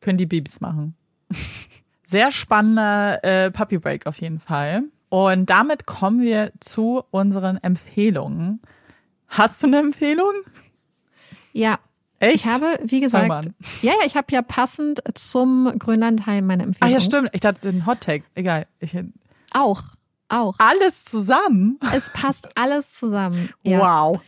[0.00, 0.94] können die Babys machen.
[2.02, 4.82] Sehr spannender äh, Puppy Break auf jeden Fall.
[5.10, 8.60] Und damit kommen wir zu unseren Empfehlungen.
[9.28, 10.32] Hast du eine Empfehlung?
[11.52, 11.78] Ja,
[12.20, 12.36] Echt?
[12.36, 13.46] Ich habe, wie gesagt,
[13.80, 16.90] ja, ja, ich habe ja passend zum Grönlandheim meine Empfehlung.
[16.90, 17.30] Ah ja, stimmt.
[17.32, 18.24] Ich dachte, ein Hot Take.
[18.34, 18.66] Egal.
[18.78, 18.94] Ich,
[19.52, 19.82] auch,
[20.28, 20.54] auch.
[20.58, 21.78] Alles zusammen?
[21.94, 23.50] Es passt alles zusammen.
[23.62, 23.80] Ja.
[23.80, 24.20] Wow.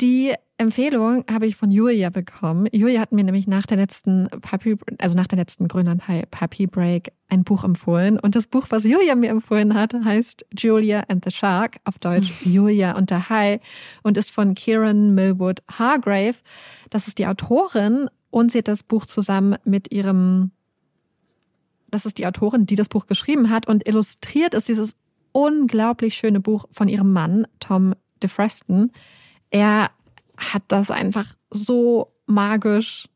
[0.00, 2.66] Die Empfehlung habe ich von Julia bekommen.
[2.72, 7.12] Julia hat mir nämlich nach der letzten Puppy, also nach der letzten Grönlandhai Puppy Break
[7.28, 8.18] ein Buch empfohlen.
[8.18, 12.32] Und das Buch, was Julia mir empfohlen hat, heißt Julia and the Shark, auf Deutsch
[12.44, 13.60] Julia und der Hai
[14.02, 16.36] und ist von Kieran Millwood Hargrave.
[16.88, 20.52] Das ist die Autorin und sie hat das Buch zusammen mit ihrem,
[21.90, 24.96] das ist die Autorin, die das Buch geschrieben hat und illustriert ist dieses
[25.32, 28.90] unglaublich schöne Buch von ihrem Mann, Tom DeFreston.
[29.50, 29.90] Er
[30.36, 33.08] hat das einfach so magisch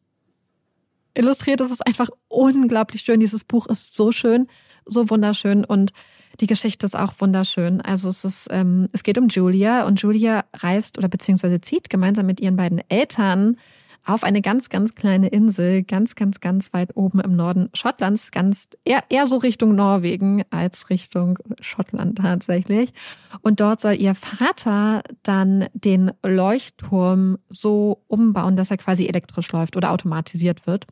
[1.14, 1.60] illustriert.
[1.60, 3.20] Es ist einfach unglaublich schön.
[3.20, 4.46] Dieses Buch ist so schön,
[4.86, 5.92] so wunderschön und
[6.40, 7.80] die Geschichte ist auch wunderschön.
[7.80, 12.26] Also es ist, ähm, es geht um Julia und Julia reist oder beziehungsweise zieht gemeinsam
[12.26, 13.56] mit ihren beiden Eltern
[14.04, 18.68] auf eine ganz, ganz kleine Insel, ganz, ganz, ganz weit oben im Norden Schottlands, ganz
[18.84, 22.92] eher, eher so Richtung Norwegen als Richtung Schottland tatsächlich.
[23.42, 29.76] Und dort soll ihr Vater dann den Leuchtturm so umbauen, dass er quasi elektrisch läuft
[29.76, 30.86] oder automatisiert wird.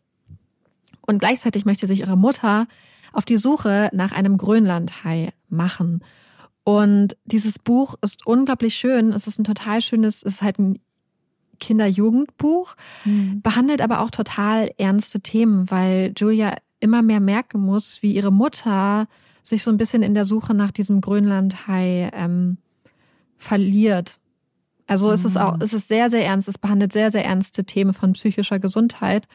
[1.07, 2.67] Und gleichzeitig möchte sich ihre Mutter
[3.13, 6.05] auf die Suche nach einem Grönlandhai machen.
[6.65, 9.13] Und dieses Buch ist unglaublich schön.
[9.13, 10.79] Es ist ein total schönes, es ist halt ein
[11.59, 12.75] Kinder-Jugendbuch,
[13.05, 13.41] mhm.
[13.43, 19.07] behandelt aber auch total ernste Themen, weil Julia immer mehr merken muss, wie ihre Mutter
[19.43, 22.59] sich so ein bisschen in der Suche nach diesem Grönlandhai ähm,
[23.37, 24.19] verliert.
[24.87, 25.15] Also mhm.
[25.15, 26.49] es ist auch, es ist sehr, sehr ernst.
[26.49, 29.27] Es behandelt sehr, sehr ernste Themen von psychischer Gesundheit.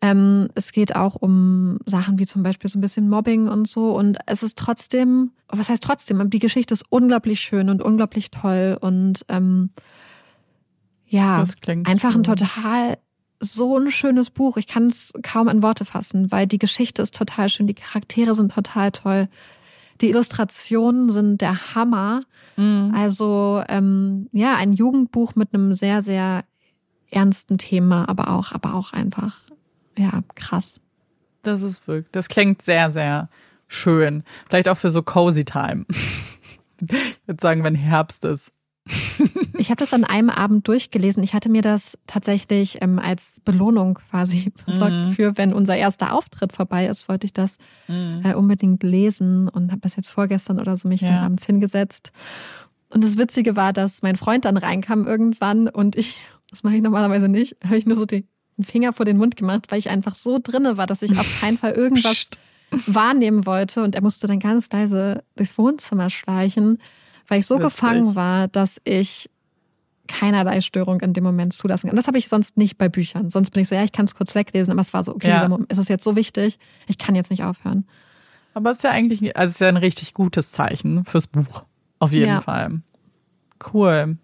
[0.00, 3.96] Ähm, es geht auch um Sachen wie zum Beispiel so ein bisschen Mobbing und so.
[3.96, 6.28] Und es ist trotzdem, was heißt trotzdem?
[6.28, 9.70] Die Geschichte ist unglaublich schön und unglaublich toll und ähm,
[11.12, 11.44] ja,
[11.84, 12.96] einfach ein total
[13.38, 14.56] so ein schönes Buch.
[14.56, 18.34] Ich kann es kaum in Worte fassen, weil die Geschichte ist total schön, die Charaktere
[18.34, 19.28] sind total toll.
[20.00, 22.22] Die Illustrationen sind der Hammer.
[22.56, 22.94] Mhm.
[22.96, 26.44] Also ähm, ja, ein Jugendbuch mit einem sehr, sehr
[27.10, 29.40] ernsten Thema, aber auch, aber auch einfach
[29.98, 30.80] ja, krass.
[31.42, 33.28] Das ist wirklich, das klingt sehr, sehr
[33.68, 34.24] schön.
[34.48, 35.84] Vielleicht auch für so cozy Time.
[36.80, 38.52] ich würde sagen, wenn Herbst ist.
[39.62, 41.22] ich habe das an einem Abend durchgelesen.
[41.22, 45.12] Ich hatte mir das tatsächlich ähm, als Belohnung quasi besorgt mhm.
[45.12, 48.22] für, wenn unser erster Auftritt vorbei ist, wollte ich das mhm.
[48.24, 51.10] äh, unbedingt lesen und habe das jetzt vorgestern oder so mich ja.
[51.10, 52.10] dann abends hingesetzt.
[52.90, 56.20] Und das Witzige war, dass mein Freund dann reinkam irgendwann und ich,
[56.50, 58.24] das mache ich normalerweise nicht, habe ich nur so einen
[58.64, 61.56] Finger vor den Mund gemacht, weil ich einfach so drinne war, dass ich auf keinen
[61.56, 62.26] Fall irgendwas
[62.86, 63.84] wahrnehmen wollte.
[63.84, 66.78] Und er musste dann ganz leise durchs Wohnzimmer schleichen,
[67.28, 67.70] weil ich so Witzig.
[67.70, 69.30] gefangen war, dass ich
[70.08, 71.96] keinerlei Störung in dem Moment zulassen kann.
[71.96, 73.30] Das habe ich sonst nicht bei Büchern.
[73.30, 75.28] Sonst bin ich so, ja, ich kann es kurz weglesen, aber es war so, okay,
[75.28, 75.58] ja.
[75.68, 76.58] es ist jetzt so wichtig,
[76.88, 77.86] ich kann jetzt nicht aufhören.
[78.54, 81.64] Aber es ist ja eigentlich, also es ist ja ein richtig gutes Zeichen fürs Buch.
[81.98, 82.40] Auf jeden ja.
[82.40, 82.82] Fall.
[83.72, 84.18] Cool.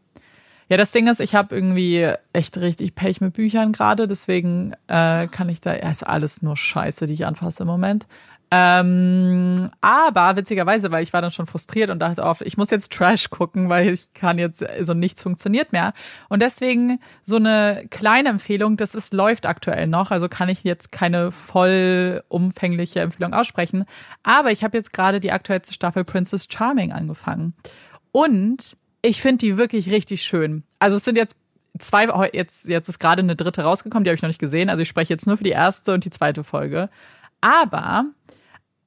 [0.68, 5.26] Ja, das Ding ist, ich habe irgendwie echt richtig Pech mit Büchern gerade, deswegen äh,
[5.28, 8.06] kann ich da, ja, ist alles nur Scheiße, die ich anfasse im Moment.
[8.50, 12.92] Ähm, aber witzigerweise, weil ich war dann schon frustriert und dachte oft, ich muss jetzt
[12.92, 15.92] Trash gucken, weil ich kann jetzt, so also nichts funktioniert mehr.
[16.30, 20.92] Und deswegen so eine kleine Empfehlung, das ist, läuft aktuell noch, also kann ich jetzt
[20.92, 23.84] keine vollumfängliche Empfehlung aussprechen.
[24.22, 27.54] Aber ich habe jetzt gerade die aktuellste Staffel Princess Charming angefangen.
[28.12, 30.64] Und ich finde die wirklich richtig schön.
[30.78, 31.36] Also es sind jetzt
[31.78, 34.70] zwei, jetzt, jetzt ist gerade eine dritte rausgekommen, die habe ich noch nicht gesehen.
[34.70, 36.88] Also ich spreche jetzt nur für die erste und die zweite Folge.
[37.40, 38.06] Aber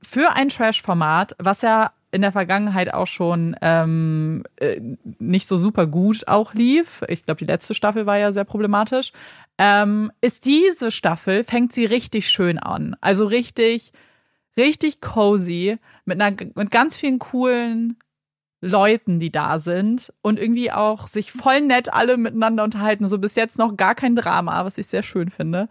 [0.04, 4.82] für ein Trash-Format, was ja in der Vergangenheit auch schon ähm, äh,
[5.20, 9.14] nicht so super gut auch lief, ich glaube, die letzte Staffel war ja sehr problematisch,
[9.58, 12.96] ähm, ist diese Staffel, fängt sie richtig schön an.
[13.00, 13.94] Also richtig,
[14.58, 17.98] richtig cozy, mit, einer, mit ganz vielen coolen
[18.60, 23.08] Leuten, die da sind und irgendwie auch sich voll nett alle miteinander unterhalten.
[23.08, 25.70] So bis jetzt noch gar kein Drama, was ich sehr schön finde.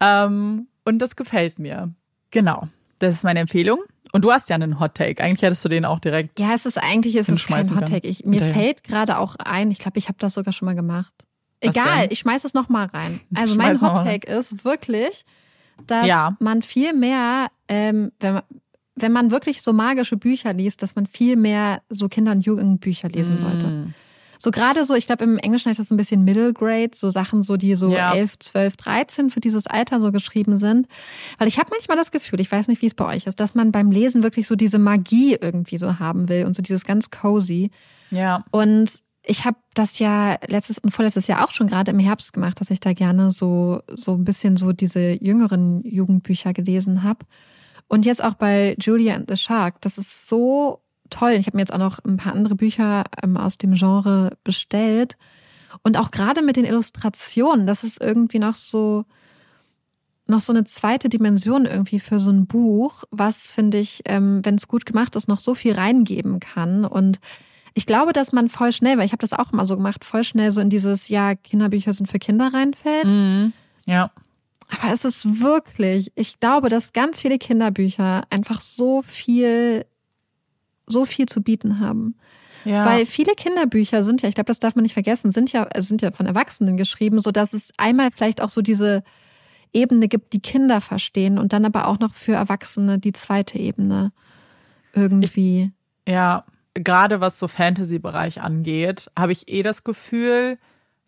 [0.00, 1.92] Ähm, und das gefällt mir.
[2.30, 2.68] Genau.
[2.98, 3.80] Das ist meine Empfehlung.
[4.12, 5.22] Und du hast ja einen Hot Take.
[5.22, 6.40] Eigentlich hättest du den auch direkt.
[6.40, 8.08] Ja, es ist eigentlich ist es kein Hot Take.
[8.08, 11.12] Ich, mir fällt gerade auch ein, ich glaube, ich habe das sogar schon mal gemacht.
[11.60, 13.20] Egal, ich schmeiß es nochmal rein.
[13.34, 15.24] Also mein Hot Take ist wirklich,
[15.86, 16.36] dass ja.
[16.38, 18.42] man viel mehr, ähm, wenn man,
[18.96, 23.08] wenn man wirklich so magische Bücher liest, dass man viel mehr so Kinder- und Jugendbücher
[23.08, 23.38] lesen mm.
[23.38, 23.94] sollte.
[24.38, 27.42] So gerade so, ich glaube, im Englischen heißt das ein bisschen Middle Grade, so Sachen,
[27.42, 28.14] so die so ja.
[28.14, 30.86] 11, 12, 13 für dieses Alter so geschrieben sind.
[31.38, 33.54] Weil ich habe manchmal das Gefühl, ich weiß nicht, wie es bei euch ist, dass
[33.54, 37.10] man beim Lesen wirklich so diese Magie irgendwie so haben will und so dieses ganz
[37.10, 37.70] cozy.
[38.10, 38.44] Ja.
[38.50, 38.90] Und
[39.24, 42.70] ich habe das ja letztes und vorletztes Jahr auch schon gerade im Herbst gemacht, dass
[42.70, 47.26] ich da gerne so so ein bisschen so diese jüngeren Jugendbücher gelesen habe.
[47.88, 49.80] Und jetzt auch bei Julia and the Shark.
[49.80, 51.32] Das ist so toll.
[51.32, 55.16] Ich habe mir jetzt auch noch ein paar andere Bücher ähm, aus dem Genre bestellt.
[55.82, 59.04] Und auch gerade mit den Illustrationen, das ist irgendwie noch so,
[60.26, 64.56] noch so eine zweite Dimension irgendwie für so ein Buch, was, finde ich, ähm, wenn
[64.56, 66.84] es gut gemacht ist, noch so viel reingeben kann.
[66.84, 67.18] Und
[67.74, 70.24] ich glaube, dass man voll schnell, weil ich habe das auch immer so gemacht, voll
[70.24, 73.06] schnell so in dieses, ja, Kinderbücher sind für Kinder reinfällt.
[73.06, 73.52] Mhm.
[73.86, 74.10] Ja.
[74.68, 79.86] Aber es ist wirklich, ich glaube, dass ganz viele Kinderbücher einfach so viel,
[80.88, 82.16] so viel zu bieten haben.
[82.64, 82.84] Ja.
[82.84, 86.02] Weil viele Kinderbücher sind ja, ich glaube, das darf man nicht vergessen, sind ja, sind
[86.02, 89.02] ja von Erwachsenen geschrieben, so dass es einmal vielleicht auch so diese
[89.72, 94.12] Ebene gibt, die Kinder verstehen und dann aber auch noch für Erwachsene die zweite Ebene
[94.94, 95.72] irgendwie.
[96.04, 96.44] Ich, ja,
[96.74, 100.58] gerade was so Fantasy-Bereich angeht, habe ich eh das Gefühl,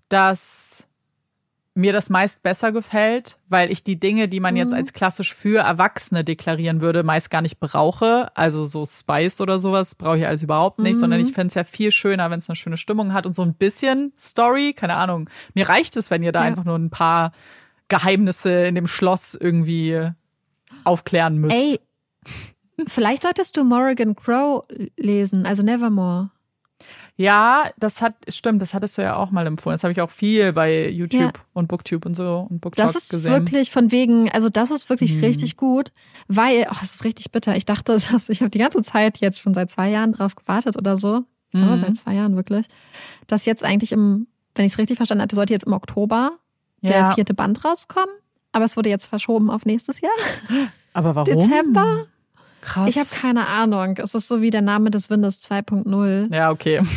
[0.09, 0.86] dass
[1.75, 4.77] mir das meist besser gefällt, weil ich die Dinge, die man jetzt Mhm.
[4.79, 8.29] als klassisch für Erwachsene deklarieren würde, meist gar nicht brauche.
[8.37, 11.01] Also so Spice oder sowas brauche ich alles überhaupt nicht, Mhm.
[11.01, 13.43] sondern ich finde es ja viel schöner, wenn es eine schöne Stimmung hat und so
[13.43, 15.31] ein bisschen Story, keine Ahnung.
[15.55, 16.47] Mir reicht es, wenn ihr da Ja.
[16.49, 17.33] einfach nur ein paar
[17.89, 20.11] Geheimnisse in dem Schloss irgendwie
[20.85, 21.55] aufklären müsst.
[21.57, 21.81] Ey,
[22.89, 24.65] vielleicht solltest du Morrigan Crow
[24.99, 26.31] lesen, also Nevermore.
[27.21, 29.75] Ja, das hat, stimmt, das hattest du ja auch mal empfohlen.
[29.75, 31.33] Das habe ich auch viel bei YouTube Ja.
[31.53, 33.31] und Booktube und so und Das BookTalk ist gesehen.
[33.33, 35.21] wirklich von wegen, also das ist wirklich Mhm.
[35.25, 35.93] richtig gut,
[36.29, 37.55] weil, oh, das ist richtig bitter.
[37.57, 40.77] Ich dachte, dass ich habe die ganze Zeit jetzt schon seit zwei Jahren drauf gewartet
[40.79, 41.25] oder so.
[41.53, 41.77] Mhm.
[41.77, 42.67] seit zwei Jahren wirklich.
[43.27, 46.33] Dass jetzt eigentlich im, wenn ich es richtig verstanden hatte, sollte jetzt im Oktober
[46.83, 48.15] der ja, vierte Band rauskommen.
[48.53, 50.11] Aber es wurde jetzt verschoben auf nächstes Jahr.
[50.95, 51.25] aber warum?
[51.37, 52.07] Dezember?
[52.61, 52.89] Krass.
[52.91, 53.97] Ich habe keine Ahnung.
[53.97, 56.35] Es ist so wie der Name des Windows 2.0.
[56.35, 56.82] ja, okay.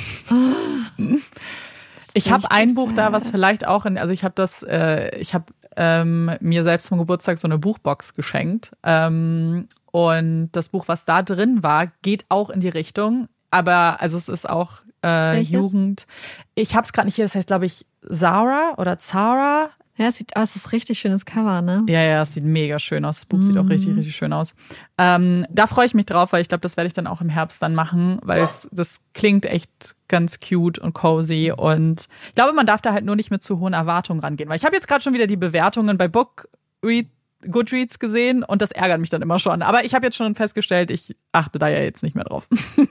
[2.15, 5.33] Ich habe ein Buch da, was vielleicht auch in, also ich habe das, äh, ich
[5.33, 5.45] habe
[5.75, 8.71] ähm, mir selbst zum Geburtstag so eine Buchbox geschenkt.
[8.83, 13.29] Ähm, und das Buch, was da drin war, geht auch in die Richtung.
[13.49, 15.39] Aber also es ist auch äh?
[15.39, 16.07] Jugend.
[16.55, 19.69] Ich habe es gerade nicht hier, das heißt, glaube ich, Zara oder Zara.
[19.95, 21.85] Ja, es sieht aus, es ist ein richtig schönes Cover, ne?
[21.87, 23.17] Ja, ja, es sieht mega schön aus.
[23.17, 24.55] Das Buch sieht auch richtig, richtig schön aus.
[24.97, 27.29] Ähm, da freue ich mich drauf, weil ich glaube, das werde ich dann auch im
[27.29, 31.53] Herbst dann machen, weil es das klingt echt ganz cute und cozy.
[31.55, 34.49] Und ich glaube, man darf da halt nur nicht mit zu hohen Erwartungen rangehen.
[34.49, 36.47] Weil ich habe jetzt gerade schon wieder die Bewertungen bei Book
[36.83, 37.09] Read,
[37.49, 39.61] Goodreads gesehen und das ärgert mich dann immer schon.
[39.61, 42.47] Aber ich habe jetzt schon festgestellt, ich achte da ja jetzt nicht mehr drauf.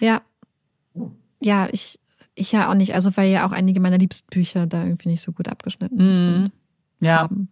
[0.00, 0.22] Ja.
[1.40, 1.98] Ja, ich,
[2.34, 2.94] ich ja auch nicht.
[2.94, 6.24] Also, weil ja auch einige meiner liebsten Bücher da irgendwie nicht so gut abgeschnitten Mhm.
[6.42, 6.52] sind.
[7.00, 7.18] Ja.
[7.18, 7.48] Haben.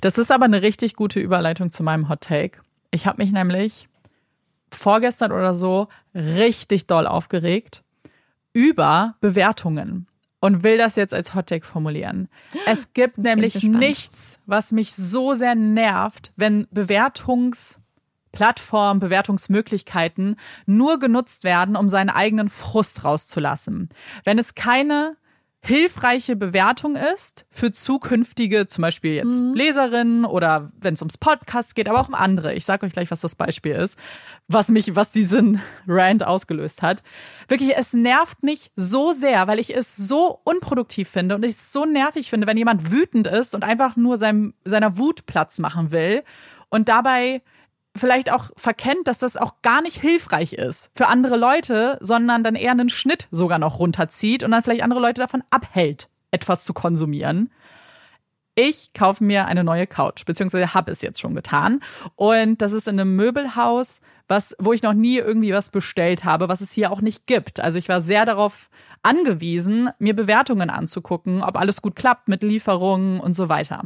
[0.00, 2.60] Das ist aber eine richtig gute Überleitung zu meinem Hot Take.
[2.90, 3.88] Ich habe mich nämlich
[4.72, 7.82] vorgestern oder so richtig doll aufgeregt
[8.52, 10.06] über Bewertungen
[10.40, 12.28] und will das jetzt als Hot Take formulieren.
[12.66, 16.66] Es gibt nämlich nichts, was mich so sehr nervt, wenn
[18.32, 20.36] Bewertungsplattformen, Bewertungsmöglichkeiten
[20.66, 23.88] nur genutzt werden, um seinen eigenen Frust rauszulassen.
[24.24, 25.16] Wenn es keine
[25.64, 31.88] hilfreiche Bewertung ist für zukünftige, zum Beispiel jetzt Leserinnen oder wenn es ums Podcast geht,
[31.88, 32.54] aber auch um andere.
[32.54, 33.98] Ich sage euch gleich, was das Beispiel ist,
[34.46, 37.02] was mich, was diesen Rant ausgelöst hat.
[37.48, 41.72] Wirklich, es nervt mich so sehr, weil ich es so unproduktiv finde und ich es
[41.72, 45.90] so nervig finde, wenn jemand wütend ist und einfach nur seinem, seiner Wut Platz machen
[45.90, 46.22] will
[46.68, 47.42] und dabei
[47.96, 52.54] vielleicht auch verkennt, dass das auch gar nicht hilfreich ist für andere Leute, sondern dann
[52.54, 56.74] eher einen Schnitt sogar noch runterzieht und dann vielleicht andere Leute davon abhält, etwas zu
[56.74, 57.50] konsumieren.
[58.58, 61.80] Ich kaufe mir eine neue Couch, beziehungsweise habe es jetzt schon getan.
[62.14, 66.48] Und das ist in einem Möbelhaus, was, wo ich noch nie irgendwie was bestellt habe,
[66.48, 67.60] was es hier auch nicht gibt.
[67.60, 68.70] Also ich war sehr darauf
[69.02, 73.84] angewiesen, mir Bewertungen anzugucken, ob alles gut klappt mit Lieferungen und so weiter.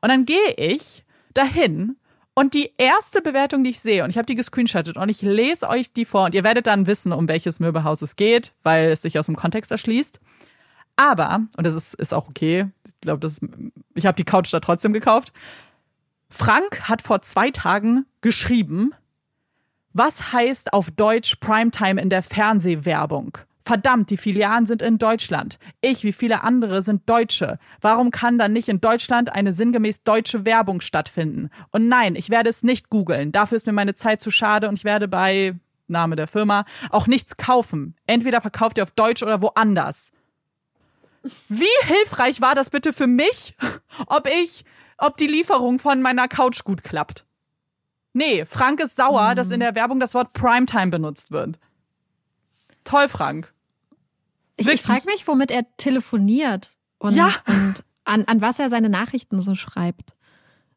[0.00, 1.96] Und dann gehe ich dahin
[2.38, 5.68] und die erste Bewertung, die ich sehe, und ich habe die gescreenshottet und ich lese
[5.68, 9.02] euch die vor und ihr werdet dann wissen, um welches Möbelhaus es geht, weil es
[9.02, 10.20] sich aus dem Kontext erschließt.
[10.94, 13.28] Aber, und das ist, ist auch okay, ich glaube,
[13.94, 15.32] ich habe die Couch da trotzdem gekauft.
[16.28, 18.94] Frank hat vor zwei Tagen geschrieben,
[19.92, 23.38] was heißt auf Deutsch Primetime in der Fernsehwerbung?
[23.68, 25.58] Verdammt, die Filialen sind in Deutschland.
[25.82, 27.58] Ich, wie viele andere, sind Deutsche.
[27.82, 31.50] Warum kann dann nicht in Deutschland eine sinngemäß deutsche Werbung stattfinden?
[31.70, 33.30] Und nein, ich werde es nicht googeln.
[33.30, 35.54] Dafür ist mir meine Zeit zu schade und ich werde bei
[35.86, 37.94] Name der Firma auch nichts kaufen.
[38.06, 40.12] Entweder verkauft ihr auf Deutsch oder woanders.
[41.50, 43.54] Wie hilfreich war das bitte für mich,
[44.06, 44.64] ob ich,
[44.96, 47.26] ob die Lieferung von meiner Couch gut klappt?
[48.14, 51.58] Nee, Frank ist sauer, dass in der Werbung das Wort Primetime benutzt wird.
[52.84, 53.52] Toll, Frank.
[54.58, 57.30] Ich, ich frage mich, womit er telefoniert und, Ja.
[57.46, 60.12] und an, an was er seine Nachrichten so schreibt.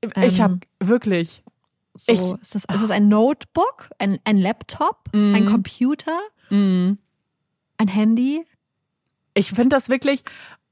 [0.01, 1.43] Ich Ähm, habe wirklich.
[1.95, 5.35] So, Ich- ist, das, ist das ein Notebook, ein, ein Laptop, Mhm.
[5.35, 6.17] ein Computer,
[6.49, 6.93] Mm,
[7.77, 8.45] ein Handy?
[9.33, 10.23] ich finde das wirklich.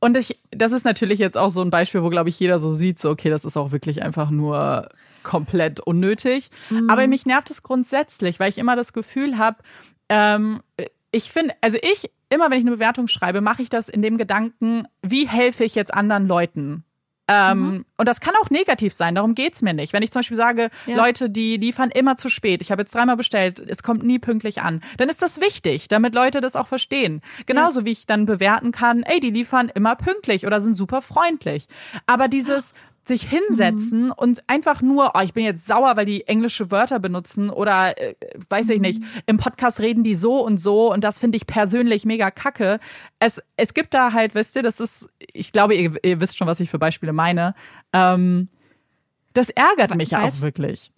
[0.02, 2.72] Und ich, das ist natürlich jetzt auch so ein Beispiel, wo, glaube ich, jeder so
[2.72, 4.90] sieht, so, okay, das ist auch wirklich einfach nur
[5.24, 6.50] komplett unnötig.
[6.88, 9.58] Aber mich nervt es grundsätzlich, weil ich immer das Gefühl habe,
[10.10, 10.62] ähm,
[11.12, 14.18] ich finde, also ich, immer wenn ich eine Bewertung schreibe, mache ich das in dem
[14.18, 16.84] Gedanken, wie helfe ich jetzt anderen Leuten?
[17.32, 19.94] Ähm, Und das kann auch negativ sein, darum geht's mir nicht.
[19.94, 20.98] Wenn ich zum Beispiel sage, Ja.
[20.98, 24.62] Leute, die liefern immer zu spät, ich habe jetzt dreimal bestellt, es kommt nie pünktlich
[24.62, 27.22] an, dann ist das wichtig, damit Leute das auch verstehen.
[27.46, 31.68] Genauso wie ich dann bewerten kann, ey, die liefern immer pünktlich oder sind super freundlich.
[32.08, 32.74] Aber dieses
[33.10, 34.14] sich hinsetzen mhm.
[34.16, 38.16] und einfach nur, oh, ich bin jetzt sauer, weil die englische Wörter benutzen oder äh,
[38.50, 38.74] weiß mhm.
[38.74, 42.32] ich nicht, im Podcast reden die so und so und das finde ich persönlich mega
[42.32, 42.80] kacke.
[43.20, 46.48] Es, es gibt da halt, wisst ihr, das ist, ich glaube, ihr, ihr wisst schon,
[46.48, 47.54] was ich für Beispiele meine.
[47.92, 48.48] Ähm,
[49.34, 50.92] das ärgert mich ja auch wirklich.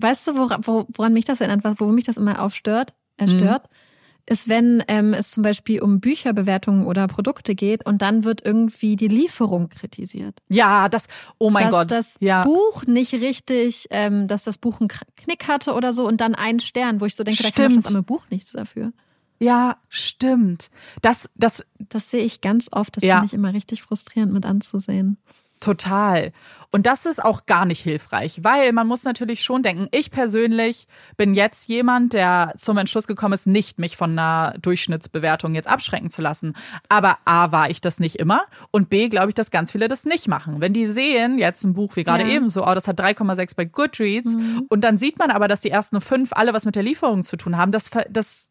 [0.00, 3.64] Weißt du, woran, woran mich das erinnert, wo mich das immer aufstört, äh, stört?
[3.64, 3.87] Mhm
[4.28, 8.96] ist, wenn ähm, es zum Beispiel um Bücherbewertungen oder Produkte geht und dann wird irgendwie
[8.96, 10.40] die Lieferung kritisiert.
[10.48, 11.06] Ja, das,
[11.38, 11.90] oh mein dass Gott.
[11.90, 12.44] das ja.
[12.44, 16.60] Buch nicht richtig, ähm, dass das Buch einen Knick hatte oder so und dann einen
[16.60, 17.58] Stern, wo ich so denke, stimmt.
[17.58, 18.92] da kann das arme Buch nichts dafür.
[19.40, 20.70] Ja, stimmt.
[21.00, 22.96] Das, das, das sehe ich ganz oft.
[22.96, 23.16] Das ja.
[23.16, 25.16] finde ich immer richtig frustrierend mit anzusehen.
[25.60, 26.32] Total.
[26.70, 30.86] Und das ist auch gar nicht hilfreich, weil man muss natürlich schon denken, ich persönlich
[31.16, 36.10] bin jetzt jemand, der zum Entschluss gekommen ist, nicht mich von einer Durchschnittsbewertung jetzt abschrecken
[36.10, 36.54] zu lassen.
[36.90, 40.04] Aber A, war ich das nicht immer und B, glaube ich, dass ganz viele das
[40.04, 40.60] nicht machen.
[40.60, 42.34] Wenn die sehen, jetzt ein Buch wie gerade ja.
[42.34, 44.66] eben so, oh, das hat 3,6 bei Goodreads mhm.
[44.68, 47.38] und dann sieht man aber, dass die ersten fünf alle was mit der Lieferung zu
[47.38, 48.50] tun haben, das, das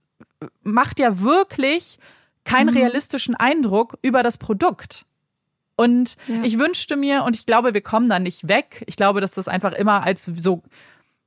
[0.63, 1.99] macht ja wirklich
[2.45, 2.77] keinen mhm.
[2.77, 5.05] realistischen Eindruck über das Produkt.
[5.77, 6.43] Und ja.
[6.43, 8.83] ich wünschte mir, und ich glaube, wir kommen da nicht weg.
[8.87, 10.63] Ich glaube, dass das einfach immer als so,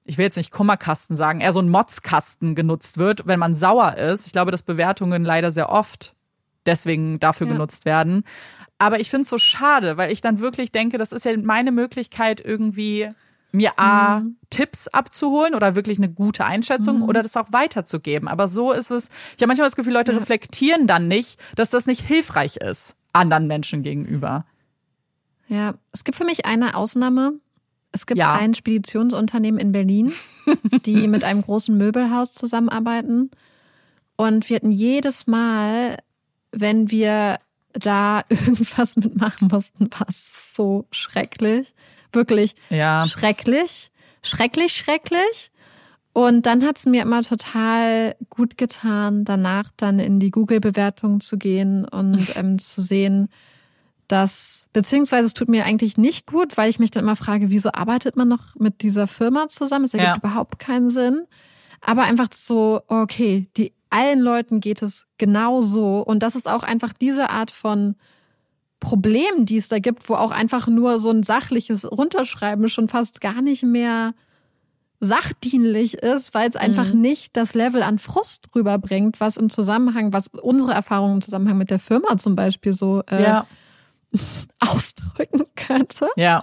[0.05, 3.97] ich will jetzt nicht Kummerkasten sagen, eher so ein Motzkasten genutzt wird, wenn man sauer
[3.97, 4.27] ist.
[4.27, 6.17] Ich glaube, dass Bewertungen leider sehr oft
[6.67, 7.53] deswegen dafür ja.
[7.53, 8.25] genutzt werden.
[8.79, 11.71] Aber ich finde es so schade, weil ich dann wirklich denke, das ist ja meine
[11.71, 13.09] Möglichkeit, irgendwie
[13.53, 14.37] mir A, mhm.
[14.51, 17.05] Tipps abzuholen oder wirklich eine gute Einschätzung mhm.
[17.05, 18.27] oder das auch weiterzugeben.
[18.27, 19.11] Aber so ist es.
[19.37, 20.19] Ich habe manchmal das Gefühl, Leute ja.
[20.19, 24.45] reflektieren dann nicht, dass das nicht hilfreich ist anderen Menschen gegenüber.
[25.49, 27.35] Ja, es gibt für mich eine Ausnahme.
[27.93, 28.35] Es gibt ja.
[28.35, 30.13] ein Speditionsunternehmen in Berlin,
[30.87, 33.31] die mit einem großen Möbelhaus zusammenarbeiten.
[34.17, 35.99] Und wir hatten jedes Mal,
[36.53, 37.39] wenn wir
[37.73, 41.75] da irgendwas mitmachen mussten, war es so schrecklich.
[42.13, 43.07] Wirklich ja.
[43.07, 43.91] schrecklich.
[44.23, 45.51] Schrecklich, schrecklich.
[46.13, 51.39] Und dann hat es mir immer total gut getan, danach dann in die Google-Bewertung zu
[51.39, 53.29] gehen und ähm, zu sehen,
[54.09, 57.71] dass, beziehungsweise es tut mir eigentlich nicht gut, weil ich mich dann immer frage, wieso
[57.73, 59.85] arbeitet man noch mit dieser Firma zusammen?
[59.85, 60.17] Es ergibt ja.
[60.17, 61.27] überhaupt keinen Sinn.
[61.81, 66.01] Aber einfach so, okay, die allen Leuten geht es genau so.
[66.01, 67.95] Und das ist auch einfach diese Art von
[68.81, 73.21] Problem, die es da gibt, wo auch einfach nur so ein sachliches Runterschreiben schon fast
[73.21, 74.15] gar nicht mehr
[75.01, 77.01] sachdienlich ist, weil es einfach mhm.
[77.01, 81.71] nicht das Level an Frust rüberbringt, was im Zusammenhang, was unsere Erfahrung im Zusammenhang mit
[81.71, 83.47] der Firma zum Beispiel so äh, ja.
[84.61, 86.09] ausdrücken könnte.
[86.17, 86.43] Ja.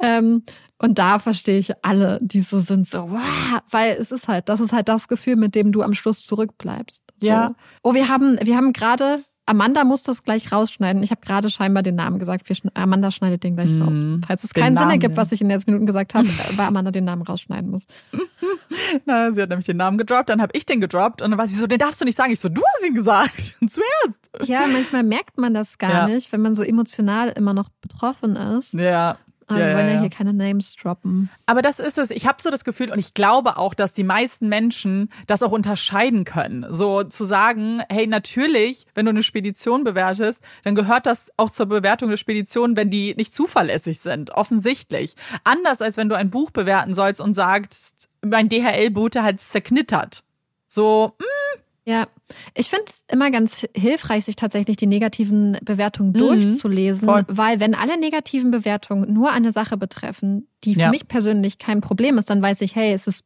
[0.00, 0.44] Ähm,
[0.80, 4.60] und da verstehe ich alle, die so sind, so, wow, weil es ist halt, das
[4.60, 7.02] ist halt das Gefühl, mit dem du am Schluss zurückbleibst.
[7.16, 7.26] So.
[7.26, 7.54] Ja.
[7.82, 11.02] Oh, wir haben, wir haben gerade Amanda muss das gleich rausschneiden.
[11.02, 12.46] Ich habe gerade scheinbar den Namen gesagt.
[12.74, 13.96] Amanda schneidet den gleich raus.
[13.96, 14.20] Mhm.
[14.26, 16.66] Falls es keinen Namen, Sinn ergibt, was ich in den letzten Minuten gesagt habe, weil
[16.66, 17.86] Amanda den Namen rausschneiden muss.
[19.06, 21.48] Na, sie hat nämlich den Namen gedroppt, dann habe ich den gedroppt und dann war
[21.48, 22.32] sie so, den darfst du nicht sagen.
[22.32, 23.54] Ich so, du hast ihn gesagt.
[23.66, 24.30] Zuerst.
[24.44, 26.08] Ja, manchmal merkt man das gar ja.
[26.08, 28.74] nicht, wenn man so emotional immer noch betroffen ist.
[28.74, 29.16] Ja.
[29.48, 31.30] Aber ja, wir wollen ja, ja, hier keine Names droppen.
[31.46, 32.10] Aber das ist es.
[32.10, 35.52] Ich habe so das Gefühl und ich glaube auch, dass die meisten Menschen das auch
[35.52, 36.66] unterscheiden können.
[36.68, 41.66] So zu sagen, hey, natürlich, wenn du eine Spedition bewertest, dann gehört das auch zur
[41.66, 44.32] Bewertung der Spedition, wenn die nicht zuverlässig sind.
[44.32, 45.14] Offensichtlich.
[45.44, 50.24] Anders als wenn du ein Buch bewerten sollst und sagst, mein DHL-Bote hat zerknittert.
[50.66, 52.06] So, mh, hm, ja,
[52.54, 57.24] ich finde es immer ganz hilfreich, sich tatsächlich die negativen Bewertungen mhm, durchzulesen, voll.
[57.28, 60.90] weil wenn alle negativen Bewertungen nur eine Sache betreffen, die für ja.
[60.90, 63.24] mich persönlich kein Problem ist, dann weiß ich, hey, es ist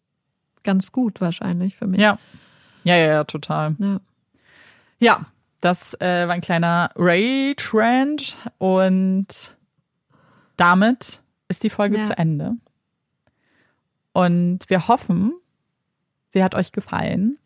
[0.62, 1.98] ganz gut wahrscheinlich für mich.
[1.98, 2.18] Ja,
[2.84, 3.74] ja, ja, ja total.
[3.80, 4.00] Ja,
[5.00, 5.26] ja
[5.60, 9.56] das äh, war ein kleiner Ray-Trend und
[10.56, 12.04] damit ist die Folge ja.
[12.04, 12.52] zu Ende.
[14.12, 15.32] Und wir hoffen,
[16.28, 17.38] sie hat euch gefallen.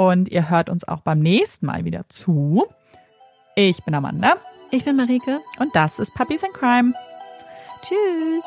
[0.00, 2.64] Und ihr hört uns auch beim nächsten Mal wieder zu.
[3.54, 4.38] Ich bin Amanda.
[4.70, 5.42] Ich bin Marike.
[5.58, 6.94] Und das ist Puppies in Crime.
[7.82, 8.44] Tschüss.